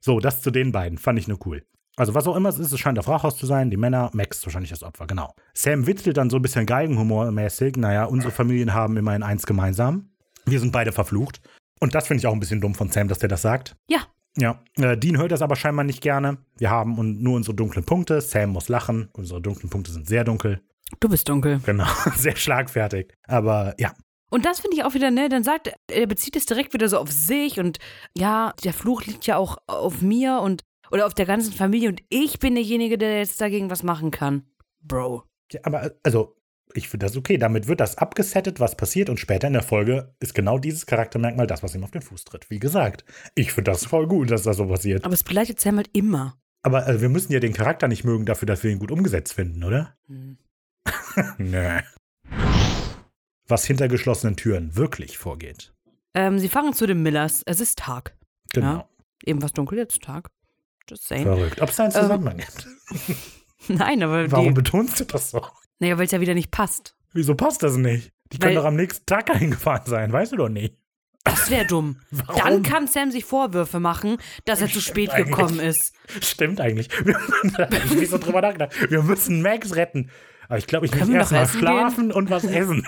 [0.00, 0.98] So, das zu den beiden.
[0.98, 1.62] Fand ich nur cool.
[1.96, 3.70] Also, was auch immer es ist, es scheint auf Rachhaus zu sein.
[3.70, 5.34] Die Männer, Max wahrscheinlich das Opfer, genau.
[5.54, 7.76] Sam witzelt dann so ein bisschen Geigenhumormäßig.
[7.76, 10.10] Naja, unsere Familien haben immerhin eins gemeinsam.
[10.46, 11.40] Wir sind beide verflucht.
[11.80, 13.76] Und das finde ich auch ein bisschen dumm von Sam, dass der das sagt.
[13.88, 14.00] Ja.
[14.36, 16.38] Ja, äh, Dean hört das aber scheinbar nicht gerne.
[16.56, 18.20] Wir haben un- nur unsere dunklen Punkte.
[18.20, 19.08] Sam muss lachen.
[19.12, 20.60] Unsere dunklen Punkte sind sehr dunkel.
[21.00, 21.60] Du bist dunkel.
[21.66, 21.86] Genau,
[22.16, 23.12] sehr schlagfertig.
[23.26, 23.92] Aber ja,
[24.30, 26.88] Und das finde ich auch wieder, ne, dann sagt er, er bezieht es direkt wieder
[26.88, 27.78] so auf sich und
[28.16, 32.02] ja, der Fluch liegt ja auch auf mir und oder auf der ganzen Familie und
[32.08, 34.44] ich bin derjenige, der jetzt dagegen was machen kann.
[34.82, 35.24] Bro.
[35.52, 36.36] Ja, aber äh, also,
[36.74, 37.38] ich finde das okay.
[37.38, 39.10] Damit wird das abgesettet, was passiert.
[39.10, 42.24] Und später in der Folge ist genau dieses Charaktermerkmal das, was ihm auf den Fuß
[42.24, 42.48] tritt.
[42.50, 43.04] Wie gesagt,
[43.34, 45.04] ich finde das voll gut, dass das so passiert.
[45.04, 46.38] Aber es begleitet Sam halt immer.
[46.62, 49.32] Aber äh, wir müssen ja den Charakter nicht mögen dafür, dass wir ihn gut umgesetzt
[49.32, 49.96] finden, oder?
[50.06, 50.38] Hm.
[51.38, 51.80] Nö.
[53.50, 55.72] Was hinter geschlossenen Türen wirklich vorgeht.
[56.14, 57.42] Ähm, sie fahren zu den Millers.
[57.46, 58.16] Es ist Tag.
[58.52, 58.66] Genau.
[58.74, 58.88] Ja.
[59.24, 60.30] Eben was dunkel, jetzt Tag.
[60.88, 61.24] Just saying.
[61.24, 61.60] Verrückt.
[61.60, 62.66] Ob es da einen Zusammenhang gibt.
[63.68, 65.44] Nein, aber Warum die, betonst du das so?
[65.78, 66.96] naja, weil es ja wieder nicht passt.
[67.12, 68.12] Wieso passt das nicht?
[68.32, 70.76] Die können Weil- doch am nächsten Tag eingefahren sein, weißt du doch nicht.
[71.24, 71.96] Das wäre dumm.
[72.10, 72.40] Warum?
[72.42, 75.36] Dann kann Sam sich Vorwürfe machen, dass er zu spät eigentlich.
[75.36, 75.92] gekommen ist.
[76.22, 76.88] Stimmt eigentlich.
[77.04, 77.18] Wir,
[77.94, 78.72] nicht so drüber nachgedacht.
[78.90, 80.10] Wir müssen Max retten.
[80.48, 82.86] Aber ich glaube, ich muss Können wir erst noch mal essen schlafen und was essen.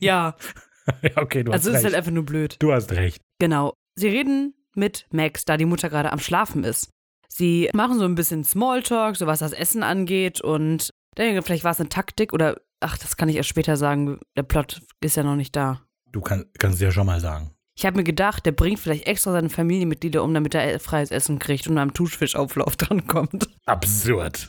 [0.00, 0.36] Ja,
[1.02, 1.96] ja, okay, du also hast ist halt recht.
[1.96, 2.56] einfach nur blöd.
[2.58, 3.20] Du hast recht.
[3.38, 3.74] Genau.
[3.96, 6.90] Sie reden mit Max, da die Mutter gerade am Schlafen ist.
[7.28, 11.72] Sie machen so ein bisschen Smalltalk, so was das Essen angeht und denke, vielleicht war
[11.72, 15.22] es eine Taktik oder, ach, das kann ich erst später sagen, der Plot ist ja
[15.22, 15.82] noch nicht da.
[16.10, 17.54] Du kann, kannst es ja schon mal sagen.
[17.76, 21.38] Ich habe mir gedacht, der bringt vielleicht extra seine Familienmitglieder um, damit er freies Essen
[21.38, 23.48] kriegt und am Thunfischauflauf drankommt.
[23.66, 24.48] Absurd.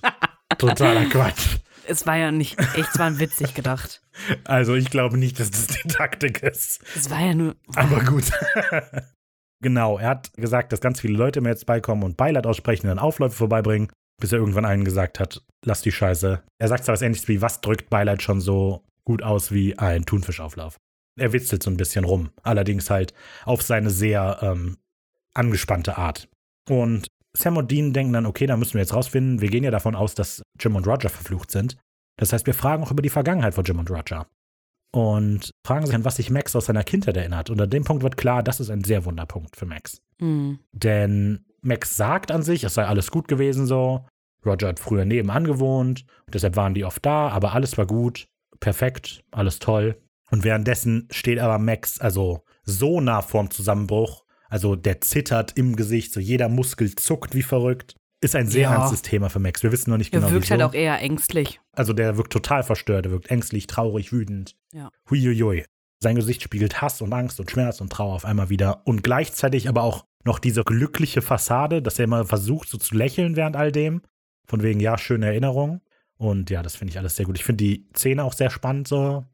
[0.58, 1.58] Totaler Quatsch.
[1.88, 4.02] Es war ja nicht echt, es war witzig gedacht.
[4.44, 6.84] Also ich glaube nicht, dass das die Taktik ist.
[6.96, 7.56] Es war ja nur.
[7.76, 8.32] Aber gut.
[9.62, 12.90] genau, er hat gesagt, dass ganz viele Leute mir jetzt beikommen und Beileid aussprechen und
[12.90, 16.44] dann Aufläufe vorbeibringen, bis er irgendwann einen gesagt hat, lass die Scheiße.
[16.60, 20.06] Er sagt zwar was ähnliches wie, was drückt Beileid schon so gut aus wie ein
[20.06, 20.78] Thunfischauflauf.
[21.20, 23.14] Er witzelt so ein bisschen rum, allerdings halt
[23.44, 24.78] auf seine sehr ähm,
[25.34, 26.30] angespannte Art.
[26.70, 29.42] Und Sam und Dean denken dann, okay, da müssen wir jetzt rausfinden.
[29.42, 31.78] Wir gehen ja davon aus, dass Jim und Roger verflucht sind.
[32.18, 34.28] Das heißt, wir fragen auch über die Vergangenheit von Jim und Roger.
[34.94, 37.50] Und fragen sich an, was sich Max aus seiner Kindheit erinnert.
[37.50, 40.02] Und an dem Punkt wird klar, das ist ein sehr Wunderpunkt für Max.
[40.20, 40.60] Hm.
[40.74, 44.06] Denn Max sagt an sich, es sei alles gut gewesen so.
[44.46, 48.28] Roger hat früher nebenan gewohnt, und deshalb waren die oft da, aber alles war gut,
[48.60, 50.02] perfekt, alles toll.
[50.32, 56.14] Und währenddessen steht aber Max also so nah vorm Zusammenbruch, also der zittert im Gesicht,
[56.14, 57.96] so jeder Muskel zuckt wie verrückt.
[58.24, 58.76] Ist ein sehr Ja.
[58.76, 59.64] ernstes Thema für Max.
[59.64, 60.52] Wir wissen noch nicht Er genau, wirkt wieso.
[60.52, 61.60] halt auch eher ängstlich.
[61.76, 64.56] Also der wirkt total verstört, er wirkt ängstlich, traurig, wütend.
[64.74, 64.92] Ja.
[65.10, 65.66] Huiuiui.
[66.04, 68.86] Sein Gesicht spiegelt Hass und Angst und Schmerz und Trauer auf einmal wieder.
[68.86, 73.36] Und gleichzeitig aber auch noch diese glückliche Fassade, dass er immer versucht, so zu lächeln
[73.36, 74.02] während all dem.
[74.48, 75.82] Von wegen, ja, schöne Erinnerungen.
[76.18, 77.38] Und ja, das finde ich alles sehr gut.
[77.38, 79.26] Ich finde die Szene auch sehr spannend so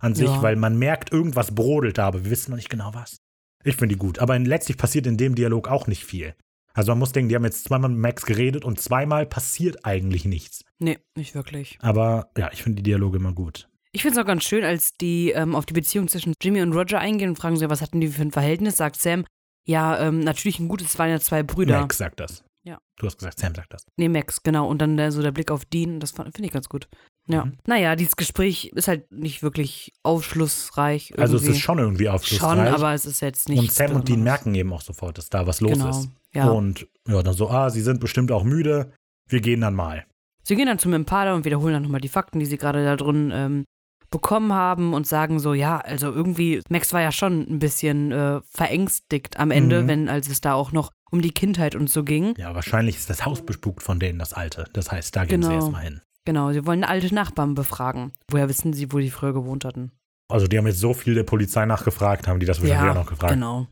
[0.00, 0.42] an sich, Ja.
[0.42, 3.20] weil man merkt, irgendwas brodelt da, aber wir wissen noch nicht genau was.
[3.68, 4.18] Ich finde die gut.
[4.18, 6.34] Aber letztlich passiert in dem Dialog auch nicht viel.
[6.72, 10.24] Also man muss denken, die haben jetzt zweimal mit Max geredet und zweimal passiert eigentlich
[10.24, 10.64] nichts.
[10.78, 11.76] Nee, nicht wirklich.
[11.82, 13.68] Aber ja, ich finde die Dialoge immer gut.
[13.92, 16.72] Ich finde es auch ganz schön, als die ähm, auf die Beziehung zwischen Jimmy und
[16.72, 19.24] Roger eingehen und fragen sie, was hatten die für ein Verhältnis, sagt Sam,
[19.66, 21.80] ja, ähm, natürlich ein gutes, es waren ja zwei Brüder.
[21.80, 22.42] Max sagt das.
[22.62, 22.78] Ja.
[22.96, 23.84] Du hast gesagt, Sam sagt das.
[23.96, 24.66] Nee, Max, genau.
[24.66, 26.88] Und dann der, so der Blick auf Dean, das finde ich ganz gut.
[27.28, 27.44] Ja.
[27.44, 27.58] Mhm.
[27.66, 31.10] Naja, dieses Gespräch ist halt nicht wirklich aufschlussreich.
[31.10, 31.22] Irgendwie.
[31.22, 32.50] Also es ist schon irgendwie aufschlussreich.
[32.66, 33.58] Schon, aber es ist jetzt nicht.
[33.58, 35.90] und Sam und Dean merken eben auch sofort, dass da was los genau.
[35.90, 36.08] ist.
[36.34, 36.48] Ja.
[36.48, 38.92] Und ja, dann so, ah, sie sind bestimmt auch müde.
[39.28, 40.04] Wir gehen dann mal.
[40.42, 42.96] Sie gehen dann zum Impala und wiederholen dann nochmal die Fakten, die sie gerade da
[42.96, 43.64] drin ähm,
[44.10, 48.40] bekommen haben und sagen so, ja, also irgendwie, Max war ja schon ein bisschen äh,
[48.50, 49.88] verängstigt am Ende, Mhm.
[49.88, 52.34] wenn, als es da auch noch um die Kindheit und so ging.
[52.38, 54.64] Ja, wahrscheinlich ist das Haus bespukt von denen, das alte.
[54.72, 55.60] Das heißt, da gehen sie Genau.
[55.60, 56.00] erstmal hin.
[56.28, 58.12] Genau, sie wollen alte Nachbarn befragen.
[58.30, 59.92] Woher wissen sie, wo die früher gewohnt hatten?
[60.30, 63.06] Also die haben jetzt so viel der Polizei nachgefragt, haben die das wahrscheinlich auch noch
[63.08, 63.32] gefragt.
[63.32, 63.66] genau.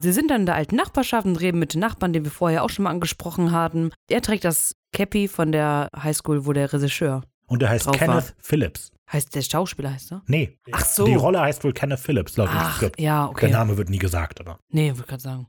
[0.00, 2.62] Sie sind dann in der alten Nachbarschaft und reden mit den Nachbarn, den wir vorher
[2.62, 3.90] auch schon mal angesprochen hatten.
[4.08, 8.92] Er trägt das Cappy von der Highschool, wo der Regisseur Und der heißt Kenneth Phillips.
[9.12, 9.34] heißt.
[9.34, 10.22] Der Schauspieler heißt er?
[10.28, 10.56] Nee.
[10.70, 11.04] Ach so.
[11.04, 13.00] Die Rolle heißt wohl Kenneth Phillips, laut dem Ach, Skript.
[13.00, 13.48] ja, okay.
[13.48, 14.60] Der Name wird nie gesagt, aber.
[14.70, 15.46] Nee, wollte gerade sagen.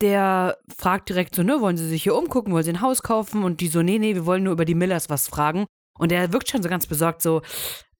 [0.00, 3.44] Der fragt direkt so, ne, wollen Sie sich hier umgucken, wollen Sie ein Haus kaufen?
[3.44, 5.66] Und die so, nee, nee, wir wollen nur über die Millers was fragen.
[5.98, 7.42] Und der wirkt schon so ganz besorgt, so,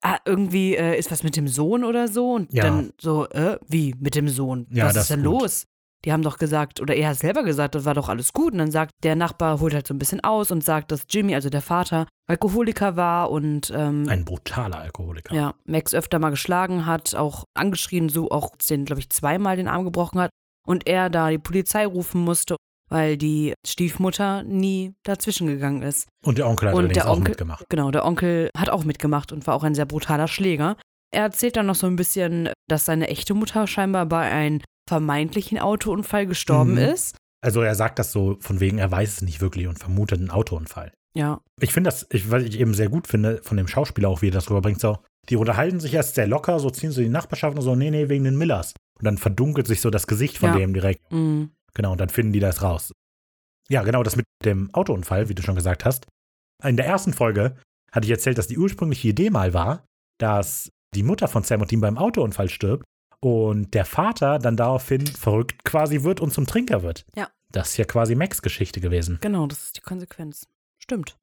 [0.01, 2.33] ah, irgendwie äh, ist was mit dem Sohn oder so.
[2.33, 2.63] Und Ja.
[2.63, 4.67] dann so, äh, wie mit dem Sohn?
[4.69, 5.41] Ja, was ist denn gut.
[5.41, 5.65] los?
[6.03, 8.51] Die haben doch gesagt, oder er hat selber gesagt, das war doch alles gut.
[8.53, 11.33] Und dann sagt der Nachbar, holt halt so ein bisschen aus und sagt, dass Jimmy,
[11.33, 15.33] also der Vater, Alkoholiker war und ähm, Ein brutaler Alkoholiker.
[15.33, 19.67] ja, Max öfter mal geschlagen hat, auch angeschrien, so auch den, glaube ich, zweimal den
[19.67, 20.29] Arm gebrochen hat.
[20.67, 22.55] Und er da die Polizei rufen musste,
[22.89, 26.07] weil die Stiefmutter nie dazwischen gegangen ist.
[26.23, 27.65] Und der Onkel hat Und allerdings der auch Onkel- mitgemacht.
[27.69, 30.77] Genau, der Onkel hat auch mitgemacht und war auch ein sehr brutaler Schläger.
[31.13, 35.59] Er erzählt dann noch so ein bisschen, dass seine echte Mutter scheinbar bei einem vermeintlichen
[35.59, 36.77] Autounfall gestorben Mhm.
[36.79, 37.15] ist.
[37.43, 40.31] Also er sagt das so von wegen, er weiß es nicht wirklich und vermutet einen
[40.31, 40.91] Autounfall.
[41.17, 44.21] Ja, Ich finde das, ich, was ich eben sehr gut finde, von dem Schauspieler auch,
[44.21, 44.97] wie er das rüberbringt, so,
[45.29, 48.09] die unterhalten sich erst sehr locker, so ziehen sie die Nachbarschaft und so, nee, nee,
[48.09, 48.73] wegen den Millers.
[48.99, 50.57] Und dann verdunkelt sich so das Gesicht von Ja.
[50.57, 51.01] dem direkt.
[51.11, 51.45] mm,
[51.75, 52.91] Genau, und dann finden die das raus.
[53.69, 56.07] Ja, genau, das mit dem Autounfall, wie du schon gesagt hast.
[56.63, 57.55] In der ersten Folge
[57.91, 59.85] hatte ich erzählt, dass die ursprüngliche Idee mal war,
[60.19, 62.85] dass die Mutter von Sam und Dean beim Autounfall stirbt
[63.19, 67.05] und der Vater dann daraufhin verrückt quasi wird und zum Trinker wird.
[67.15, 67.29] Ja.
[67.51, 69.17] Das ist ja quasi Max Geschichte gewesen.
[69.21, 70.47] genau, das ist die Konsequenz.
[70.77, 71.17] Stimmt.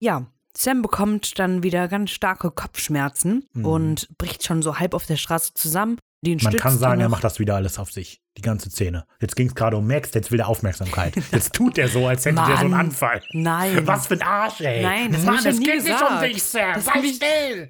[0.00, 3.64] Ja, Sam bekommt dann wieder ganz starke Kopfschmerzen Mhm.
[3.64, 5.98] und bricht schon so halb auf der Straße zusammen.
[6.24, 8.20] Den Man kann sagen, er macht das wieder alles auf sich.
[8.36, 9.06] Die ganze Szene.
[9.20, 11.14] Jetzt ging es gerade um Max, jetzt will er Aufmerksamkeit.
[11.32, 12.74] Jetzt tut er so, als hätte der so einen.
[12.74, 13.20] Anfall.
[13.32, 13.86] Nein.
[13.86, 14.82] Was für ein Arsch, ey.
[14.82, 16.22] Nein, das Mann, es geht nicht um gesagt.
[16.24, 16.74] dich, Sam.
[16.74, 17.68] Das Sei still.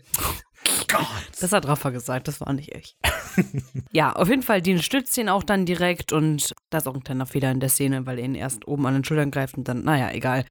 [0.89, 1.07] Gott.
[1.41, 2.97] Das hat Rafa gesagt, das war nicht ich.
[3.93, 7.03] ja, auf jeden Fall, Dean stützt ihn auch dann direkt und da ist auch ein
[7.03, 9.67] kleiner Fehler in der Szene, weil er ihn erst oben an den Schultern greift und
[9.67, 10.45] dann, naja, egal.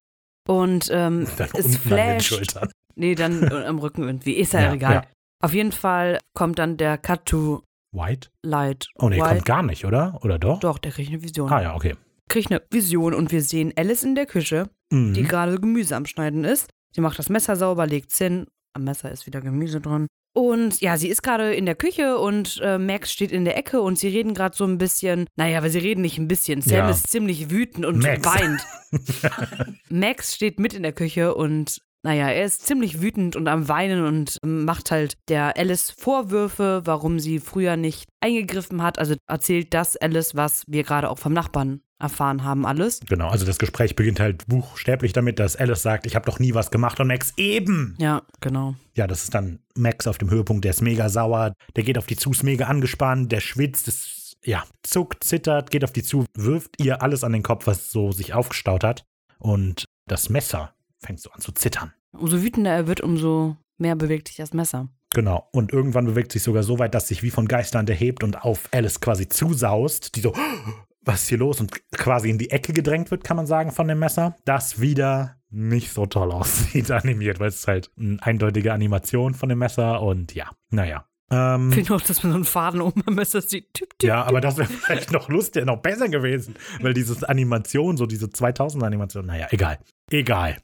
[0.47, 2.25] Und ähm, Dann es unten an den flasht.
[2.25, 2.71] Schultern.
[2.95, 4.33] Nee, dann äh, am Rücken irgendwie.
[4.33, 4.93] Ist ja, Ja, egal.
[4.95, 5.03] ja.
[5.43, 8.29] Auf jeden Fall kommt dann der Cut to White?
[8.43, 8.87] Light.
[8.95, 9.27] Oh nee, White.
[9.29, 10.17] kommt gar nicht, oder?
[10.23, 10.59] Oder doch?
[10.59, 11.51] Doch, der kriegt eine Vision.
[11.51, 11.95] Ah ja, okay.
[12.29, 15.13] kriege ich eine Vision und wir sehen Alice in der Küche, Mhm.
[15.13, 16.69] die gerade Gemüse am Schneiden ist.
[16.95, 18.47] Sie macht das Messer sauber, legt's hin.
[18.73, 20.07] Am Messer ist wieder Gemüse dran.
[20.33, 23.81] Und ja, sie ist gerade in der Küche und äh, Max steht in der Ecke
[23.81, 25.25] und sie reden gerade so ein bisschen.
[25.35, 26.61] Naja, aber sie reden nicht ein bisschen.
[26.61, 26.89] Sam Ja.
[26.89, 28.25] ist ziemlich wütend und Max.
[28.25, 28.65] weint.
[29.89, 34.05] Max steht mit in der Küche und naja, er ist ziemlich wütend und am Weinen
[34.05, 38.97] und macht halt der Alice Vorwürfe, warum sie früher nicht eingegriffen hat.
[38.97, 42.99] Also erzählt das Alice, was wir gerade auch vom Nachbarn erfahren haben, alles.
[43.07, 46.55] Genau, also das Gespräch beginnt halt buchstäblich damit, dass Alice sagt, ich habe doch nie
[46.55, 47.95] was gemacht und Max eben.
[47.99, 48.73] Ja, genau.
[48.97, 52.07] Ja, das ist dann Max auf dem Höhepunkt, der ist mega sauer, der geht auf
[52.07, 56.25] die zu, ist mega angespannt, der schwitzt, ist, ja, zuckt, zittert, geht auf die zu,
[56.35, 59.03] wirft ihr alles an den Kopf, was so sich aufgestaut hat
[59.37, 61.93] und das Messer fängt so an zu zittern.
[62.13, 64.89] Umso wütender er wird, umso mehr bewegt sich das Messer.
[65.13, 65.49] Genau.
[65.51, 68.69] Und irgendwann bewegt sich sogar so weit, dass sich wie von Geistern erhebt und auf
[68.71, 70.33] Alice quasi zusaust, die so,
[71.01, 71.59] was ist hier los?
[71.59, 74.35] Und quasi in die Ecke gedrängt wird, kann man sagen, von dem Messer.
[74.45, 79.49] Das wieder nicht so toll aussieht animiert, weil es ist halt eine eindeutige Animation von
[79.49, 81.05] dem Messer und ja, naja.
[81.29, 83.73] Ähm, Ich finde auch, dass man so einen Faden oben am Messer sieht.
[83.73, 84.07] Tipp, tipp.
[84.07, 88.27] ja, aber das wäre vielleicht noch lustig, noch besser gewesen, weil diese Animation, so diese
[88.27, 89.79] 2000er-Animation, naja, egal.
[90.09, 90.57] Egal.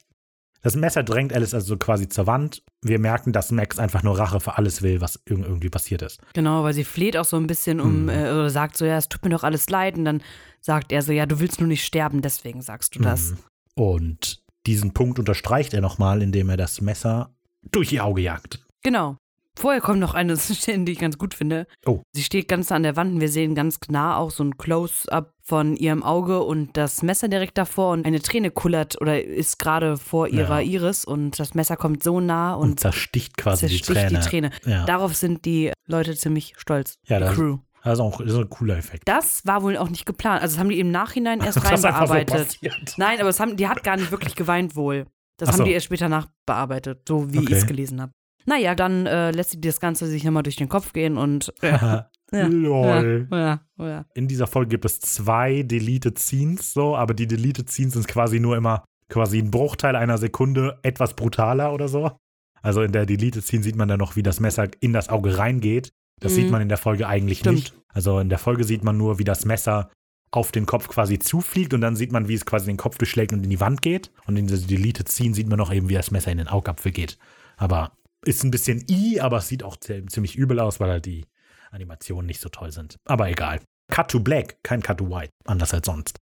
[0.62, 2.62] Das Messer drängt Alice also quasi zur Wand.
[2.82, 6.20] Wir merken, dass Max einfach nur Rache für alles will, was irg- irgendwie passiert ist.
[6.34, 8.08] Genau, weil sie fleht auch so ein bisschen um, Mhm.
[8.08, 9.96] äh, oder sagt so, ja, es tut mir doch alles leid.
[9.96, 10.22] Und dann
[10.60, 13.30] sagt er so, ja, du willst nur nicht sterben, deswegen sagst du das.
[13.30, 13.38] Mhm.
[13.74, 17.30] Und diesen Punkt unterstreicht er nochmal, indem er das Messer
[17.70, 18.66] durch ihr Auge jagt.
[18.82, 19.16] Genau.
[19.58, 21.66] Vorher kommt noch eine Szene, die ich ganz gut finde.
[21.84, 22.02] Oh.
[22.12, 25.34] Sie steht ganz an der Wand und wir sehen ganz nah auch so ein Close-up
[25.42, 29.96] von ihrem Auge und das Messer direkt davor und eine Träne kullert oder ist gerade
[29.96, 30.80] vor ihrer Ja.
[30.80, 34.18] Iris und das Messer kommt so nah Und, und, zersticht quasi die zersticht Träne.
[34.20, 34.50] die Träne.
[34.66, 36.98] Ja, Darauf sind die Leute ziemlich stolz.
[37.06, 37.58] Ja, die das- Crew.
[37.82, 39.08] das ist auch das ist ein cooler Effekt.
[39.08, 40.42] Das war wohl auch nicht geplant.
[40.42, 42.14] Also das haben die im Nachhinein erst einfach so.
[42.98, 45.06] Nein, aber haben, die hat gar nicht wirklich geweint wohl.
[45.38, 45.64] Das Ach haben so.
[45.64, 47.46] die erst später nachbearbeitet, so wie Okay.
[47.52, 48.12] ich es gelesen habe.
[48.48, 52.46] Naja, dann äh, lässt sie das Ganze sich nochmal durch den Kopf gehen und Ja.
[52.46, 53.26] Lol.
[53.30, 54.04] ja, ja, ja.
[54.14, 58.38] In dieser Folge gibt es zwei Deleted Scenes, so, aber die Deleted Scenes sind quasi
[58.38, 62.12] nur immer quasi ein Bruchteil einer Sekunde etwas brutaler oder so.
[62.60, 65.38] Also in der Deleted Scene sieht man dann noch, wie das Messer in das Auge
[65.38, 65.90] reingeht.
[66.20, 66.36] Das Mhm.
[66.36, 67.56] sieht man in der Folge eigentlich Stimmt.
[67.56, 67.74] nicht.
[67.94, 69.90] Also in der Folge sieht man nur, wie das Messer
[70.30, 73.32] auf den Kopf quasi zufliegt und dann sieht man, wie es quasi den Kopf durchschlägt
[73.32, 74.10] und in die Wand geht.
[74.26, 76.92] Und in dieser Deleted Scene sieht man noch eben, wie das Messer in den Augapfel
[76.92, 77.16] geht.
[77.56, 77.92] Aber
[78.28, 81.26] ist ein bisschen i, aber es sieht auch zi- ziemlich übel aus, weil halt die
[81.70, 82.96] Animationen nicht so toll sind.
[83.06, 83.60] Aber egal.
[83.90, 86.18] Cut to Black, kein Cut to White, anders als sonst.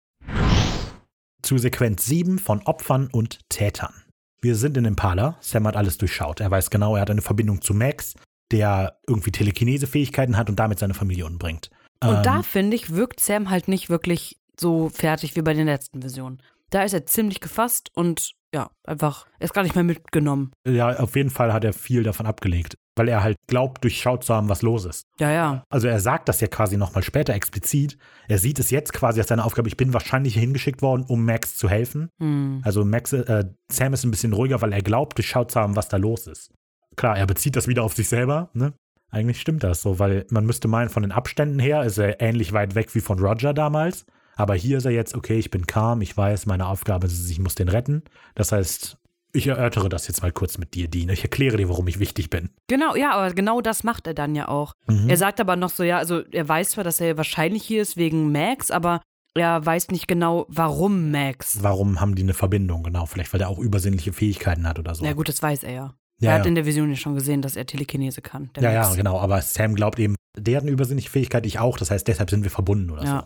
[1.42, 3.94] Zu Sequenz 7 von Opfern und Tätern.
[4.42, 5.38] Wir sind in Impala.
[5.42, 6.40] Sam hat alles durchschaut.
[6.40, 8.14] Er weiß genau, er hat eine Verbindung zu Max,
[8.52, 11.70] der irgendwie Telekinese-Fähigkeiten hat und damit seine Familie umbringt.
[12.04, 15.66] Und Ähm, da, finde ich, wirkt Sam halt nicht wirklich so fertig wie bei den
[15.66, 16.42] letzten Versionen.
[16.76, 20.52] Da ist er ziemlich gefasst und ja, einfach, er ist gar nicht mehr mitgenommen.
[20.68, 24.36] Ja, auf jeden Fall hat er viel davon abgelegt, weil er halt glaubt, durchschaut zu
[24.36, 25.06] haben, was los ist.
[25.18, 25.64] Ja, ja.
[25.70, 27.98] Also er sagt das ja quasi nochmal später explizit.
[28.28, 31.24] Er sieht es jetzt quasi als seine Aufgabe, ich bin wahrscheinlich hier hingeschickt worden, um
[31.24, 32.10] Max zu helfen.
[32.20, 32.60] Hm.
[32.66, 35.88] Also Max, äh, Sam ist ein bisschen ruhiger, weil er glaubt, durchschaut zu haben, was
[35.88, 36.52] da los ist.
[36.98, 38.74] Klar, er bezieht das wieder auf sich selber, ne?
[39.12, 42.52] Eigentlich stimmt das so, weil man müsste meinen, von den Abständen her ist er ähnlich
[42.52, 44.06] weit weg wie von Roger damals.
[44.36, 47.30] Aber hier ist er jetzt, okay, ich bin calm, ich weiß, meine Aufgabe ist es,
[47.30, 48.04] ich muss den retten.
[48.36, 48.98] Das heißt,
[49.34, 51.10] ich erörtere das jetzt mal kurz mit dir, Dean.
[51.10, 52.50] Ich erkläre dir, warum ich wichtig bin.
[52.68, 54.74] Genau, ja, aber genau das macht er dann ja auch.
[54.88, 55.10] Mhm.
[55.10, 57.98] Er sagt aber noch so, ja, also er weiß zwar, dass er wahrscheinlich hier ist
[57.98, 59.02] wegen Max, aber
[59.38, 61.62] er weiß nicht genau, warum Max.
[61.62, 62.84] Warum haben die eine Verbindung?
[62.84, 65.04] Genau, vielleicht, weil er auch übersinnliche Fähigkeiten hat oder so.
[65.04, 65.94] Ja gut, das weiß er ja.
[66.22, 66.50] Ja, er hat ja.
[66.50, 68.50] in der Vision ja schon gesehen, dass er Telekinese kann.
[68.58, 68.96] Ja, ja, Max.
[68.96, 69.20] genau.
[69.20, 71.78] Aber Sam glaubt eben, der hat eine übersinnliche Fähigkeit, ich auch.
[71.78, 73.20] Das heißt, deshalb sind wir verbunden oder Ja.
[73.20, 73.26] so.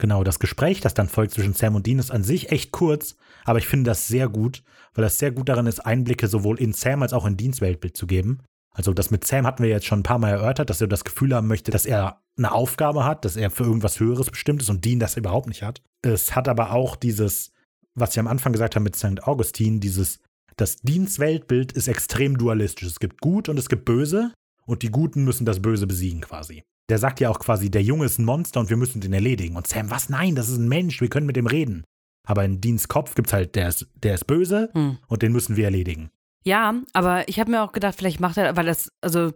[0.00, 3.16] Genau, das Gespräch, das dann folgt zwischen Sam und Dean, ist an sich echt kurz,
[3.44, 4.64] aber ich finde das sehr gut,
[4.94, 7.98] weil das sehr gut darin ist, Einblicke sowohl in Sam als auch in Deans Weltbild
[7.98, 8.38] zu geben.
[8.72, 11.04] Also das mit Sam hatten wir jetzt schon ein paar Mal erörtert, dass er das
[11.04, 14.70] Gefühl haben möchte, dass er eine Aufgabe hat, dass er für irgendwas Höheres bestimmt ist
[14.70, 15.82] und Dean das überhaupt nicht hat.
[16.00, 17.52] Es hat aber auch dieses,
[17.94, 19.24] was ich am Anfang gesagt habe mit St.
[19.24, 20.20] Augustin, dieses,
[20.56, 22.88] das Deans Weltbild ist extrem dualistisch.
[22.88, 24.32] Es gibt Gut und es gibt Böse
[24.64, 26.62] und die Guten müssen das Böse besiegen quasi.
[26.90, 29.56] Der sagt ja auch quasi, der Junge ist ein Monster und wir müssen den erledigen.
[29.56, 30.08] Und Sam, was?
[30.10, 31.84] Nein, das ist ein Mensch, wir können mit dem reden.
[32.26, 34.98] Aber in Deans Kopf gibt es halt, der ist, der ist böse Hm.
[35.08, 36.10] und den müssen wir erledigen.
[36.44, 39.32] Ja, aber ich habe mir auch gedacht, vielleicht macht er, weil das, also,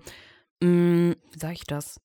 [0.62, 2.00] mh, wie sage ich das?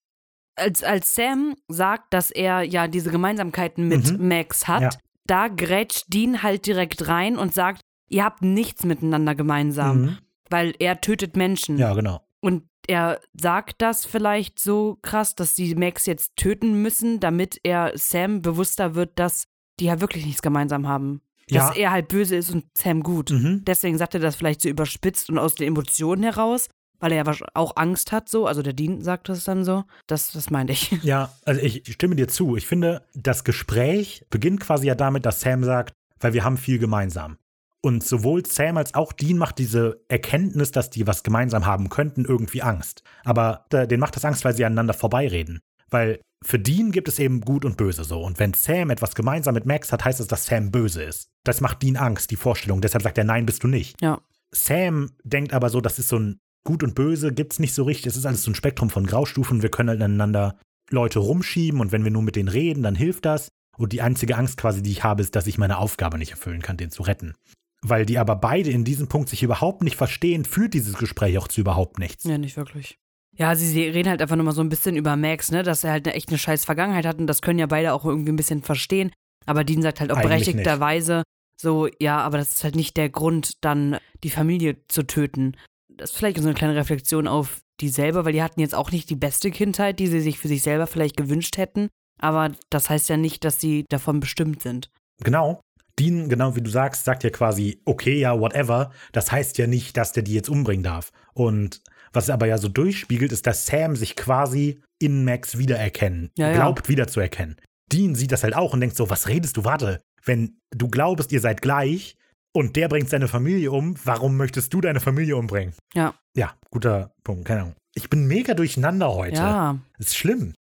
[0.56, 4.28] Als, als Sam sagt, dass er ja diese Gemeinsamkeiten mit Mhm.
[4.28, 4.90] Max hat, Ja.
[5.26, 10.18] da grätscht Dean halt direkt rein und sagt, ihr habt nichts miteinander gemeinsam, Mhm.
[10.50, 11.78] weil er tötet Menschen.
[11.78, 12.20] Ja, genau.
[12.40, 17.92] Und er sagt das vielleicht so krass, dass sie Max jetzt töten müssen, damit er
[17.94, 19.46] Sam bewusster wird, dass
[19.78, 21.20] die ja wirklich nichts gemeinsam haben.
[21.48, 21.82] Dass Ja.
[21.82, 23.30] er halt böse ist und Sam gut.
[23.30, 23.62] Mhm.
[23.64, 26.68] Deswegen sagt er das vielleicht so überspitzt und aus den Emotionen heraus,
[26.98, 28.46] weil er ja auch Angst hat, so.
[28.46, 29.84] Also der Dean sagt das dann so.
[30.08, 30.90] Das, das meinte ich.
[31.02, 32.56] Ja, also ich stimme dir zu.
[32.56, 36.78] Ich finde, das Gespräch beginnt quasi ja damit, dass Sam sagt, weil wir haben viel
[36.78, 37.36] gemeinsam.
[37.82, 42.24] Und sowohl Sam als auch Dean macht diese Erkenntnis, dass die was gemeinsam haben könnten,
[42.24, 43.02] irgendwie Angst.
[43.24, 45.60] Aber äh, denen macht das Angst, weil sie aneinander vorbeireden.
[45.88, 48.22] Weil für Dean gibt es eben Gut und Böse so.
[48.22, 51.28] Und wenn Sam etwas gemeinsam mit Max hat, heißt es, dass Sam böse ist.
[51.44, 52.80] Das macht Dean Angst, die Vorstellung.
[52.80, 54.00] Deshalb sagt er, nein, bist du nicht.
[54.00, 54.20] Ja.
[54.52, 58.06] Sam denkt aber so, das ist so ein Gut und Böse, gibt's nicht so richtig.
[58.08, 59.62] Es ist alles so ein Spektrum von Graustufen.
[59.62, 60.58] Wir können halt aneinander
[60.90, 63.48] Leute rumschieben und wenn wir nur mit denen reden, dann hilft das.
[63.78, 66.60] Und die einzige Angst quasi, die ich habe, ist, dass ich meine Aufgabe nicht erfüllen
[66.60, 67.34] kann, den zu retten.
[67.82, 71.48] Weil die aber beide in diesem Punkt sich überhaupt nicht verstehen, führt dieses Gespräch auch
[71.48, 72.24] zu überhaupt nichts.
[72.24, 72.98] Ja, nicht wirklich.
[73.36, 75.92] Ja, sie reden halt einfach nur mal so ein bisschen über Max, ne, dass er
[75.92, 78.36] halt eine, echt eine scheiß Vergangenheit hat und das können ja beide auch irgendwie ein
[78.36, 79.12] bisschen verstehen.
[79.46, 81.22] Aber Dean sagt halt auch Eigentlich berechtigterweise
[81.60, 85.56] so, ja, aber das ist halt nicht der Grund, dann die Familie zu töten.
[85.88, 88.90] Das ist vielleicht so eine kleine Reflexion auf die selber, weil die hatten jetzt auch
[88.90, 91.88] nicht die beste Kindheit, die sie sich für sich selber vielleicht gewünscht hätten.
[92.18, 94.90] Aber das heißt ja nicht, dass sie davon bestimmt sind.
[95.22, 95.60] Genau.
[96.00, 98.90] Dean, genau wie du sagst, sagt ja quasi, okay, ja, whatever.
[99.12, 101.12] Das heißt ja nicht, dass der die jetzt umbringen darf.
[101.34, 101.82] Und
[102.12, 106.54] was aber ja so durchspiegelt, ist, dass Sam sich quasi in Max wiedererkennen, Ja, ja.
[106.54, 107.56] glaubt wiederzuerkennen.
[107.92, 109.64] Dean sieht das halt auch und denkt so, was redest du?
[109.64, 112.16] Warte, wenn du glaubst, ihr seid gleich
[112.52, 115.74] und der bringt seine Familie um, warum möchtest du deine Familie umbringen?
[115.94, 116.14] Ja.
[116.36, 117.74] Ja, guter Punkt, keine Ahnung.
[117.94, 119.36] Ich bin mega durcheinander heute.
[119.36, 119.78] Ja.
[119.98, 120.54] Ist schlimm.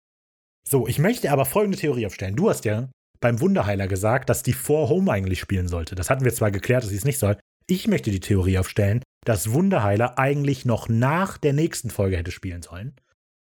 [0.68, 2.36] So, ich möchte aber folgende Theorie aufstellen.
[2.36, 2.90] Du hast ja
[3.22, 5.96] beim Wunderheiler gesagt, dass die vor Home eigentlich spielen sollte.
[5.96, 7.38] Das hatten wir zwar geklärt, dass sie es nicht soll.
[7.68, 12.62] Ich möchte die Theorie aufstellen, dass Wunderheiler eigentlich noch nach der nächsten Folge hätte spielen
[12.62, 12.96] sollen.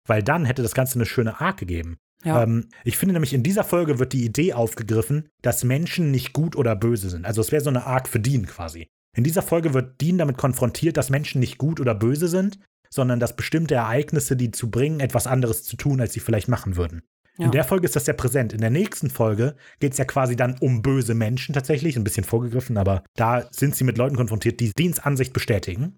[0.08, 1.98] Weil dann hätte das Ganze eine schöne Arc gegeben.
[2.24, 2.44] Ja.
[2.44, 6.56] Ähm, ich finde nämlich, in dieser Folge wird die Idee aufgegriffen, dass Menschen nicht gut
[6.56, 7.26] oder böse sind.
[7.26, 8.88] Also es wäre so eine Arc für Dean quasi.
[9.16, 13.20] In dieser Folge wird Dean damit konfrontiert, dass Menschen nicht gut oder böse sind, sondern
[13.20, 17.02] dass bestimmte Ereignisse die zu bringen, etwas anderes zu tun, als sie vielleicht machen würden.
[17.38, 17.46] Ja.
[17.46, 18.54] In der Folge ist das sehr präsent.
[18.54, 22.24] In der nächsten Folge geht es ja quasi dann um böse Menschen tatsächlich, ein bisschen
[22.26, 25.98] vorgegriffen, aber da sind sie mit Leuten konfrontiert, die Deans Ansicht bestätigen.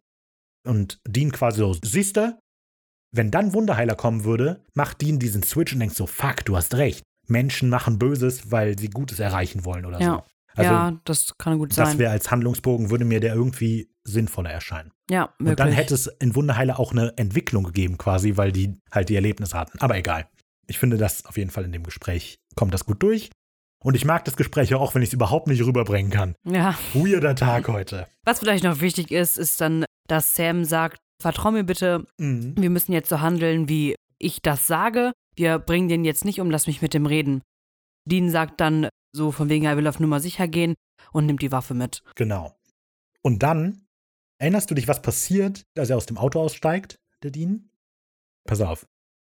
[0.66, 2.40] Und Dean quasi so, siehste,
[3.14, 6.76] wenn dann Wunderheiler kommen würde, macht Dean diesen Switch und denkt so, fuck, du hast
[6.76, 7.04] recht.
[7.28, 10.06] Menschen machen Böses, weil sie Gutes erreichen wollen oder Ja.
[10.16, 10.24] so.
[10.56, 11.98] Also ja, das kann gut das sein.
[12.00, 14.92] wäre als Handlungsbogen, würde mir der irgendwie sinnvoller erscheinen.
[15.10, 15.50] ja, wirklich.
[15.50, 19.16] Und dann hätte es in Wunderheiler auch eine Entwicklung gegeben, quasi, weil die halt die
[19.16, 19.80] Erlebnisse hatten.
[19.80, 20.28] Aber egal.
[20.68, 23.30] Ich finde das auf jeden Fall in dem Gespräch kommt das gut durch.
[23.84, 26.36] Und ich mag das Gespräch auch, wenn ich es überhaupt nicht rüberbringen kann.
[26.46, 26.78] ja.
[26.94, 28.08] Weirder Tag heute.
[28.24, 32.54] Was vielleicht noch wichtig ist, ist dann, dass Sam sagt, vertrau mir bitte, Mhm.
[32.58, 35.12] wir müssen jetzt so handeln, wie ich das sage.
[35.36, 37.42] Wir bringen den jetzt nicht um, lass mich mit dem reden.
[38.06, 40.76] Dean sagt dann so von wegen, er will auf Nummer sicher gehen
[41.12, 42.04] und nimmt die Waffe mit.
[42.16, 42.56] Genau.
[43.22, 43.86] Und dann,
[44.38, 47.70] erinnerst du dich, was passiert, als er aus dem Auto aussteigt, der Dean?
[48.46, 48.86] Pass auf.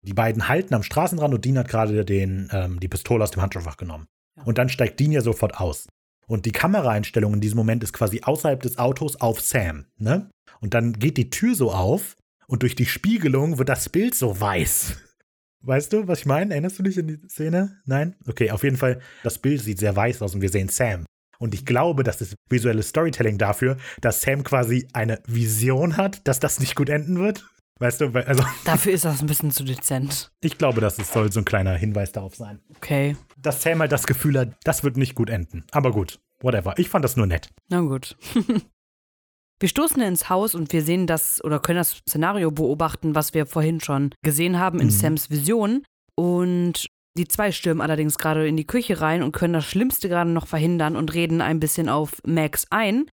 [0.04, 3.42] Die beiden halten am Straßenrand und Dean hat gerade den, ähm, die Pistole aus dem
[3.42, 4.08] Handschuhfach genommen.
[4.38, 4.44] Ja.
[4.44, 5.88] Und dann steigt Dean ja sofort aus.
[6.28, 10.30] Und die Kameraeinstellung in diesem Moment ist quasi außerhalb des Autos auf Sam, ne?
[10.60, 12.16] Und dann geht die Tür so auf
[12.48, 14.98] und durch die Spiegelung wird das Bild so weiß.
[15.64, 16.52] Weißt du, was ich meine?
[16.54, 17.78] Erinnerst du dich an die Szene?
[17.86, 18.16] Nein?
[18.28, 21.06] Okay, auf jeden Fall, das Bild sieht sehr weiß aus und wir sehen Sam.
[21.38, 26.40] Und ich glaube, das ist visuelles Storytelling dafür, dass Sam quasi eine Vision hat, dass
[26.40, 27.51] das nicht gut enden wird.
[27.82, 30.32] Weißt du, also Dafür ist das ein bisschen zu dezent.
[30.40, 32.60] ich glaube, das ist- soll so ein kleiner Hinweis darauf sein.
[32.78, 35.66] Okay, Dass Sam halt das Gefühl hat, das wird nicht gut enden.
[35.72, 36.74] Aber gut, whatever.
[36.78, 37.50] Ich fand das nur nett.
[37.70, 38.16] na gut.
[39.60, 43.46] wir stoßen ins Haus und wir sehen das oder können das Szenario beobachten, was wir
[43.46, 44.92] vorhin schon gesehen haben in Mhm.
[44.92, 45.84] Sams Vision.
[46.16, 46.88] Und
[47.18, 50.48] die zwei stürmen allerdings gerade in die Küche rein und können das Schlimmste gerade noch
[50.48, 53.10] verhindern und reden ein bisschen auf Max ein.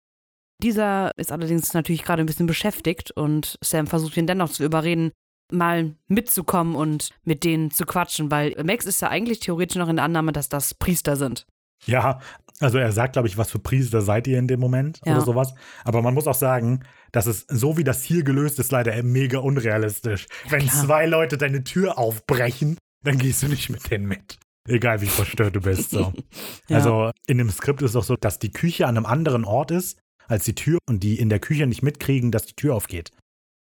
[0.63, 5.11] Dieser ist allerdings natürlich gerade ein bisschen beschäftigt und Sam versucht ihn dennoch zu überreden,
[5.51, 9.97] mal mitzukommen und mit denen zu quatschen, weil Max ist ja eigentlich theoretisch noch in
[9.97, 11.45] der Annahme, dass das Priester sind.
[11.85, 12.19] Ja,
[12.61, 15.15] also er sagt, glaube ich, was für Priester seid ihr in dem Moment Ja.
[15.15, 15.53] oder sowas.
[15.83, 19.39] Aber man muss auch sagen, dass es so wie das hier gelöst ist, leider mega
[19.39, 20.27] unrealistisch.
[20.47, 20.85] Wenn klar.
[20.85, 24.39] zwei Leute deine Tür aufbrechen, dann gehst du nicht mit denen mit.
[24.65, 25.91] Egal wie verstört du bist.
[25.91, 26.13] So.
[26.69, 26.77] Ja.
[26.77, 29.99] Also in dem Skript ist auch so, dass die Küche an einem anderen Ort ist
[30.27, 33.11] als die Tür und die in der Küche nicht mitkriegen, dass die Tür aufgeht.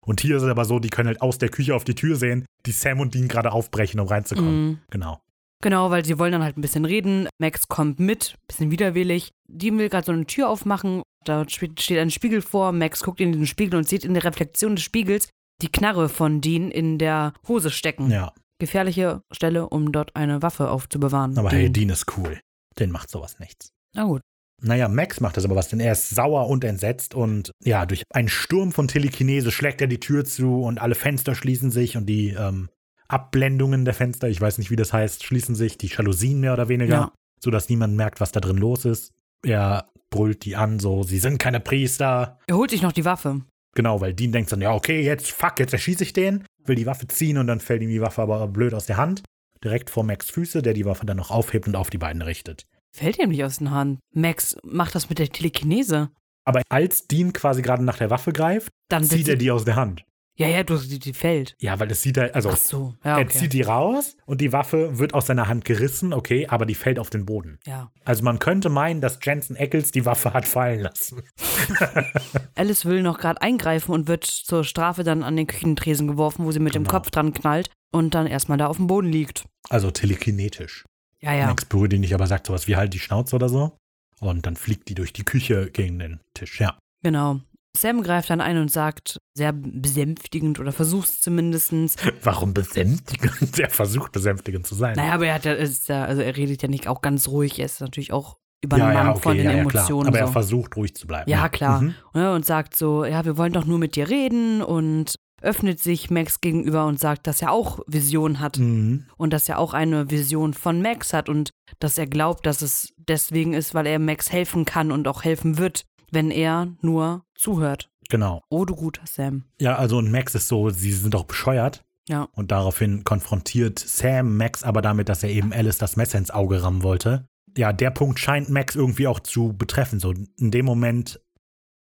[0.07, 2.16] Und hier ist es aber so, die können halt aus der Küche auf die Tür
[2.16, 4.66] sehen, die Sam und Dean gerade aufbrechen, um reinzukommen.
[4.66, 4.78] Mhm.
[4.91, 5.20] Genau.
[5.62, 7.28] Genau, weil sie wollen dann halt ein bisschen reden.
[7.39, 9.31] Max kommt mit, bisschen widerwillig.
[9.47, 11.03] Die will gerade so eine Tür aufmachen.
[11.24, 12.73] Da steht ein Spiegel vor.
[12.73, 15.28] Max guckt in den Spiegel und sieht in der Reflexion des Spiegels
[15.61, 18.11] die Knarre von Dean in der Hose stecken.
[18.11, 18.32] Ja.
[18.59, 21.37] Gefährliche Stelle, um dort eine Waffe aufzubewahren.
[21.37, 21.61] Aber Dean.
[21.61, 22.41] hey, Dean ist cool.
[22.78, 23.70] Den macht sowas nichts.
[23.95, 24.23] Na gut.
[24.62, 28.03] Naja, Max macht das aber was, denn er ist sauer und entsetzt und ja, durch
[28.12, 32.07] einen Sturm von Telekinese schlägt er die Tür zu und alle Fenster schließen sich und
[32.07, 32.69] die ähm,
[33.09, 36.69] Abblendungen der Fenster, ich weiß nicht, wie das heißt, schließen sich, die Jalousien mehr oder
[36.69, 37.12] weniger, Ja.
[37.43, 39.12] sodass niemand merkt, was da drin los ist.
[39.45, 42.39] Er brüllt die an, so, sie sind keine Priester.
[42.47, 43.41] Er holt sich noch die Waffe.
[43.74, 46.87] Genau, weil Dean denkt dann, ja, okay, jetzt, fuck, jetzt erschieße ich den, will die
[46.87, 49.23] Waffe ziehen und dann fällt ihm die Waffe aber blöd aus der Hand.
[49.62, 52.66] Direkt vor Max Füße, der die Waffe dann noch aufhebt und auf die beiden richtet.
[52.92, 54.00] Fällt ihm nicht aus den Hand.
[54.14, 56.10] Max macht das mit der Telekinese.
[56.44, 59.76] Aber als Dean quasi gerade nach der Waffe greift, Dann zieht er die aus der
[59.76, 60.04] Hand.
[60.36, 61.54] Ja, ja, du, die, die fällt.
[61.60, 62.94] Ja, weil es sieht er, also Ach so.
[63.04, 63.38] Ja, er okay.
[63.38, 66.98] zieht die raus und die Waffe wird aus seiner Hand gerissen, okay, aber die fällt
[66.98, 67.58] auf den Boden.
[67.66, 67.92] Ja.
[68.06, 71.20] Also man könnte meinen, dass Jensen Eccles die Waffe hat fallen lassen.
[72.54, 76.52] Alice will noch gerade eingreifen und wird zur Strafe dann an den Küchentresen geworfen, wo
[76.52, 76.96] sie mit dem Genau.
[76.96, 79.44] Kopf dran knallt und dann erstmal da auf dem Boden liegt.
[79.68, 80.84] Also telekinetisch.
[81.22, 81.47] Ja, ja.
[81.47, 83.76] Max berührt ihn nicht, aber sagt sowas wie halt die Schnauze oder so.
[84.20, 86.78] Und dann fliegt die durch die Küche gegen den Tisch, ja.
[87.02, 87.40] Genau.
[87.76, 91.97] Sam greift dann ein und sagt, sehr besänftigend oder versucht es zumindestens.
[92.22, 93.59] Warum besänftigend?
[93.59, 94.97] Er versucht besänftigend zu sein.
[94.97, 97.59] Naja, aber er hat ja, ist ja, also er redet ja nicht auch ganz ruhig,
[97.59, 99.59] er ist natürlich auch ja, übernommen ja, okay, von den ja, ja.
[99.59, 100.09] Emotionen.
[100.09, 100.32] Aber er so.
[100.32, 101.30] versucht ruhig zu bleiben.
[101.30, 101.80] Ja, klar.
[101.80, 101.94] Mhm.
[102.12, 106.10] Ne, und sagt so, ja, wir wollen doch nur mit dir reden und öffnet sich
[106.10, 109.06] Max gegenüber und sagt, dass er auch Vision hat Mhm.
[109.16, 112.92] und dass er auch eine Vision von Max hat und dass er glaubt, dass es
[112.96, 117.90] deswegen ist, weil er Max helfen kann und auch helfen wird, wenn er nur zuhört.
[118.08, 118.42] Genau.
[118.50, 119.44] Oh, du guter Sam.
[119.60, 121.84] Ja, also und Max ist so, sie sind doch bescheuert.
[122.08, 122.28] Ja.
[122.32, 126.62] Und daraufhin konfrontiert Sam Max aber damit, dass er eben Alice das Messer ins Auge
[126.62, 127.26] rammen wollte.
[127.56, 130.00] Ja, der Punkt scheint Max irgendwie auch zu betreffen.
[130.00, 131.20] So in dem Moment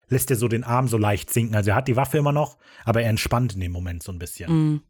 [0.09, 1.55] lässt er so den Arm so leicht sinken.
[1.55, 4.19] Also er hat die Waffe immer noch, aber er entspannt in dem Moment so ein
[4.19, 4.51] bisschen.
[4.73, 4.81] Mm,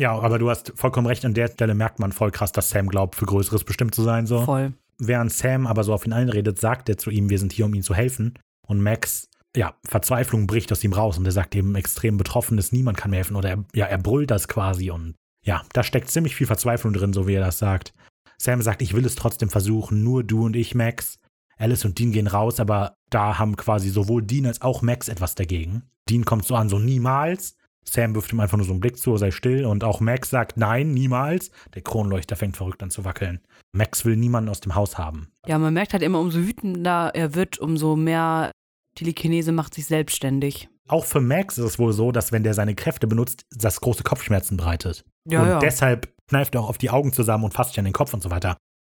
[0.00, 1.24] Ja, aber du hast vollkommen recht.
[1.24, 4.26] An der Stelle merkt man voll krass, dass Sam glaubt, für Größeres bestimmt zu sein.
[4.26, 4.42] So.
[4.44, 4.72] voll.
[4.98, 7.74] Während Sam aber so auf ihn einredet, sagt er zu ihm, wir sind hier, um
[7.74, 8.34] ihm zu helfen.
[8.66, 12.72] Und Max, ja, Verzweiflung bricht aus ihm raus und er sagt eben extrem betroffen ist,
[12.72, 13.36] niemand kann mir helfen.
[13.36, 17.14] Oder er, ja, er brüllt das quasi und ja, da steckt ziemlich viel Verzweiflung drin,
[17.14, 17.94] so wie er das sagt.
[18.36, 21.18] Sam sagt, ich will es trotzdem versuchen, nur du und ich, Max.
[21.60, 25.34] Alice und Dean gehen raus, aber da haben quasi sowohl Dean als auch Max etwas
[25.34, 25.82] dagegen.
[26.08, 27.56] Dean kommt so an, so niemals.
[27.84, 29.64] Sam wirft ihm einfach nur so einen Blick zu, sei still.
[29.66, 31.50] Und auch Max sagt, nein, niemals.
[31.74, 33.40] Der Kronleuchter fängt verrückt an zu wackeln.
[33.72, 35.28] Max will niemanden aus dem Haus haben.
[35.46, 38.52] Ja, man merkt halt immer, umso wütender er wird, umso mehr
[38.94, 40.68] Telekinese macht sich selbstständig.
[40.88, 44.02] Auch für Max ist es wohl so, dass wenn der seine Kräfte benutzt, das große
[44.02, 45.04] Kopfschmerzen bereitet.
[45.28, 45.58] Ja, und ja.
[45.58, 48.22] deshalb kneift er auch auf die Augen zusammen und fasst sich an den Kopf und
[48.22, 48.56] so weiter.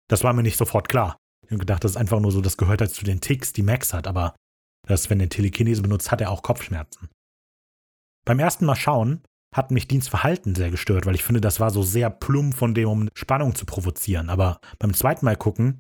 [0.10, 1.18] Das war mir nicht sofort klar.
[1.54, 3.94] Habe gedacht, das ist einfach nur so, das gehört halt zu den Ticks, die Max
[3.94, 4.36] hat, aber
[4.88, 7.10] das, wenn er Telekinese benutzt, hat er auch Kopfschmerzen.
[8.26, 9.24] Beim ersten Mal schauen
[9.54, 12.74] hat mich Deans Verhalten sehr gestört, weil ich finde, das war so sehr plump von
[12.74, 14.30] dem, um Spannung zu provozieren.
[14.30, 15.80] Aber beim zweiten Mal gucken,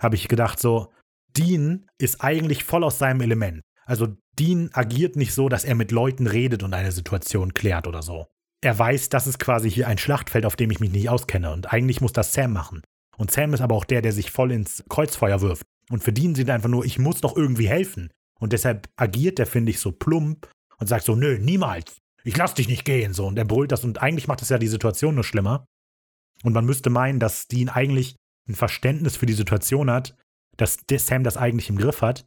[0.00, 0.92] habe ich gedacht, so,
[1.36, 3.62] Dean ist eigentlich voll aus seinem Element.
[3.84, 8.02] Also Dean agiert nicht so, dass er mit Leuten redet und eine Situation klärt oder
[8.02, 8.26] so.
[8.60, 11.52] Er weiß, das ist quasi hier ein Schlachtfeld, auf dem ich mich nicht auskenne.
[11.52, 12.82] Und eigentlich muss das Sam machen.
[13.16, 15.66] Und Sam ist aber auch der, der sich voll ins Kreuzfeuer wirft.
[15.90, 18.10] Und für Dean sind einfach nur, ich muss doch irgendwie helfen.
[18.40, 20.48] Und deshalb agiert er, finde ich, so plump
[20.78, 21.98] und sagt so, nö, niemals.
[22.24, 23.12] Ich lass dich nicht gehen.
[23.12, 23.26] So.
[23.26, 25.66] Und er brüllt das und eigentlich macht das ja die Situation nur schlimmer.
[26.42, 28.16] Und man müsste meinen, dass Dean eigentlich
[28.48, 30.16] ein Verständnis für die Situation hat,
[30.56, 32.26] dass der Sam das eigentlich im Griff hat.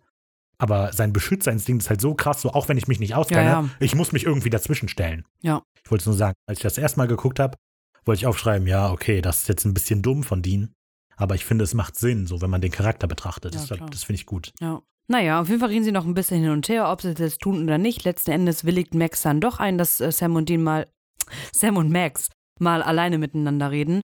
[0.57, 3.61] Aber sein Beschützerinstinkt ist halt so krass, so auch wenn ich mich nicht auskenne, Ja,
[3.61, 3.69] ja.
[3.79, 5.25] ich muss mich irgendwie dazwischen stellen.
[5.41, 5.61] Ja.
[5.83, 7.57] Ich wollte es nur sagen, als ich das erste Mal geguckt habe,
[8.05, 10.73] wollte ich aufschreiben, ja, okay, das ist jetzt ein bisschen dumm von Dean.
[11.17, 13.55] Aber ich finde, es macht Sinn, so wenn man den Charakter betrachtet.
[13.55, 14.51] Ja, das das finde ich gut.
[14.59, 14.81] Ja.
[15.07, 17.37] Naja, auf jeden Fall reden sie noch ein bisschen hin und her, ob sie das
[17.37, 18.03] tun oder nicht.
[18.03, 20.87] Letzten Endes willigt Max dann doch ein, dass äh, Sam und Dean mal,
[21.53, 22.29] Sam und Max
[22.59, 24.01] mal alleine miteinander reden.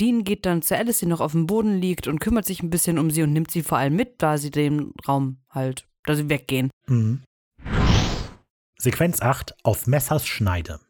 [0.00, 2.70] Dean geht dann zu Alice, die noch auf dem Boden liegt und kümmert sich ein
[2.70, 6.14] bisschen um sie und nimmt sie vor allem mit, da sie den Raum halt, da
[6.14, 6.70] sie weggehen.
[6.86, 7.22] Mhm.
[8.78, 10.80] Sequenz 8 auf Messers Schneide.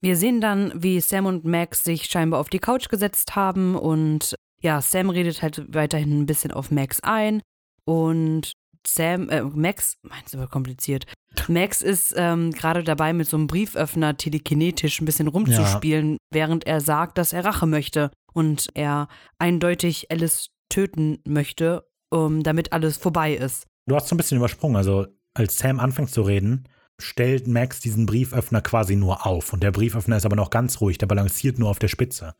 [0.00, 4.34] Wir sehen dann, wie Sam und Max sich scheinbar auf die Couch gesetzt haben und
[4.60, 7.42] ja, Sam redet halt weiterhin ein bisschen auf Max ein
[7.84, 8.52] und
[8.86, 11.04] Sam, äh, Max, meinst du, wird kompliziert.
[11.48, 16.80] Max ist ähm, gerade dabei, mit so einem Brieföffner telekinetisch ein bisschen rumzuspielen, während er
[16.80, 19.08] sagt, dass er Rache möchte und er
[19.38, 23.66] eindeutig Alice töten möchte, um, damit alles vorbei ist.
[23.86, 24.76] Du hast so ein bisschen übersprungen.
[24.76, 26.68] Also, als Sam anfängt zu reden,
[27.00, 29.52] stellt Max diesen Brieföffner quasi nur auf.
[29.52, 32.34] Und der Brieföffner ist aber noch ganz ruhig, der balanciert nur auf der Spitze.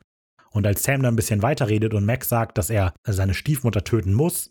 [0.51, 4.14] Und als Sam dann ein bisschen weiterredet und Max sagt, dass er seine Stiefmutter töten
[4.14, 4.51] muss,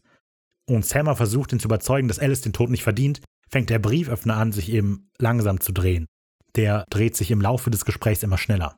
[0.69, 4.35] und Sam versucht, ihn zu überzeugen, dass Alice den Tod nicht verdient, fängt der Brieföffner
[4.35, 6.07] an, sich eben langsam zu drehen.
[6.55, 8.77] Der dreht sich im Laufe des Gesprächs immer schneller.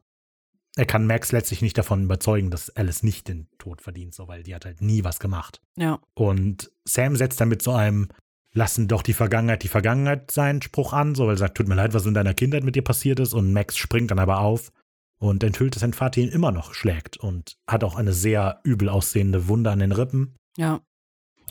[0.75, 4.43] er kann Max letztlich nicht davon überzeugen, dass Alice nicht den Tod verdient, so, weil
[4.43, 5.61] die hat halt nie was gemacht.
[5.77, 5.99] Ja.
[6.13, 8.09] Und Sam setzt dann mit so einem
[8.53, 11.75] Lassen doch die Vergangenheit die Vergangenheit sein Spruch an, so weil er sagt, tut mir
[11.75, 13.33] leid, was in deiner Kindheit mit dir passiert ist.
[13.33, 14.71] Und Max springt dann aber auf
[15.19, 18.89] und enthüllt, dass sein Vater ihn immer noch schlägt und hat auch eine sehr übel
[18.89, 20.35] aussehende Wunde an den Rippen.
[20.57, 20.81] Ja.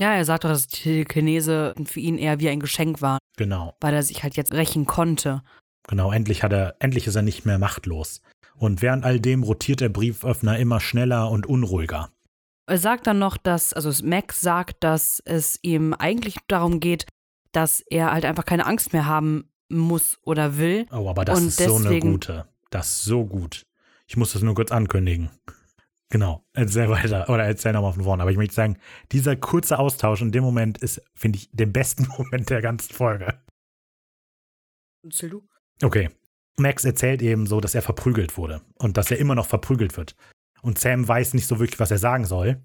[0.01, 3.75] Ja, er sagt doch, dass die Telekinese für ihn eher wie ein Geschenk war, Genau,
[3.81, 5.43] weil er sich halt jetzt rächen konnte.
[5.89, 8.23] genau, endlich hat er, endlich ist er nicht mehr machtlos.
[8.57, 12.11] Und während all dem rotiert der Brieföffner immer schneller und unruhiger.
[12.69, 17.07] Er sagt dann noch, dass, also Max sagt, dass es ihm eigentlich darum geht,
[17.53, 20.86] dass er halt einfach keine Angst mehr haben muss oder will.
[20.93, 22.47] Oh, aber das Und ist so eine deswegen- gute.
[22.70, 23.65] Das ist so gut.
[24.07, 25.31] Ich muss das nur kurz ankündigen.
[26.11, 27.28] Genau, erzähl weiter.
[27.28, 28.23] Oder erzähl nochmal von vorne.
[28.23, 28.78] Aber ich möchte sagen,
[29.12, 33.40] dieser kurze Austausch in dem Moment ist, finde ich, den besten Moment der ganzen Folge.
[35.05, 35.49] Erzähl du?
[35.82, 36.11] Okay.
[36.59, 40.16] Max erzählt eben so, dass er verprügelt wurde und dass er immer noch verprügelt wird.
[40.63, 42.63] Und Sam weiß nicht so wirklich, was er sagen soll.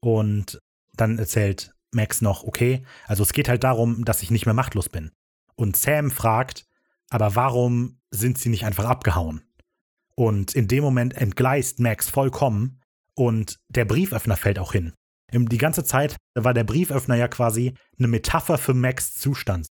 [0.00, 0.60] Und
[0.94, 4.88] dann erzählt Max noch, okay, also es geht halt darum, dass ich nicht mehr machtlos
[4.88, 5.10] bin.
[5.54, 6.64] Und Sam fragt,
[7.10, 9.42] aber warum sind sie nicht einfach abgehauen?
[10.14, 12.80] Und in dem Moment entgleist Max vollkommen
[13.14, 14.92] und der Brieföffner fällt auch hin.
[15.32, 19.66] Die ganze Zeit war der Brieföffner ja quasi eine Metapher für Max Zustand.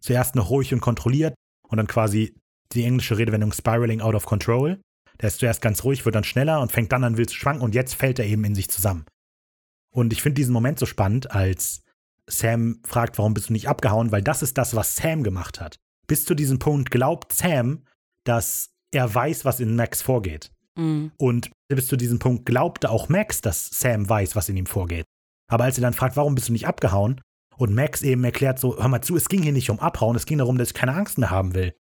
[0.00, 1.34] Zuerst noch ruhig und kontrolliert
[1.68, 2.36] und dann quasi
[2.72, 4.80] die englische Redewendung spiraling out of control.
[5.20, 7.62] Der ist zuerst ganz ruhig, wird dann schneller und fängt dann an wild zu schwanken
[7.62, 9.04] und jetzt fällt er eben in sich zusammen.
[9.90, 11.82] Und ich finde diesen Moment so spannend, als
[12.26, 15.76] Sam fragt, warum bist du nicht abgehauen, weil das ist das, was Sam gemacht hat.
[16.06, 17.84] Bis zu diesem Punkt glaubt Sam,
[18.24, 20.50] dass er weiß, was in Max vorgeht.
[20.76, 21.12] Mhm.
[21.16, 25.04] Und bis zu diesem Punkt glaubte auch Max, dass Sam weiß, was in ihm vorgeht.
[25.48, 27.20] Aber als er dann fragt, warum bist du nicht abgehauen?
[27.56, 30.26] Und Max eben erklärt so, hör mal zu, es ging hier nicht um Abhauen, es
[30.26, 31.74] ging darum, dass ich keine Angst mehr haben will.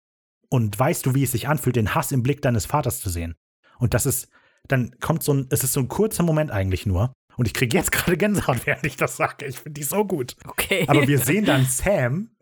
[0.52, 3.36] Und weißt du, wie es sich anfühlt, den Hass im Blick deines Vaters zu sehen?
[3.78, 4.28] Und das ist,
[4.68, 7.14] dann kommt so ein, es ist so ein kurzer Moment eigentlich nur.
[7.38, 9.46] Und ich kriege jetzt gerade Gänsehaut, während ich das sage.
[9.46, 10.36] Ich finde die so gut.
[10.46, 10.84] Okay.
[10.88, 12.36] Aber wir sehen dann Sam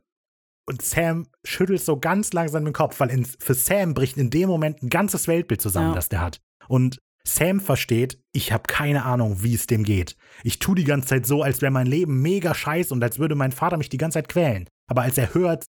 [0.67, 4.49] und Sam schüttelt so ganz langsam den Kopf, weil in, für Sam bricht in dem
[4.49, 5.95] Moment ein ganzes Weltbild zusammen, Ja.
[5.95, 6.41] das der hat.
[6.67, 10.17] Und Sam versteht, ich habe keine Ahnung, wie es dem geht.
[10.43, 13.37] Ich tue die ganze Zeit so, als wäre mein Leben mega scheiße und als würde
[13.37, 14.69] mein Vater mich die ganze Zeit quälen.
[14.89, 15.67] Aber als er hört,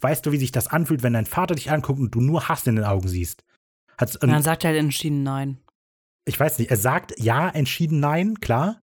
[0.00, 2.66] weißt du, wie sich das anfühlt, wenn dein Vater dich anguckt und du nur Hass
[2.66, 3.44] in den Augen siehst.
[3.98, 5.58] Hat's, Und dann sagt er halt entschieden nein.
[6.24, 8.80] ich weiß nicht, er sagt ja, entschieden nein, klar,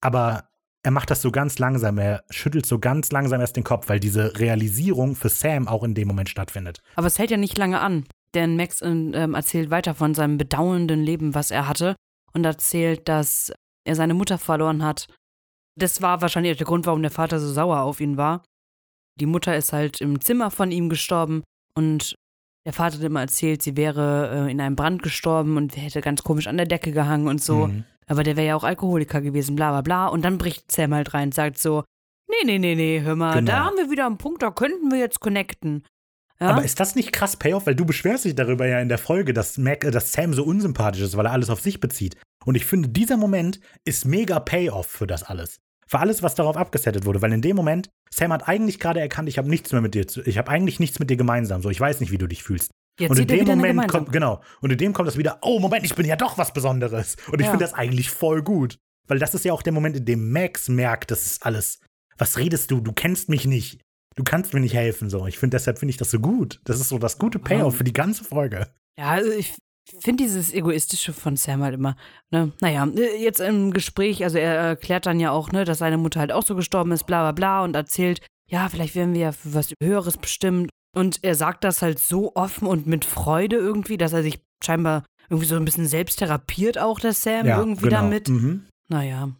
[0.00, 0.48] aber
[0.82, 4.00] er macht das so ganz langsam, er schüttelt so ganz langsam erst den Kopf, weil
[4.00, 6.82] diese Realisierung für Sam auch in dem Moment stattfindet.
[6.94, 8.04] Aber es hält ja nicht lange an,
[8.34, 11.96] denn Max ähm, erzählt weiter von seinem bedauernden Leben, was er hatte
[12.34, 13.52] und erzählt, dass
[13.84, 15.08] er seine Mutter verloren hat.
[15.76, 18.44] Das war wahrscheinlich der Grund, warum der Vater so sauer auf ihn war.
[19.20, 21.42] Die Mutter ist halt im Zimmer von ihm gestorben
[21.76, 22.16] und
[22.66, 26.22] der Vater hat immer erzählt, sie wäre äh, in einem Brand gestorben und hätte ganz
[26.22, 27.66] komisch an der Decke gehangen und so.
[27.66, 27.84] Mhm.
[28.06, 30.06] Aber der wäre ja auch Alkoholiker gewesen, bla bla bla.
[30.08, 31.84] Und dann bricht Sam halt rein und sagt so,
[32.28, 33.52] nee, nee, nee, nee, hör mal, Genau.
[33.52, 35.84] da haben wir wieder einen Punkt, da könnten wir jetzt connecten.
[36.40, 36.48] Ja?
[36.48, 37.66] Aber ist das nicht krass Payoff?
[37.66, 40.44] Weil du beschwerst dich darüber ja in der Folge, dass, Mac, äh, dass Sam so
[40.44, 42.16] unsympathisch ist, weil er alles auf sich bezieht.
[42.44, 45.60] Und ich finde, dieser Moment ist mega Payoff für das alles.
[45.86, 47.20] Für alles, was darauf abgesettet wurde.
[47.22, 50.06] Weil in dem Moment, Sam hat eigentlich gerade erkannt, ich habe nichts mehr mit dir
[50.06, 51.62] zu, ich habe eigentlich nichts mit dir gemeinsam.
[51.62, 52.70] So, ich weiß nicht, wie du dich fühlst.
[52.98, 55.84] Jetzt und in dem Moment kommt, genau, und in dem kommt das wieder, oh Moment,
[55.84, 57.16] ich bin ja doch was Besonderes.
[57.32, 57.50] Und ich Ja.
[57.50, 58.76] finde das eigentlich voll gut.
[59.08, 61.80] Weil das ist ja auch der Moment, in dem Max merkt, das ist alles.
[62.16, 62.80] Was redest du?
[62.80, 63.80] Du kennst mich nicht.
[64.16, 65.10] Du kannst mir nicht helfen.
[65.10, 65.26] So.
[65.26, 66.60] Ich finde, deshalb finde ich das so gut.
[66.64, 68.68] Das ist so das gute Payoff für die ganze Folge.
[68.98, 69.54] Ja, also ich
[70.00, 71.96] finde dieses Egoistische von Sam halt immer,
[72.30, 72.86] ne, naja,
[73.18, 76.44] jetzt im Gespräch, also er erklärt dann ja auch, ne, dass seine Mutter halt auch
[76.44, 78.20] so gestorben ist, bla bla bla und erzählt,
[78.50, 80.70] ja, vielleicht werden wir ja für was Höheres bestimmt.
[80.96, 85.04] Und er sagt das halt so offen und mit Freude irgendwie, dass er sich scheinbar
[85.28, 88.02] irgendwie so ein bisschen selbst therapiert auch, der Sam irgendwie genau.
[88.02, 88.28] damit.
[88.28, 88.66] Mhm.
[88.88, 89.30] Naja.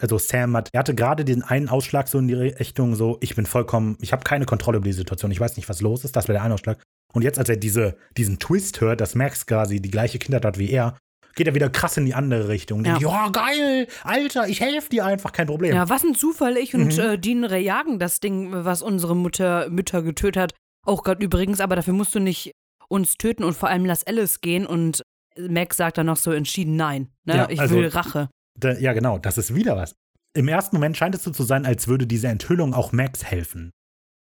[0.00, 3.34] Also Sam hat, er hatte gerade den einen Ausschlag so in die Richtung, so, ich
[3.34, 6.16] bin vollkommen, ich habe keine Kontrolle über die Situation, ich weiß nicht, was los ist,
[6.16, 6.80] das wäre der eine Ausschlag.
[7.12, 10.58] Und jetzt, als er diese, diesen Twist hört, dass Max quasi die gleiche Kindheit hat
[10.58, 10.96] wie er,
[11.34, 12.84] geht er wieder krass in die andere Richtung.
[12.84, 12.98] Ja.
[12.98, 15.74] Ja, geil, Alter, ich helfe dir einfach, kein Problem.
[15.74, 16.56] Ja, was ein Zufall.
[16.56, 17.00] Ich und Mhm.
[17.00, 20.52] äh, Dean jagen das Ding, was unsere Mutter, Mütter getötet hat.
[20.86, 22.52] Auch gerade übrigens, aber dafür musst du nicht
[22.88, 24.66] uns töten und vor allem lass Alice gehen.
[24.66, 25.02] Und
[25.38, 27.08] Max sagt dann noch so entschieden nein.
[27.24, 27.36] Ne?
[27.36, 28.28] Ja, ich also- will Rache.
[28.58, 29.94] Da, ja, genau, das ist wieder was.
[30.34, 33.70] Im ersten Moment scheint es so zu sein, als würde diese Enthüllung auch Max helfen.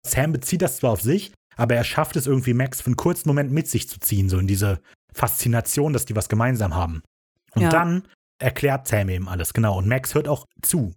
[0.07, 3.29] Sam bezieht das zwar auf sich, aber er schafft es irgendwie, Max für einen kurzen
[3.29, 4.81] Moment mit sich zu ziehen, so in diese
[5.13, 7.03] Faszination, dass die was gemeinsam haben.
[7.55, 7.69] Und Ja.
[7.71, 8.05] dann
[8.39, 9.77] erklärt Sam eben alles, genau.
[9.77, 10.95] Und Max hört auch zu.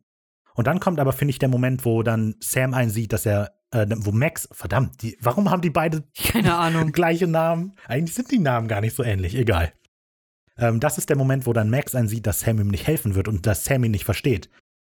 [0.53, 3.87] Und dann kommt aber, finde ich, der Moment, wo dann Sam einsieht, dass er, äh,
[3.89, 6.91] wo Max, verdammt, die, warum haben die beide Keine Ahnung.
[6.93, 7.73] gleiche Namen?
[7.87, 9.73] Eigentlich sind die Namen gar nicht so ähnlich, egal.
[10.57, 13.27] Ähm, das ist der Moment, wo dann Max einsieht, dass Sam ihm nicht helfen wird
[13.27, 14.49] und dass Sam ihn nicht versteht.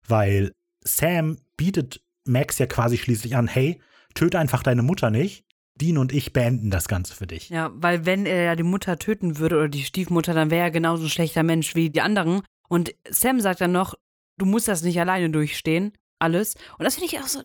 [0.08, 0.50] Weil
[0.82, 3.80] Sam bietet Max ja quasi schließlich an, hey,
[4.14, 5.44] töte einfach deine Mutter nicht.
[5.80, 7.48] Dean und ich beenden das Ganze für dich.
[7.48, 10.70] Ja, weil wenn er ja die Mutter töten würde oder die Stiefmutter, dann wäre er
[10.70, 12.42] genauso ein schlechter Mensch wie die anderen.
[12.68, 13.94] Und Sam sagt dann noch,
[14.38, 16.54] du musst das nicht alleine durchstehen, alles.
[16.78, 17.42] Und das finde ich auch so.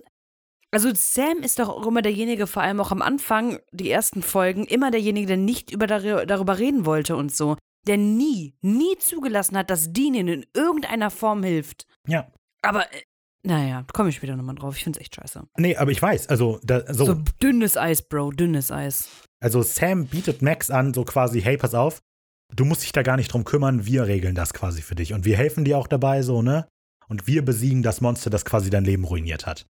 [0.71, 4.65] Also Sam ist doch auch immer derjenige, vor allem auch am Anfang, die ersten Folgen,
[4.65, 7.55] immer derjenige, der nicht über darüber reden wollte und so.
[7.87, 11.85] Der nie, nie zugelassen hat, dass Dean ihn in irgendeiner Form hilft.
[12.07, 12.27] Ja.
[12.61, 12.85] Aber
[13.45, 14.75] naja, komme ich später nochmal drauf.
[14.75, 15.43] Ich finde es echt scheiße.
[15.57, 17.05] Nee, aber ich weiß, also da, so.
[17.05, 19.09] So dünnes Eis, Bro, dünnes Eis.
[19.39, 22.01] Also Sam bietet Max an, so quasi, hey, pass auf,
[22.55, 25.13] du musst dich da gar nicht drum kümmern, wir regeln das quasi für dich.
[25.13, 26.67] Und wir helfen dir auch dabei, so, ne?
[27.07, 29.67] Und wir besiegen das Monster, das quasi dein Leben ruiniert hat.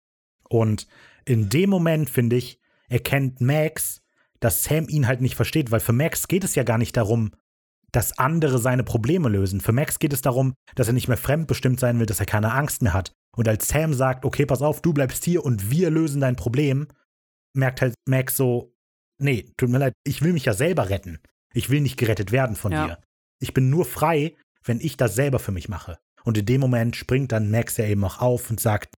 [0.49, 0.86] Und
[1.24, 2.59] in dem Moment, finde ich,
[2.89, 4.03] erkennt Max,
[4.40, 7.31] dass Sam ihn halt nicht versteht, weil für Max geht es ja gar nicht darum,
[7.93, 9.61] dass andere seine Probleme lösen.
[9.61, 12.53] Für Max geht es darum, dass er nicht mehr fremdbestimmt sein will, dass er keine
[12.53, 15.91] Angst mehr hat, und als Sam sagt, okay, pass auf, du bleibst hier und wir
[15.91, 16.89] lösen dein Problem,
[17.55, 18.75] merkt halt Max so,
[19.19, 21.21] nee, tut mir leid, ich will mich ja selber retten.
[21.55, 22.87] Ich will nicht gerettet werden von ja.
[22.87, 22.99] dir.
[23.41, 25.99] Ich bin nur frei, wenn ich das selber für mich mache.
[26.25, 28.95] Und in dem Moment springt dann Max ja eben auch auf und sagt,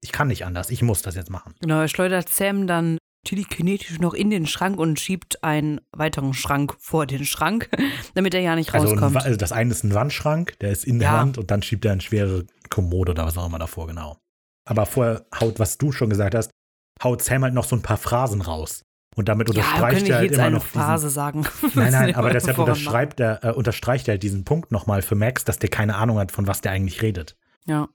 [0.00, 1.54] ich kann nicht anders, ich muss das jetzt machen.
[1.60, 6.74] Genau, er schleudert Sam dann telekinetisch noch in den Schrank und schiebt einen weiteren Schrank
[6.78, 7.68] vor den Schrank,
[8.14, 9.16] damit er ja nicht also rauskommt.
[9.16, 11.18] Also, das eine ist ein Wandschrank, der ist in der ja.
[11.18, 14.16] Wand und dann schiebt er eine schwere Kommode oder was auch immer davor, genau.
[14.64, 16.50] Aber vorher haut, was du schon gesagt hast,
[17.02, 18.82] haut Sam halt noch so ein paar Phrasen raus.
[19.14, 21.46] Und damit unterstreicht ja, er halt immer noch Phrase sagen.
[21.74, 25.44] Nein, nein, aber deshalb unterschreibt er, äh, unterstreicht er halt diesen Punkt nochmal für Max,
[25.44, 27.34] dass der keine Ahnung hat, von was der eigentlich redet.
[27.64, 27.88] Ja.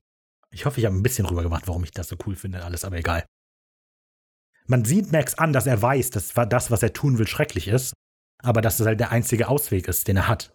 [0.49, 2.97] Ich hoffe, ich habe ein bisschen rübergemacht, warum ich das so cool finde, alles, aber
[2.97, 3.23] egal.
[4.71, 7.91] Man sieht Max an, dass er weiß, dass das, was er tun will, schrecklich ist,
[8.41, 10.53] aber dass es halt der einzige Ausweg ist, den er hat.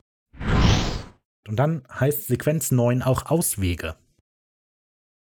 [1.47, 3.95] Und dann heißt Sequenz 9 auch Auswege.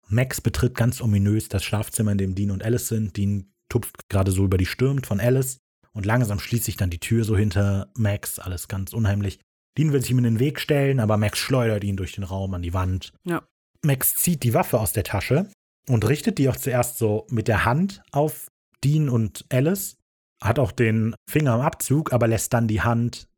[0.09, 3.19] Max betritt ganz ominös das Schlafzimmer, in dem Dean und Alice sind.
[3.19, 5.59] Dean tupft gerade so über die Stirn von Alice
[5.93, 9.41] und langsam schließt sich dann die Tür so hinter Max, alles ganz unheimlich.
[9.77, 12.55] Dean will sich ihm in den Weg stellen, aber Max schleudert ihn durch den Raum
[12.55, 13.13] an die Wand.
[13.25, 13.47] Ja.
[13.85, 15.51] Max zieht die Waffe aus der Tasche
[15.87, 18.50] und richtet die auch zuerst so mit der Hand auf
[18.85, 19.97] Dean und Alice,
[20.43, 23.29] hat auch den Finger am Abzug, aber lässt dann die Hand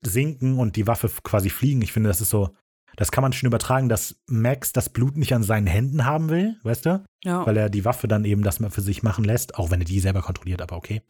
[0.00, 1.82] sinken und die Waffe quasi fliegen.
[1.82, 2.50] Ich finde, das ist so,
[2.96, 6.56] das kann man schon übertragen, dass Max das Blut nicht an seinen Händen haben will,
[6.62, 7.04] weißt du?
[7.24, 7.46] Ja.
[7.46, 9.86] Weil er die Waffe dann eben das mal für sich machen lässt, auch wenn er
[9.86, 11.02] die selber kontrolliert, aber okay.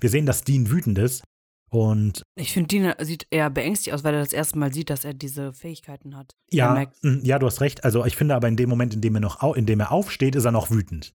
[0.00, 1.24] Wir sehen, dass Dean wütend ist
[1.70, 2.22] und.
[2.36, 5.14] Ich finde, Dean sieht eher beängstigt aus, weil er das erste Mal sieht, dass er
[5.14, 6.32] diese Fähigkeiten hat.
[6.50, 7.84] Ja, mm, ja, du hast recht.
[7.84, 10.36] Also ich finde aber in dem Moment, in dem er noch, in dem er aufsteht,
[10.36, 11.14] ist er noch wütend.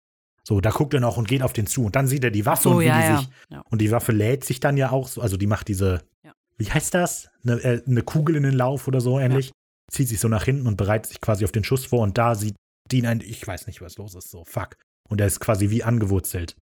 [0.50, 1.86] So, da guckt er noch und geht auf den zu.
[1.86, 3.18] Und dann sieht er die Waffe so, und wie ja, die ja.
[3.20, 3.30] sich.
[3.52, 3.62] Ja.
[3.70, 6.02] Und die Waffe lädt sich dann ja auch so, also die macht diese,
[6.58, 7.30] wie heißt das?
[7.44, 9.52] Eine, äh, eine, Kugel in den Lauf oder so ähnlich.
[9.92, 12.02] Zieht sich so nach hinten und bereitet sich quasi auf den Schuss vor.
[12.02, 12.56] Und da sieht
[12.92, 14.76] Dean ein, ich weiß nicht, was los ist, so, fuck.
[15.08, 16.56] Und er ist quasi wie angewurzelt.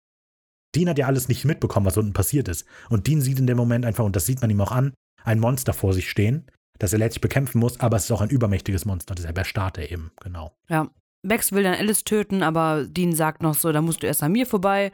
[0.75, 2.65] Dean hat ja alles nicht mitbekommen, was unten passiert ist.
[2.89, 4.95] Und Dean sieht in dem Moment einfach, und das sieht man ihm auch an,
[5.25, 8.31] ein Monster vor sich stehen, das er letztlich bekämpfen muss, aber es ist auch ein
[8.31, 10.57] übermächtiges Monster, deshalb erstarrt er eben, genau.
[10.71, 10.91] Ja,
[11.25, 14.33] Max will dann Alice töten, aber Dean sagt noch so, da musst du erst an
[14.33, 14.93] mir vorbei.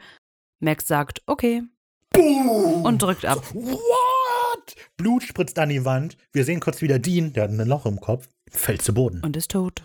[0.59, 1.63] Max sagt, okay.
[2.11, 2.85] Boom!
[2.85, 3.43] Und drückt ab.
[3.53, 4.75] What?
[4.95, 6.17] Blut spritzt an die Wand.
[6.31, 9.21] Wir sehen kurz wieder Dean, der hat ein Loch im Kopf, fällt zu Boden.
[9.23, 9.83] Und ist tot.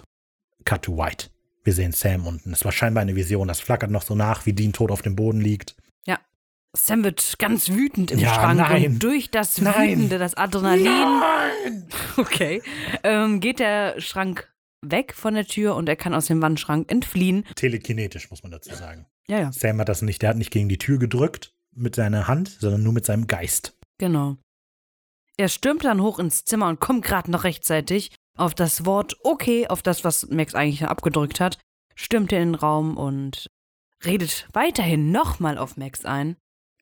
[0.65, 1.31] Cut to white.
[1.65, 2.53] Wir sehen Sam unten.
[2.53, 3.49] Es war scheinbar eine Vision.
[3.49, 5.75] Das flackert noch so nach, wie Dean tot auf dem Boden liegt.
[6.07, 6.21] Ja.
[6.77, 8.87] Sam wird ganz wütend im ja, Schrank nein.
[8.87, 9.91] und durch das Nein.
[9.91, 11.89] Wütende, das Adrenalin, Nein!
[12.19, 12.63] okay,
[13.03, 14.49] ähm, geht der Schrank
[14.91, 17.45] weg von der Tür und er kann aus dem Wandschrank entfliehen.
[17.55, 19.07] Telekinetisch, muss man dazu sagen.
[19.29, 19.53] Ja, ja.
[19.53, 22.83] Sam hat das nicht, der hat nicht gegen die Tür gedrückt mit seiner Hand, sondern
[22.83, 23.77] nur mit seinem Geist.
[23.99, 24.37] Genau.
[25.37, 29.67] Er stürmt dann hoch ins Zimmer und kommt gerade noch rechtzeitig auf das Wort okay,
[29.67, 31.59] auf das, was Max eigentlich abgedrückt hat,
[31.95, 33.51] stürmt er in den Raum und
[34.05, 36.37] redet weiterhin nochmal auf Max ein.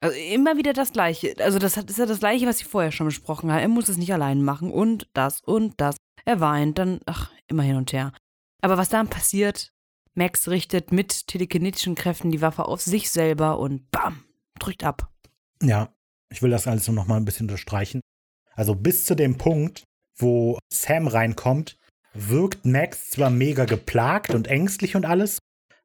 [0.04, 1.34] Also immer wieder das Gleiche.
[1.38, 3.60] Also das ist ja das Gleiche, was sie vorher schon besprochen haben.
[3.60, 5.96] Er muss es nicht allein machen und das und das.
[6.26, 8.12] Er weint, dann, ach, immer hin und her.
[8.60, 9.72] Aber was dann passiert,
[10.12, 14.22] Max richtet mit telekinetischen Kräften die Waffe auf sich selber und bam,
[14.58, 15.10] drückt ab.
[15.62, 15.88] Ja,
[16.28, 18.02] ich will das alles nur noch mal ein bisschen unterstreichen.
[18.52, 19.84] Also bis zu dem Punkt,
[20.16, 21.78] wo Sam reinkommt,
[22.12, 25.38] wirkt Max zwar mega geplagt und ängstlich und alles,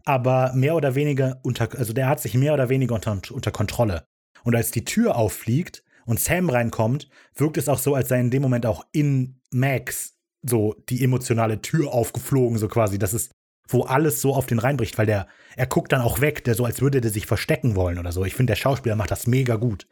[0.06, 4.06] aber mehr oder weniger unter, also der hat sich mehr oder weniger unter, unter Kontrolle.
[4.44, 8.32] Und als die Tür auffliegt und Sam reinkommt, wirkt es auch so, als sei in
[8.32, 12.98] dem Moment auch in Max so die emotionale Tür aufgeflogen, so quasi.
[12.98, 13.32] Das ist,
[13.68, 16.66] wo alles so auf den reinbricht, weil der, er guckt dann auch weg, der so,
[16.66, 18.24] als würde der sich verstecken wollen oder so.
[18.26, 19.86] Ich finde, der Schauspieler macht das mega gut.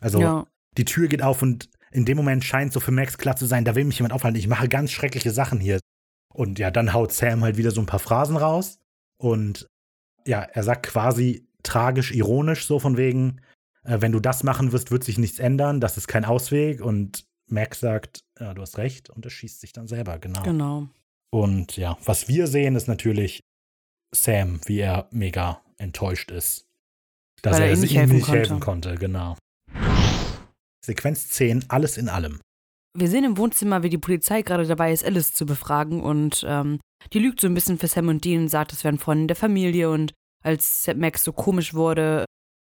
[0.00, 0.46] Also, Ja.
[0.76, 3.64] die Tür geht auf und in dem Moment scheint so für Max klar zu sein,
[3.64, 4.38] da will mich jemand aufhalten.
[4.38, 5.78] Ich mache ganz schreckliche Sachen hier.
[6.32, 8.80] Und ja, dann haut Sam halt wieder so ein paar Phrasen raus.
[9.24, 9.70] Und
[10.26, 13.40] ja, er sagt quasi tragisch, ironisch, so von wegen,
[13.84, 16.82] äh, wenn du das machen wirst, wird sich nichts ändern, das ist kein Ausweg.
[16.82, 20.42] Und Max sagt, ja, du hast recht, und er schießt sich dann selber, genau.
[20.42, 20.88] Genau.
[21.30, 23.40] Und ja, was wir sehen, ist natürlich
[24.14, 26.66] Sam, wie er mega enttäuscht ist,
[27.40, 28.38] dass Weil er ihm nicht helfen nicht konnte.
[28.38, 29.36] helfen konnte, genau.
[30.84, 32.40] Sequenz 10, alles in allem.
[32.96, 36.78] Wir sehen im Wohnzimmer, wie die Polizei gerade dabei ist, Alice zu befragen und ähm,
[37.12, 39.36] die lügt so ein bisschen für Sam und Dean und sagt, es wären Freunde der
[39.36, 40.12] Familie und
[40.42, 42.24] als Max so komisch wurde,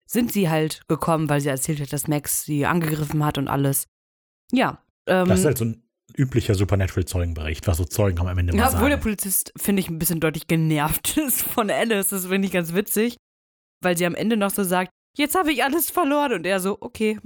[0.08, 3.86] sind sie halt gekommen, weil sie erzählt hat, dass Max sie angegriffen hat und alles.
[4.52, 4.84] Ja.
[5.08, 5.84] Ähm, Das ist halt so ein
[6.18, 8.98] üblicher Supernatural-Zeugenbericht, was so Zeugen am Ende ja, mal obwohl der.
[8.98, 12.10] Polizist, finde ich, ein bisschen deutlich genervt ist von Alice.
[12.10, 13.18] Das finde ich ganz witzig,
[13.82, 16.34] weil sie am Ende noch so sagt, jetzt habe ich alles verloren.
[16.34, 17.20] Und er so, okay.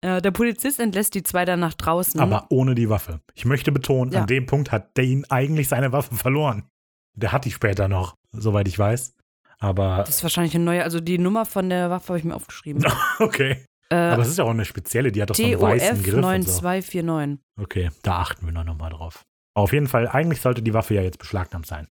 [0.00, 2.20] Äh, der Polizist entlässt die zwei dann nach draußen.
[2.20, 3.20] Aber ohne die Waffe.
[3.34, 4.20] Ich möchte betonen, Ja.
[4.20, 6.68] an dem Punkt hat Dane eigentlich seine Waffe verloren.
[7.14, 9.14] Der hat die später noch, soweit ich weiß.
[9.58, 12.36] Aber das ist wahrscheinlich eine neue, also die Nummer von der Waffe habe ich mir
[12.36, 12.84] aufgeschrieben.
[13.18, 13.64] okay.
[13.90, 16.14] Äh, Aber es ist ja auch eine spezielle, die hat doch so einen weißen Griff
[16.14, 16.62] und so.
[16.62, 17.38] 9249.
[17.60, 19.24] Okay, da achten wir noch mal drauf.
[19.54, 21.88] Auf jeden Fall, eigentlich sollte die Waffe ja jetzt beschlagnahmt sein.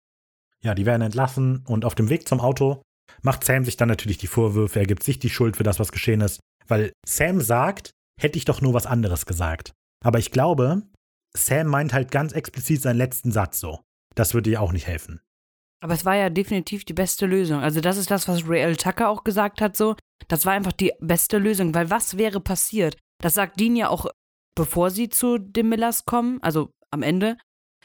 [0.62, 2.82] Ja, die werden entlassen und auf dem Weg zum Auto
[3.22, 5.92] macht Sam sich dann natürlich die Vorwürfe, er gibt sich die Schuld für das, was
[5.92, 9.74] geschehen ist, weil Sam sagt, hätte ich doch nur was anderes gesagt.
[10.04, 10.84] Aber ich glaube,
[11.36, 13.80] Sam meint halt ganz explizit seinen letzten Satz so.
[14.16, 15.22] Das würde ihr auch nicht helfen.
[15.84, 17.60] Aber es war ja definitiv die beste Lösung.
[17.60, 18.78] Also das ist das, was Ray L.
[18.78, 19.96] Tucker auch gesagt hat, so.
[20.30, 22.98] Das war einfach die beste Lösung, weil was wäre passiert?
[23.22, 24.06] Das sagt Dean ja auch,
[24.56, 27.38] bevor sie zu den Millers kommen, also am Ende,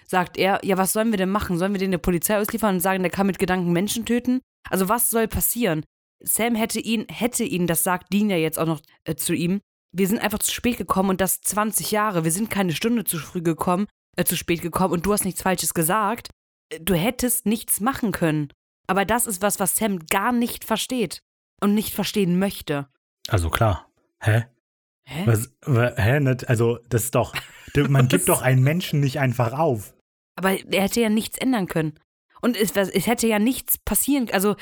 [0.06, 1.58] sagt er, ja, was sollen wir denn machen?
[1.58, 4.40] Sollen wir den der Polizei ausliefern und sagen, der kann mit Gedanken Menschen töten?
[4.70, 5.84] Also was soll passieren?
[6.20, 9.60] Sam hätte ihn, hätte ihn, das sagt Dean ja jetzt auch noch äh, zu ihm,
[9.92, 12.24] wir sind einfach zu spät gekommen und das 20 Jahre.
[12.24, 13.86] Wir sind keine Stunde zu früh gekommen,
[14.16, 16.30] äh, zu spät gekommen und du hast nichts Falsches gesagt.
[16.70, 18.48] Äh, Du hättest nichts machen können.
[18.86, 21.20] Aber das ist was, was Sam gar nicht versteht
[21.60, 22.88] und nicht verstehen möchte.
[23.28, 23.90] Also klar.
[24.22, 24.44] Hä?
[25.04, 25.22] Hä?
[25.26, 26.20] Was, wa- hä?
[26.20, 27.34] Nicht- Also, das ist doch.
[27.88, 29.94] Man gibt doch einen Menschen nicht einfach auf.
[30.36, 31.98] Aber er hätte ja nichts ändern können.
[32.40, 34.28] Und es, es hätte ja nichts passieren.
[34.32, 34.56] Also,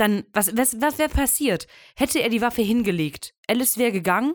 [0.00, 1.66] dann, was, was, was wäre passiert?
[1.96, 3.34] Hätte er die Waffe hingelegt?
[3.48, 4.34] Alice wäre gegangen?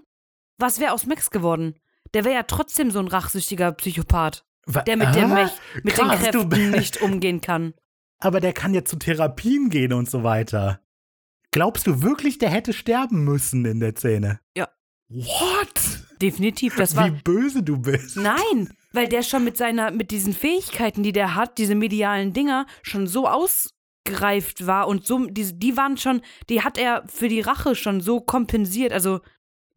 [0.59, 1.75] Was wäre aus Max geworden?
[2.13, 5.51] Der wäre ja trotzdem so ein rachsüchtiger Psychopath, Wa- der mit, der Ah, Mech,
[5.83, 7.73] mit den krass, du- Kräften nicht umgehen kann.
[8.19, 10.79] Aber der kann ja zu Therapien gehen und so weiter.
[11.51, 14.39] Glaubst du wirklich, der hätte sterben müssen in der Szene?
[14.55, 14.69] Ja.
[15.09, 16.01] What?
[16.21, 16.75] Definitiv.
[16.77, 17.07] Das war.
[17.07, 18.15] Wie böse du bist.
[18.17, 22.65] Nein, weil der schon mit seiner, mit diesen Fähigkeiten, die der hat, diese medialen Dinger,
[22.81, 23.27] schon so
[24.07, 28.01] ausgereift war und so, die, die waren schon, die hat er für die Rache schon
[28.01, 28.93] so kompensiert.
[28.93, 29.19] Also,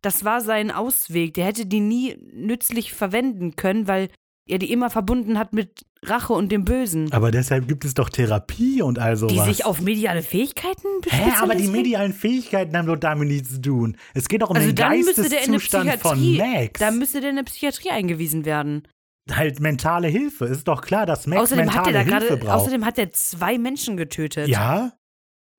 [0.03, 1.35] das war sein Ausweg.
[1.35, 4.09] Der hätte die nie nützlich verwenden können, weil
[4.49, 7.13] er die immer verbunden hat mit Rache und dem Bösen.
[7.13, 9.33] Aber deshalb gibt es doch Therapie und all sowas.
[9.33, 13.61] Die sich auf mediale Fähigkeiten Hä, aber die medialen Fähigkeiten haben doch damit nichts zu
[13.61, 13.97] tun.
[14.15, 16.79] Es geht doch um Also den Geisteszustand von Max.
[16.79, 18.87] da müsste der in eine Psychiatrie eingewiesen werden.
[19.31, 20.47] Halt mentale Hilfe.
[20.47, 22.61] Ist doch klar, dass Max Außerdem hat mentale er da Hilfe gerade, braucht.
[22.63, 24.49] außerdem hat er zwei Menschen getötet.
[24.49, 24.93] Ja?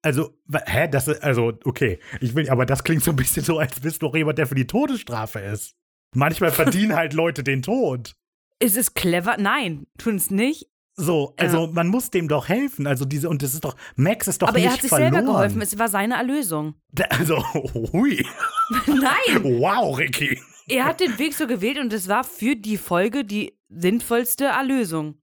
[0.04, 0.38] Also,
[0.68, 2.00] hä, das ist, also, okay.
[2.22, 4.48] Ich will, aber das klingt so ein bisschen so, als bist du doch jemand, der
[4.48, 5.76] für die Todesstrafe ist.
[6.16, 8.16] Manchmal verdienen halt Leute den Tod.
[8.60, 9.36] Ist es clever?
[9.38, 10.68] Nein, tun es nicht.
[11.00, 12.88] So, also man muss dem doch helfen.
[12.88, 15.14] Also diese, und das ist doch, Max ist doch Aber nicht er hat sich verloren.
[15.14, 15.62] selber geholfen.
[15.62, 16.74] Es war seine Erlösung.
[16.92, 17.38] Da- Also,
[17.94, 18.26] hui.
[18.88, 20.40] Nein, Wow, Ricky.
[20.68, 25.22] Er hat den Weg so gewählt und es war für die Folge die sinnvollste Erlösung.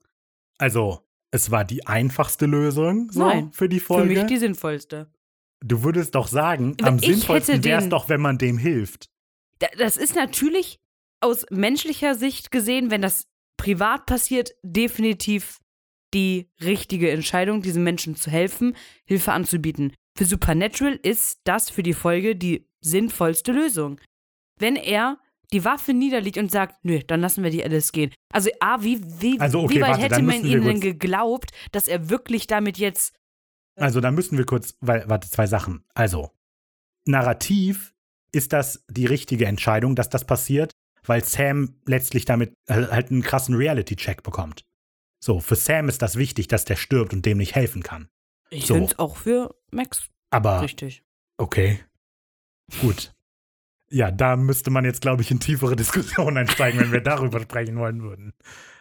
[0.58, 1.00] Also,
[1.30, 4.14] es war die einfachste Lösung so, Nein, für die Für Folge.
[4.14, 5.10] mich die sinnvollste.
[5.64, 9.08] du würdest doch sagen, am ich sinnvollsten wäre es doch, wenn man dem hilft.
[9.58, 10.78] Da- Das ist natürlich
[11.20, 13.26] aus menschlicher Sicht gesehen, wenn das
[13.56, 15.58] privat passiert, definitiv
[16.12, 19.92] die richtige Entscheidung, diesen Menschen zu helfen, Hilfe anzubieten.
[20.16, 24.00] Für Supernatural ist das für die Folge die sinnvollste Lösung.
[24.60, 25.18] Wenn er
[25.54, 28.12] die Waffe niederlegt und sagt, nö, dann lassen wir die Alice gehen.
[28.32, 31.88] Also A, wie, wie, Also, okay, wie weit warte, hätte man ihnen kurz- geglaubt, dass
[31.88, 33.14] er wirklich damit jetzt
[33.76, 35.84] Also, da müssen wir kurz, weil, warte, zwei Sachen.
[35.94, 36.30] Also,
[37.06, 37.94] narrativ
[38.32, 40.72] ist das die richtige Entscheidung, dass das passiert,
[41.06, 44.64] weil Sam letztlich damit äh, halt einen krassen Reality-Check bekommt.
[45.22, 48.08] So, für Sam ist das wichtig, dass der stirbt und dem nicht helfen kann.
[48.50, 48.74] Ich So.
[48.74, 51.02] finde es auch für Max Aber, richtig.
[51.38, 51.80] okay.
[52.80, 53.13] Gut.
[53.90, 57.76] Ja, da müsste man jetzt, glaube ich, in tiefere Diskussionen einsteigen, wenn wir darüber sprechen
[57.78, 58.32] wollen würden.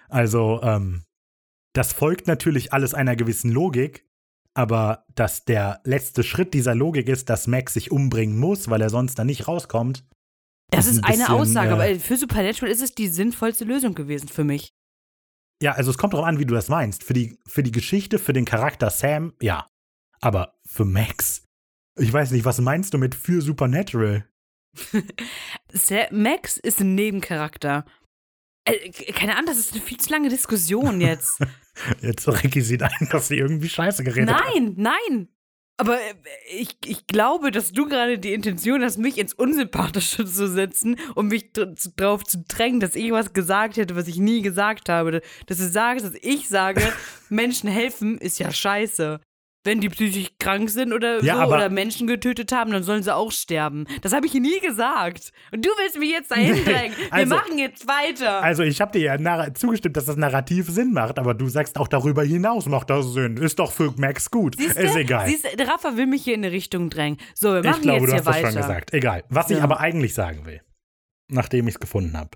[0.09, 1.03] Also, ähm,
[1.73, 4.07] das folgt natürlich alles einer gewissen Logik,
[4.53, 8.89] aber dass der letzte Schritt dieser Logik ist, dass Max sich umbringen muss, weil er
[8.89, 10.05] sonst da nicht rauskommt,
[10.69, 13.95] Das Ist ein eine bisschen, Aussage, äh, aber für Supernatural ist es die sinnvollste Lösung
[13.95, 14.73] gewesen für mich.
[15.61, 17.03] Ja, also es kommt darauf an, wie du das meinst.
[17.03, 19.67] Für die, für die Geschichte, für den Charakter Sam, ja.
[20.19, 21.43] Aber für Max,
[21.97, 24.25] ich weiß nicht, was meinst du mit für Supernatural?
[26.11, 27.85] Max ist ein Nebencharakter.
[28.65, 31.39] Äh, keine Ahnung, das ist eine viel zu lange Diskussion jetzt.
[32.01, 34.43] Jetzt Ricky sieht ein, dass sie irgendwie scheiße geredet hat.
[34.53, 35.27] nein, nein.
[35.77, 36.13] Aber äh,
[36.51, 41.27] ich, ich glaube, dass du gerade die Intention hast, mich ins Unsympathische zu setzen und
[41.27, 45.21] mich drauf zu drängen, dass ich was gesagt hätte, was ich nie gesagt habe.
[45.47, 46.81] Dass du sagst, dass ich sage,
[47.29, 49.19] Menschen helfen ist ja scheiße.
[49.65, 53.01] Wenn die psychisch krank sind oder Ja, so aber- oder Menschen getötet haben, dann sollen
[53.01, 53.85] sie auch sterben.
[54.01, 55.31] Das habe ich nie gesagt.
[55.53, 56.97] Und du willst mich jetzt dahin Nee, drängen.
[56.97, 58.41] Wir also- machen jetzt weiter.
[58.43, 61.87] Also ich habe dir ja zugestimmt, dass das Narrativ Sinn macht, aber du sagst auch
[61.87, 63.37] darüber hinaus macht das Sinn.
[63.37, 64.55] Ist doch für Max gut.
[64.57, 64.99] Siehst Ist du?
[64.99, 65.27] egal.
[65.29, 67.17] Siehst du, Rafa will mich hier in eine Richtung drängen.
[67.33, 68.51] So, wir ich machen glaube, jetzt du hier hast das weiter.
[68.51, 68.93] schon gesagt.
[68.93, 69.23] Egal.
[69.29, 69.63] Was ich Ja.
[69.63, 70.59] aber eigentlich sagen will,
[71.29, 72.31] nachdem ich es gefunden habe.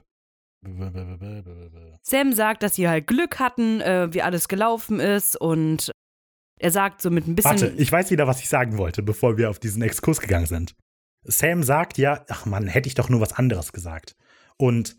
[2.02, 5.92] Sam sagt, dass sie halt Glück hatten, äh, wie alles gelaufen ist und
[6.60, 7.52] er sagt so mit ein bisschen.
[7.52, 10.76] Warte, ich weiß wieder, was ich sagen wollte, bevor wir auf diesen Exkurs gegangen sind.
[11.24, 14.16] Sam sagt ja, ach Mann, hätte ich doch nur was anderes gesagt.
[14.58, 14.98] Und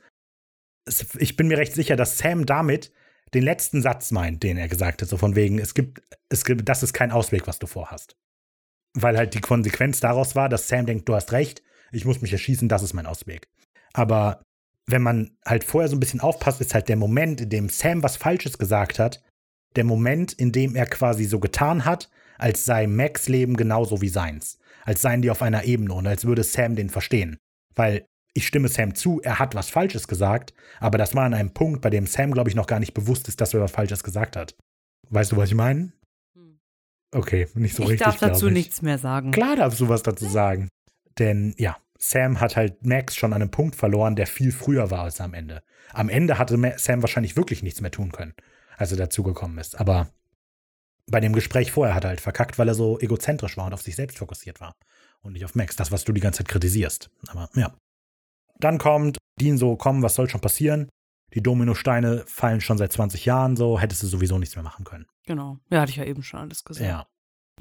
[1.18, 2.92] ich bin mir recht sicher, dass Sam damit
[3.34, 6.68] den letzten Satz meint, den er gesagt hat, so von wegen, es gibt, es gibt,
[6.68, 8.16] das ist kein Ausweg, was du vorhast.
[8.94, 11.62] Weil halt die Konsequenz daraus war, dass Sam denkt, du hast recht,
[11.92, 13.48] ich muss mich erschießen, das ist mein Ausweg.
[13.92, 14.42] Aber
[14.86, 18.02] wenn man halt vorher so ein bisschen aufpasst, ist halt der Moment, in dem Sam
[18.02, 19.22] was Falsches gesagt hat,
[19.76, 24.08] der Moment, in dem er quasi so getan hat, als sei Max Leben genauso wie
[24.08, 24.58] seins.
[24.84, 27.38] Als seien die auf einer Ebene und als würde Sam den verstehen.
[27.74, 31.52] Weil ich stimme Sam zu, er hat was Falsches gesagt, aber das war an einem
[31.52, 34.04] Punkt, bei dem Sam, glaube ich, noch gar nicht bewusst ist, dass er was Falsches
[34.04, 34.54] gesagt hat.
[35.10, 35.92] Weißt du, was ich meine?
[36.34, 36.58] Hm.
[37.12, 38.06] Okay, nicht so ich richtig.
[38.06, 38.58] darf dazu glaub ich.
[38.58, 39.32] nichts mehr sagen.
[39.32, 40.68] Klar darfst du was dazu sagen.
[41.18, 45.02] Denn ja, Sam hat halt Max schon an einem Punkt verloren, der viel früher war
[45.02, 45.62] als am Ende.
[45.92, 48.34] Am Ende hatte Sam wahrscheinlich wirklich nichts mehr tun können,
[48.78, 49.78] als er dazugekommen ist.
[49.78, 50.08] Aber
[51.10, 53.82] bei dem Gespräch vorher hat er halt verkackt, weil er so egozentrisch war und auf
[53.82, 54.72] sich selbst fokussiert war.
[55.22, 57.10] Und nicht auf Max, das, was du die ganze Zeit kritisierst.
[57.28, 57.74] Aber ja.
[58.60, 60.88] Dann kommt Dean so, komm, was soll schon passieren?
[61.34, 65.06] Die Dominosteine fallen schon seit 20 Jahren so, hättest du sowieso nichts mehr machen können.
[65.26, 65.58] Genau.
[65.70, 66.86] Ja, hatte ich ja eben schon alles gesagt.
[66.88, 67.06] Ja.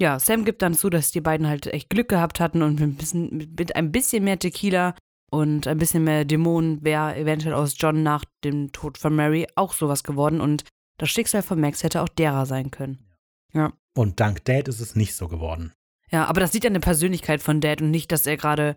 [0.00, 2.88] Ja, Sam gibt dann zu, dass die beiden halt echt Glück gehabt hatten und mit
[2.88, 4.94] ein bisschen, mit- mit ein bisschen mehr Tequila
[5.30, 9.72] und ein bisschen mehr Dämonen wäre eventuell aus John nach dem Tod von Mary auch
[9.74, 10.64] sowas geworden und
[10.98, 12.98] das Schicksal von Max hätte auch derer sein können.
[13.94, 15.72] Und dank Dad ist es nicht so geworden.
[16.10, 18.76] Ja, aber das sieht an der Persönlichkeit von Dad und nicht, dass er gerade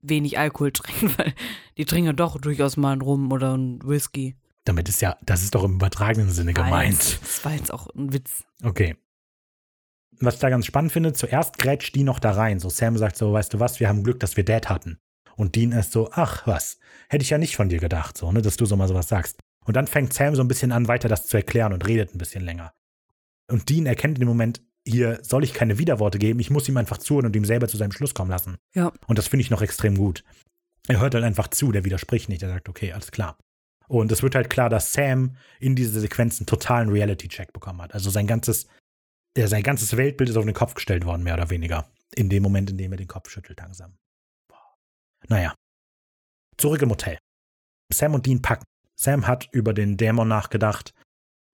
[0.00, 1.34] wenig Alkohol trinkt, weil
[1.76, 4.36] die trinken ja doch durchaus mal einen Rum oder einen Whisky.
[4.64, 7.20] Damit ist ja, das ist doch im übertragenen Sinne gemeint.
[7.22, 8.44] Das war jetzt auch ein Witz.
[8.62, 8.96] Okay.
[10.20, 12.58] Was ich da ganz spannend finde, zuerst grätscht die noch da rein.
[12.58, 14.98] So Sam sagt so, weißt du was, wir haben Glück, dass wir Dad hatten.
[15.36, 16.78] Und Dean ist so, ach was,
[17.08, 19.38] hätte ich ja nicht von dir gedacht, so, ne, dass du so mal sowas sagst.
[19.68, 22.18] Und dann fängt Sam so ein bisschen an, weiter das zu erklären und redet ein
[22.18, 22.72] bisschen länger.
[23.50, 26.78] Und Dean erkennt in dem Moment, hier soll ich keine Widerworte geben, ich muss ihm
[26.78, 28.56] einfach zuhören und ihm selber zu seinem Schluss kommen lassen.
[28.74, 28.90] Ja.
[29.06, 30.24] Und das finde ich noch extrem gut.
[30.86, 33.36] Er hört halt einfach zu, der widerspricht nicht, er sagt, okay, alles klar.
[33.88, 37.92] Und es wird halt klar, dass Sam in diese Sequenz einen totalen Reality-Check bekommen hat.
[37.92, 38.68] Also sein ganzes,
[39.36, 41.90] ja, sein ganzes Weltbild ist auf den Kopf gestellt worden, mehr oder weniger.
[42.14, 43.98] In dem Moment, in dem er den Kopf schüttelt langsam.
[44.48, 44.76] Boah.
[45.28, 45.54] Naja.
[46.56, 47.18] Zurück im Hotel.
[47.92, 48.64] Sam und Dean packen.
[48.98, 50.92] Sam hat über den Dämon nachgedacht,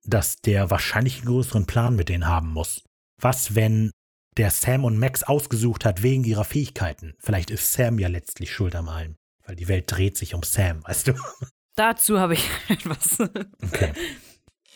[0.04, 2.82] dass der wahrscheinlich einen größeren Plan mit denen haben muss.
[3.20, 3.90] Was, wenn
[4.36, 7.14] der Sam und Max ausgesucht hat wegen ihrer Fähigkeiten?
[7.18, 9.16] Vielleicht ist Sam ja letztlich schuld am allem.
[9.46, 11.12] Weil die Welt dreht sich um Sam, weißt du?
[11.76, 13.20] Dazu habe ich etwas.
[13.20, 13.92] Okay.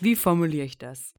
[0.00, 1.14] Wie formuliere ich das?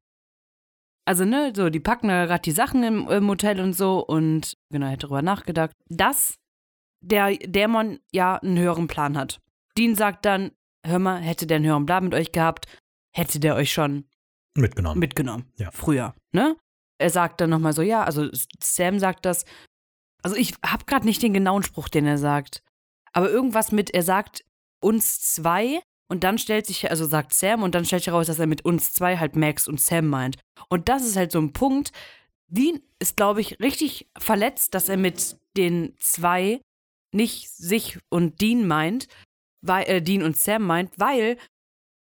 [1.04, 4.56] Also, ne, so, die packen da gerade die Sachen im, im Hotel und so und
[4.70, 6.34] genau, hätte darüber nachgedacht, dass
[7.00, 9.40] der Dämon ja einen höheren Plan hat.
[9.76, 10.52] Dean sagt dann,
[10.84, 12.66] hör mal, hätte der einen höheren Plan mit euch gehabt,
[13.14, 14.04] hätte der euch schon
[14.56, 14.98] Mitgenommen.
[14.98, 15.52] mitgenommen.
[15.56, 15.70] Ja.
[15.70, 16.56] Früher, ne?
[16.98, 18.28] Er sagt dann nochmal so, ja, also
[18.62, 19.44] Sam sagt das.
[20.22, 22.62] Also ich habe gerade nicht den genauen Spruch, den er sagt.
[23.12, 24.44] Aber irgendwas mit, er sagt
[24.82, 25.80] uns zwei
[26.10, 28.64] und dann stellt sich, also sagt Sam und dann stellt sich heraus, dass er mit
[28.64, 30.36] uns zwei halt Max und Sam meint.
[30.68, 31.92] Und das ist halt so ein Punkt.
[32.48, 36.60] Dean ist, glaube ich, richtig verletzt, dass er mit den zwei
[37.12, 39.06] nicht sich und Dean meint,
[39.62, 41.36] weil, äh, Dean und Sam meint, weil,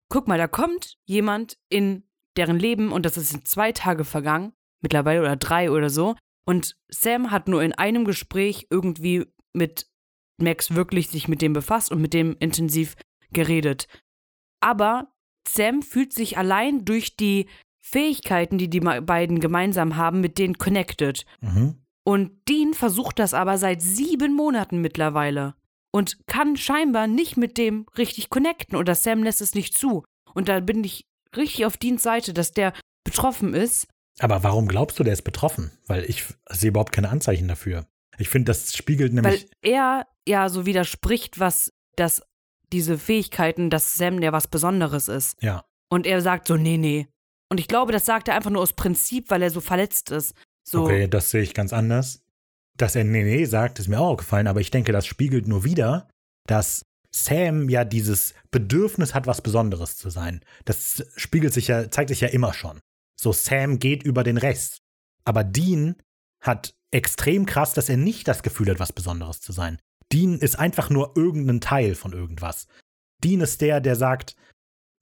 [0.09, 2.05] guck mal, da kommt jemand in
[2.37, 6.17] deren Leben und das ist in zwei Tage vergangen, mittlerweile oder drei oder so.
[6.47, 9.87] Und Sam hat nur in einem Gespräch irgendwie mit
[10.39, 12.97] Max wirklich sich mit dem befasst und mit dem intensiv
[13.33, 13.87] geredet.
[14.61, 15.13] Aber
[15.47, 17.47] Sam fühlt sich allein durch die
[17.83, 21.25] Fähigkeiten, die die beiden gemeinsam haben, mit denen connected.
[21.41, 21.77] Mhm.
[22.05, 25.55] Und Dean versucht das aber seit sieben Monaten mittlerweile.
[25.93, 30.05] Und kann scheinbar nicht mit dem richtig connecten oder Sam lässt es nicht zu.
[30.35, 31.07] Und da bin ich
[31.37, 32.73] richtig auf Deans Seite, dass der
[33.05, 33.87] betroffen ist.
[34.19, 35.71] Aber warum glaubst du, der ist betroffen?
[35.87, 37.87] Weil ich sehe überhaupt keine Anzeichen dafür.
[38.19, 39.49] Ich finde, das spiegelt nämlich.
[39.63, 42.23] Weil er ja so widerspricht, was das,
[42.73, 45.43] diese Fähigkeiten, dass Sam ja was Besonderes ist.
[45.43, 45.65] Ja.
[45.89, 47.09] Und er sagt so, nee, nee.
[47.49, 50.35] Und ich glaube, das sagt er einfach nur aus Prinzip, weil er so verletzt ist.
[50.63, 52.23] So, Okay, das sehe ich ganz anders.
[52.81, 55.65] Dass er nee, nee sagt, ist mir auch gefallen, aber ich denke, das spiegelt nur
[55.65, 56.09] wieder,
[56.47, 56.83] dass
[57.15, 60.41] Sam ja dieses Bedürfnis hat, was Besonderes zu sein.
[60.65, 62.81] Das spiegelt sich ja, zeigt sich ja immer schon.
[63.21, 64.79] So, Sam geht über den Rest.
[65.27, 65.97] Aber Dean
[66.43, 69.79] hat extrem krass, dass er nicht das Gefühl hat, was Besonderes zu sein.
[70.11, 72.67] Dean ist einfach nur irgendein Teil von irgendwas.
[73.23, 74.37] Dean ist der, der sagt,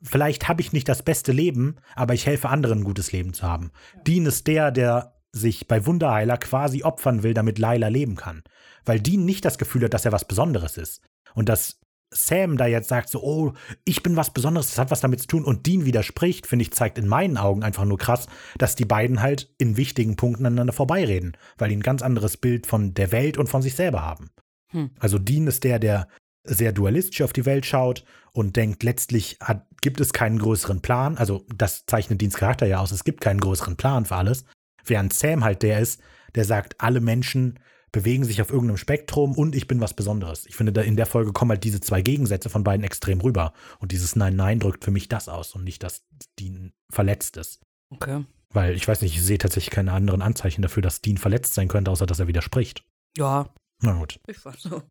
[0.02, 3.44] vielleicht habe ich nicht das beste Leben, aber ich helfe anderen, ein gutes Leben zu
[3.44, 3.70] haben.
[4.04, 8.42] Dean ist der, der sich bei Wunderheiler quasi opfern will, damit Laila leben kann.
[8.84, 11.02] Weil Dean nicht das Gefühl hat, dass er was Besonderes ist.
[11.34, 11.78] Und dass
[12.10, 13.52] Sam da jetzt sagt so, oh,
[13.84, 15.44] ich bin was Besonderes, das hat was damit zu tun.
[15.44, 18.26] Und Dean widerspricht, finde ich, zeigt in meinen Augen einfach nur krass,
[18.56, 21.36] dass die beiden halt in wichtigen Punkten aneinander vorbeireden.
[21.58, 24.30] Weil die ein ganz anderes Bild von der Welt und von sich selber haben.
[24.70, 24.90] Hm.
[24.98, 26.08] Also Dean ist der, der
[26.44, 31.18] sehr dualistisch auf die Welt schaut und denkt, letztlich hat, gibt es keinen größeren Plan.
[31.18, 34.44] Also das zeichnet Deans Charakter ja aus, es gibt keinen größeren Plan für alles.
[34.88, 36.00] Während Sam halt der ist,
[36.34, 37.58] der sagt, alle Menschen
[37.92, 40.44] bewegen sich auf irgendeinem Spektrum und ich bin was Besonderes.
[40.46, 43.54] Ich finde, da in der Folge kommen halt diese zwei Gegensätze von beiden extrem rüber.
[43.78, 46.02] Und dieses Nein-Nein drückt für mich das aus und nicht, dass
[46.38, 47.60] Dean verletzt ist.
[47.90, 48.24] okay.
[48.50, 51.68] Weil ich weiß nicht, ich sehe tatsächlich keine anderen Anzeichen dafür, dass Dean verletzt sein
[51.68, 52.82] könnte, außer dass er widerspricht.
[53.18, 53.52] Ja,
[53.82, 54.20] Na gut.
[54.26, 54.82] ich war so.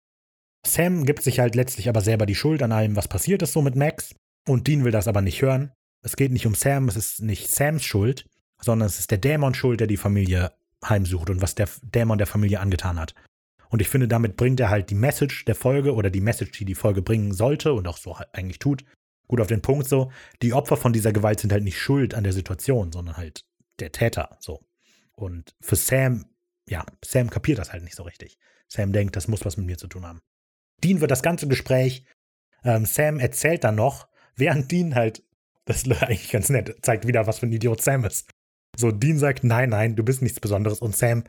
[0.65, 3.61] Sam gibt sich halt letztlich aber selber die Schuld an allem, was passiert ist so
[3.63, 4.13] mit Max.
[4.47, 5.71] Und Dean will das aber nicht hören.
[6.03, 8.27] Es geht nicht um Sam, es ist nicht Sams Schuld,
[8.61, 10.53] sondern es ist der Dämon schuld, der die Familie
[10.83, 13.15] heimsucht und was der Dämon der Familie angetan hat.
[13.69, 16.65] Und ich finde, damit bringt er halt die Message der Folge oder die Message, die
[16.65, 18.85] die Folge bringen sollte und auch so halt eigentlich tut,
[19.27, 20.11] gut auf den Punkt so.
[20.41, 23.45] Die Opfer von dieser Gewalt sind halt nicht schuld an der Situation, sondern halt
[23.79, 24.61] der Täter so.
[25.13, 26.25] Und für Sam,
[26.69, 28.37] ja, Sam kapiert das halt nicht so richtig.
[28.69, 30.19] Sam denkt, das muss was mit mir zu tun haben.
[30.83, 32.05] Dean wird das ganze Gespräch,
[32.63, 35.23] ähm, Sam erzählt dann noch, während Dean halt,
[35.65, 38.29] das ist eigentlich ganz nett, zeigt wieder, was für ein Idiot Sam ist.
[38.77, 40.79] So, Dean sagt, nein, nein, du bist nichts Besonderes.
[40.79, 41.23] Und Sam,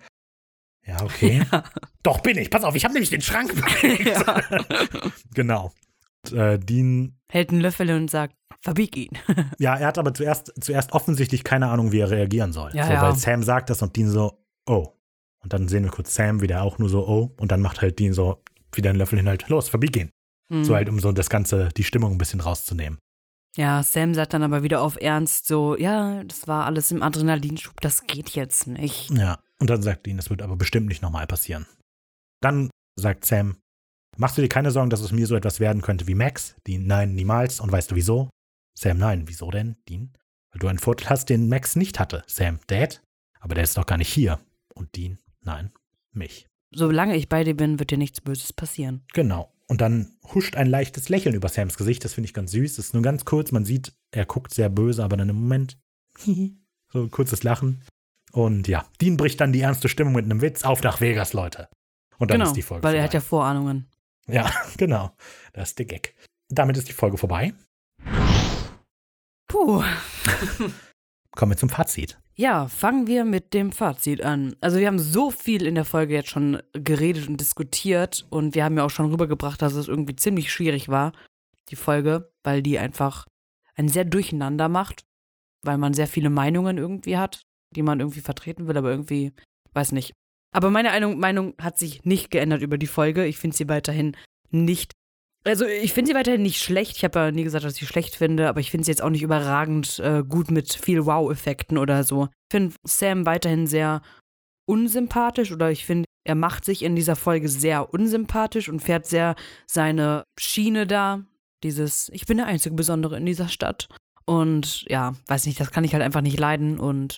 [0.87, 1.43] ja, okay.
[2.03, 2.51] Doch, bin ich.
[2.51, 4.07] Pass auf, ich habe nämlich den Schrank bewegt.
[4.07, 4.41] Ja.
[5.35, 5.73] genau.
[6.25, 9.19] Und, äh, Dean, Hält einen Löffel und sagt, verbieg ihn.
[9.59, 12.71] ja, er hat aber zuerst, zuerst offensichtlich keine Ahnung, wie er reagieren soll.
[12.75, 13.03] Ja, so, ja.
[13.03, 14.95] Weil Sam sagt das und Dean so, oh.
[15.41, 17.35] Und dann sehen wir kurz Sam, wie der auch nur so, oh.
[17.39, 18.43] Und dann macht halt Dean so
[18.73, 20.11] wieder einen Löffel hin, halt, los, verbieg ihn.
[20.51, 20.65] Hm.
[20.65, 22.99] So halt, um so das Ganze, die Stimmung ein bisschen rauszunehmen.
[23.59, 27.81] Ja, Sam sagt dann aber wieder auf Ernst so, ja, das war alles im Adrenalinschub,
[27.81, 29.11] das geht jetzt nicht.
[29.11, 29.41] Ja.
[29.59, 31.67] Und dann sagt Dean, das wird aber bestimmt nicht nochmal passieren.
[32.41, 33.57] Dann sagt Sam,
[34.17, 36.55] machst du dir keine Sorgen, dass es mir so etwas werden könnte wie Max?
[36.69, 37.59] Dean, nein, niemals.
[37.59, 38.31] Und weißt du wieso?
[38.79, 39.25] Sam, nein.
[39.27, 40.13] Wieso denn, Dean?
[40.53, 42.23] Weil du einen Vorteil hast, den Max nicht hatte.
[42.29, 43.03] Sam, Dad?
[43.41, 44.39] Aber der ist doch gar nicht hier.
[44.73, 45.73] Und Dean, nein,
[46.13, 46.47] mich.
[46.71, 49.05] Solange ich bei dir bin, wird dir nichts Böses passieren.
[49.15, 49.53] Genau.
[49.71, 52.05] Und dann huscht ein leichtes Lächeln über Sams Gesicht.
[52.05, 52.77] Das finde ich ganz süß.
[52.77, 53.53] Das ist nur ganz kurz.
[53.53, 55.79] Man sieht, er guckt sehr böse, aber dann im Moment,
[56.17, 57.83] so ein kurzes Lachen.
[58.33, 60.65] Und ja, Dean bricht dann die ernste Stimmung mit einem Witz.
[60.65, 61.69] Auf nach Vegas, Leute.
[62.19, 63.05] Und dann genau, ist die Folge weil er vorbei.
[63.05, 63.89] hat ja Vorahnungen.
[64.27, 65.15] Ja, genau.
[65.53, 66.15] Das ist der Gag.
[66.49, 67.53] Damit ist die Folge vorbei.
[69.49, 69.85] Puh.
[71.33, 72.19] Kommen wir zum Fazit.
[72.41, 74.55] Ja, fangen wir mit dem Fazit an.
[74.61, 78.63] Also wir haben so viel in der Folge jetzt schon geredet und diskutiert und wir
[78.63, 81.11] haben ja auch schon rübergebracht, dass es irgendwie ziemlich schwierig war,
[81.69, 83.27] die Folge, weil die einfach
[83.75, 85.05] ein sehr Durcheinander macht,
[85.65, 87.43] weil man sehr viele Meinungen irgendwie hat,
[87.75, 89.33] die man irgendwie vertreten will, aber irgendwie,
[89.73, 90.13] weiß nicht.
[90.53, 93.27] Aber meine Meinung, Meinung hat sich nicht geändert über die Folge.
[93.27, 94.17] Ich finde sie weiterhin
[94.51, 94.93] nicht.
[95.49, 96.99] Also ich finde sie weiterhin nicht schlecht.
[96.99, 99.03] Ich habe ja nie gesagt, dass ich sie schlecht finde, aber ich finde sie jetzt
[99.03, 102.25] auch nicht überragend äh, gut mit viel Wow-Effekten oder so.
[102.27, 104.03] Ich finde Sam weiterhin sehr
[104.67, 109.37] unsympathisch oder ich finde, er macht sich in dieser Folge sehr unsympathisch und fährt sehr
[109.67, 111.25] seine Schiene da.
[111.65, 113.89] Dieses, ich bin der einzige Besondere in dieser Stadt.
[114.27, 117.17] Und ja, weiß nicht, das kann ich halt einfach nicht leiden und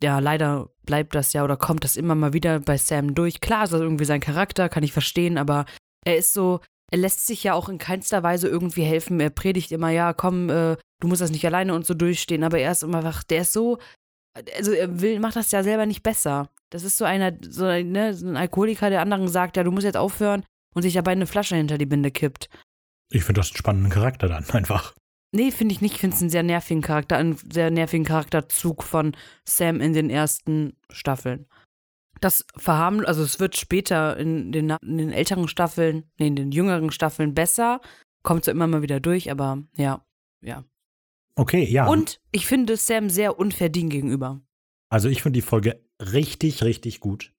[0.00, 3.40] ja, leider bleibt das ja oder kommt das immer mal wieder bei Sam durch.
[3.40, 5.66] Klar ist das irgendwie sein Charakter, kann ich verstehen, aber
[6.04, 6.60] er ist so,
[6.90, 9.18] er lässt sich ja auch in keinster Weise irgendwie helfen.
[9.20, 12.58] Er predigt immer, ja, komm, äh, du musst das nicht alleine und so durchstehen, aber
[12.58, 13.78] er ist immer einfach, der ist so,
[14.56, 16.48] also er will, macht das ja selber nicht besser.
[16.70, 19.84] Das ist so einer, so, ne, so ein Alkoholiker, der anderen sagt, ja, du musst
[19.84, 20.44] jetzt aufhören
[20.74, 22.48] und sich dabei eine Flasche hinter die Binde kippt.
[23.10, 24.94] Ich finde das einen spannenden Charakter dann einfach.
[25.32, 25.94] Nee, finde ich nicht.
[25.94, 30.08] Ich finde es einen sehr nervigen Charakter, einen sehr nervigen Charakterzug von Sam in den
[30.08, 31.46] ersten Staffeln.
[32.20, 36.52] Das verharml, also es wird später in den, in den älteren Staffeln, nee, in den
[36.52, 37.80] jüngeren Staffeln besser.
[38.22, 40.04] Kommt so immer mal wieder durch, aber ja,
[40.40, 40.64] ja.
[41.34, 41.86] Okay, ja.
[41.86, 44.40] Und ich finde Sam sehr unverdient gegenüber.
[44.88, 47.32] Also ich finde die Folge richtig, richtig gut.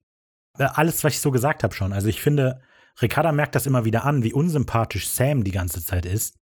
[0.58, 1.92] Äh, Alles, was ich so gesagt habe schon.
[1.92, 2.62] Also ich finde,
[3.02, 6.36] Ricarda merkt das immer wieder an, wie unsympathisch Sam die ganze Zeit ist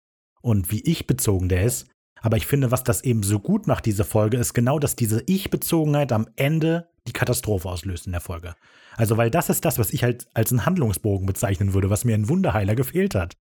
[0.41, 1.87] und wie ich-bezogen der ist.
[2.21, 5.21] Aber ich finde, was das eben so gut macht, diese Folge, ist genau, dass diese
[5.27, 8.55] Ich-Bezogenheit am Ende die Katastrophe auslöst in der Folge.
[8.95, 12.15] Also, weil das ist das, was ich halt als einen Handlungsbogen bezeichnen würde, was mir
[12.15, 13.33] in Wunderheiler gefehlt hat.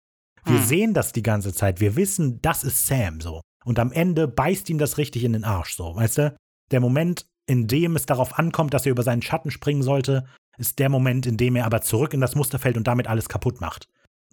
[0.46, 0.66] Wir Hm.
[0.66, 1.80] sehen das die ganze Zeit.
[1.80, 3.42] Wir wissen, das ist Sam so.
[3.64, 5.96] Und am Ende beißt ihm das richtig in den Arsch so.
[5.96, 6.36] Weißt du?
[6.72, 10.26] Der Moment, in dem es darauf ankommt, dass er über seinen Schatten springen sollte,
[10.58, 13.30] ist der Moment, in dem er aber zurück in das Muster fällt und damit alles
[13.30, 13.88] kaputt macht.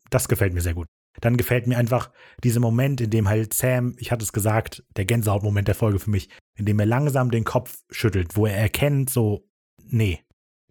[0.09, 0.87] Das gefällt mir sehr gut.
[1.21, 2.11] Dann gefällt mir einfach
[2.43, 6.11] dieser Moment, in dem halt Sam, ich hatte es gesagt, der Gänsehautmoment der Folge für
[6.11, 9.49] mich, in dem er langsam den Kopf schüttelt, wo er erkennt, so,
[9.85, 10.21] nee,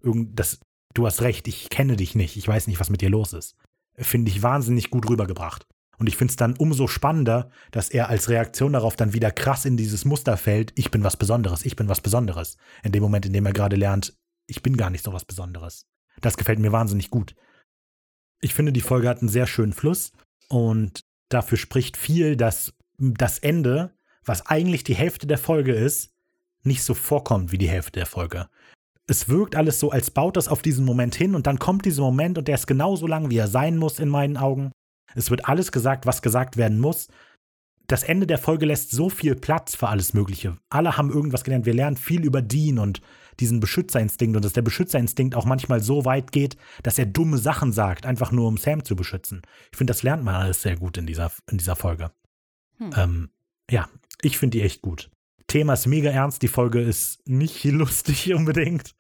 [0.02, 0.60] irgend, das,
[0.94, 3.56] du hast recht, ich kenne dich nicht, ich weiß nicht, was mit dir los ist.
[3.96, 5.66] Finde ich wahnsinnig gut rübergebracht.
[5.98, 9.66] Und ich finde es dann umso spannender, dass er als Reaktion darauf dann wieder krass
[9.66, 12.58] in dieses Muster fällt, ich bin was Besonderes, ich bin was Besonderes.
[12.84, 14.16] In dem Moment, in dem er gerade lernt,
[14.46, 15.88] ich bin gar nicht so was Besonderes.
[16.22, 17.36] Das gefällt mir wahnsinnig gut.
[18.42, 20.12] Ich finde, die Folge hat einen sehr schönen Fluss
[20.50, 23.94] und dafür spricht viel, dass das Ende,
[24.26, 26.14] was eigentlich die Hälfte der Folge ist,
[26.64, 28.48] nicht so vorkommt wie die Hälfte der Folge.
[29.08, 32.02] Es wirkt alles so, als baut das auf diesen Moment hin und dann kommt dieser
[32.02, 34.72] Moment und der ist genauso lang, wie er sein muss in meinen Augen.
[35.16, 37.08] Es wird alles gesagt, was gesagt werden muss.
[37.88, 40.58] Das Ende der Folge lässt so viel Platz für alles Mögliche.
[40.70, 41.66] Alle haben irgendwas gelernt.
[41.66, 43.02] Wir lernen viel über Dean und
[43.40, 47.72] diesen Beschützerinstinkt und dass der Beschützerinstinkt auch manchmal so weit geht, dass er dumme Sachen
[47.72, 49.42] sagt, einfach nur um Sam zu beschützen.
[49.72, 52.12] Ich finde, das lernt man alles sehr gut in dieser, in dieser Folge.
[52.78, 52.92] Hm.
[52.96, 53.30] Ähm,
[53.70, 53.88] ja,
[54.22, 55.10] ich finde die echt gut.
[55.48, 58.96] Thema ist mega ernst, die Folge ist nicht lustig unbedingt.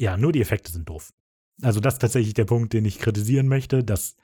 [0.00, 1.12] Ja, nur die Effekte sind doof.
[1.60, 4.16] Also das ist tatsächlich der Punkt, den ich kritisieren möchte, dass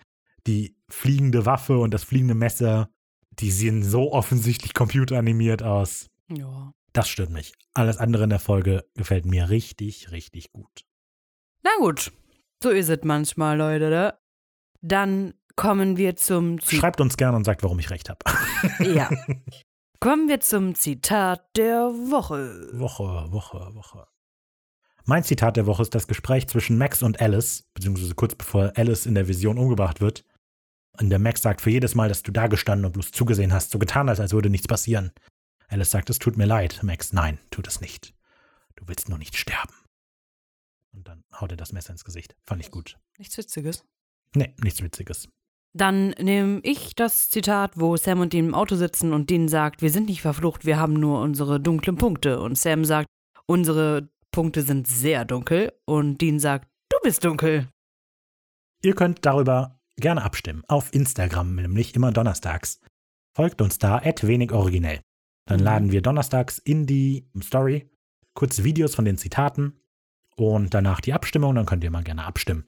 [0.46, 2.90] die fliegende Waffe und das fliegende Messer,
[3.38, 6.08] die sehen so offensichtlich computeranimiert aus.
[6.28, 6.72] Ja.
[6.92, 7.52] Das stört mich.
[7.74, 10.84] Alles andere in der Folge gefällt mir richtig, richtig gut.
[11.62, 12.12] Na gut,
[12.62, 13.90] so ist es manchmal, Leute.
[13.90, 14.18] Ne?
[14.82, 18.20] Dann kommen wir zum Zi- Schreibt uns gerne und sagt, warum ich recht habe.
[18.80, 19.10] Ja.
[20.00, 22.68] Kommen wir zum Zitat der Woche.
[22.74, 24.06] Woche, Woche, Woche.
[25.06, 29.06] Mein Zitat der Woche ist das Gespräch zwischen Max und Alice, beziehungsweise kurz bevor Alice
[29.06, 30.24] in der Vision umgebracht wird.
[31.00, 33.70] Und der Max sagt, für jedes Mal, dass du da gestanden und bloß zugesehen hast,
[33.70, 35.12] so getan hast, als würde nichts passieren.
[35.68, 36.80] Alice sagt, es tut mir leid.
[36.82, 38.14] Max, nein, tut es nicht.
[38.76, 39.74] Du willst nur nicht sterben.
[40.92, 42.36] Und dann haut er das Messer ins Gesicht.
[42.44, 42.96] Fand ich gut.
[43.18, 43.84] Nichts Witziges.
[44.34, 45.28] Nee, nichts Witziges.
[45.76, 49.82] Dann nehme ich das Zitat, wo Sam und Dean im Auto sitzen und Dean sagt,
[49.82, 52.40] wir sind nicht verflucht, wir haben nur unsere dunklen Punkte.
[52.40, 53.08] Und Sam sagt,
[53.46, 55.72] unsere Punkte sind sehr dunkel.
[55.84, 57.68] Und Dean sagt, du bist dunkel.
[58.82, 60.62] Ihr könnt darüber gerne abstimmen.
[60.68, 62.80] Auf Instagram, nämlich immer donnerstags.
[63.36, 65.00] Folgt uns da, wenig originell.
[65.46, 65.64] Dann Mhm.
[65.64, 67.90] laden wir donnerstags in die Story
[68.34, 69.80] kurz Videos von den Zitaten
[70.36, 71.54] und danach die Abstimmung.
[71.54, 72.64] Dann könnt ihr mal gerne abstimmen.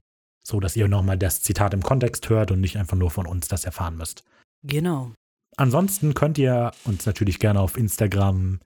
[0.46, 3.48] So dass ihr nochmal das Zitat im Kontext hört und nicht einfach nur von uns
[3.48, 4.22] das erfahren müsst.
[4.62, 5.12] Genau.
[5.56, 8.60] Ansonsten könnt ihr uns natürlich gerne auf Instagram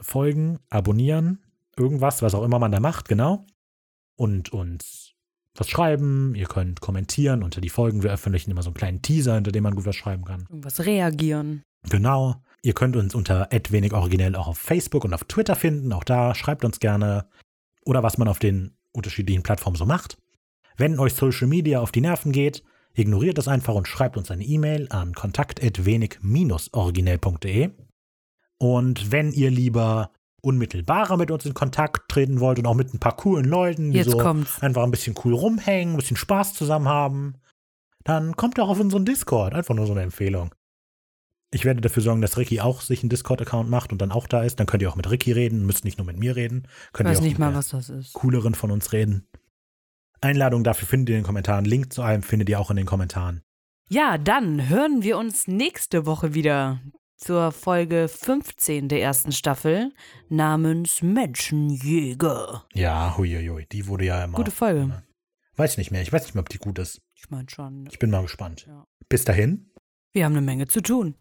[0.00, 1.42] folgen, abonnieren,
[1.76, 3.44] irgendwas, was auch immer man da macht, genau.
[4.16, 5.05] Und uns
[5.58, 6.34] was schreiben.
[6.34, 8.02] Ihr könnt kommentieren unter die Folgen.
[8.02, 10.46] Wir öffentlichen immer so einen kleinen Teaser, hinter dem man gut was schreiben kann.
[10.48, 11.62] Irgendwas reagieren.
[11.88, 12.36] Genau.
[12.62, 15.92] Ihr könnt uns unter wenig originell auch auf Facebook und auf Twitter finden.
[15.92, 17.26] Auch da schreibt uns gerne
[17.84, 20.18] oder was man auf den unterschiedlichen Plattformen so macht.
[20.76, 22.64] Wenn euch Social Media auf die Nerven geht,
[22.94, 27.70] ignoriert das einfach und schreibt uns eine E-Mail an kontakt@wenig-originell.de.
[28.58, 30.10] Und wenn ihr lieber
[30.46, 33.98] unmittelbarer mit uns in Kontakt treten wollt und auch mit ein paar coolen Leuten, die
[33.98, 34.62] Jetzt so kommt's.
[34.62, 37.34] einfach ein bisschen cool rumhängen, ein bisschen Spaß zusammen haben,
[38.04, 39.54] dann kommt doch auf unseren Discord.
[39.54, 40.54] Einfach nur so eine Empfehlung.
[41.52, 44.42] Ich werde dafür sorgen, dass Ricky auch sich einen Discord-Account macht und dann auch da
[44.42, 44.60] ist.
[44.60, 46.68] Dann könnt ihr auch mit Ricky reden, müsst nicht nur mit mir reden.
[46.92, 48.12] Könnt ihr weiß auch nicht mit mal, was das ist.
[48.14, 49.26] cooleren von uns reden.
[50.20, 51.64] Einladung dafür findet ihr in den Kommentaren.
[51.64, 53.42] Link zu allem findet ihr auch in den Kommentaren.
[53.88, 56.80] Ja, dann hören wir uns nächste Woche wieder
[57.16, 59.92] zur Folge 15 der ersten Staffel
[60.28, 62.64] namens Menschenjäger.
[62.74, 64.36] Ja, huiuiui, die wurde ja immer.
[64.36, 65.02] Gute Folge.
[65.56, 66.02] Weiß nicht mehr.
[66.02, 67.00] Ich weiß nicht mehr, ob die gut ist.
[67.14, 67.88] Ich meine schon.
[67.90, 68.66] Ich bin mal gespannt.
[68.68, 68.86] Ja.
[69.08, 69.70] Bis dahin.
[70.12, 71.14] Wir haben eine Menge zu tun.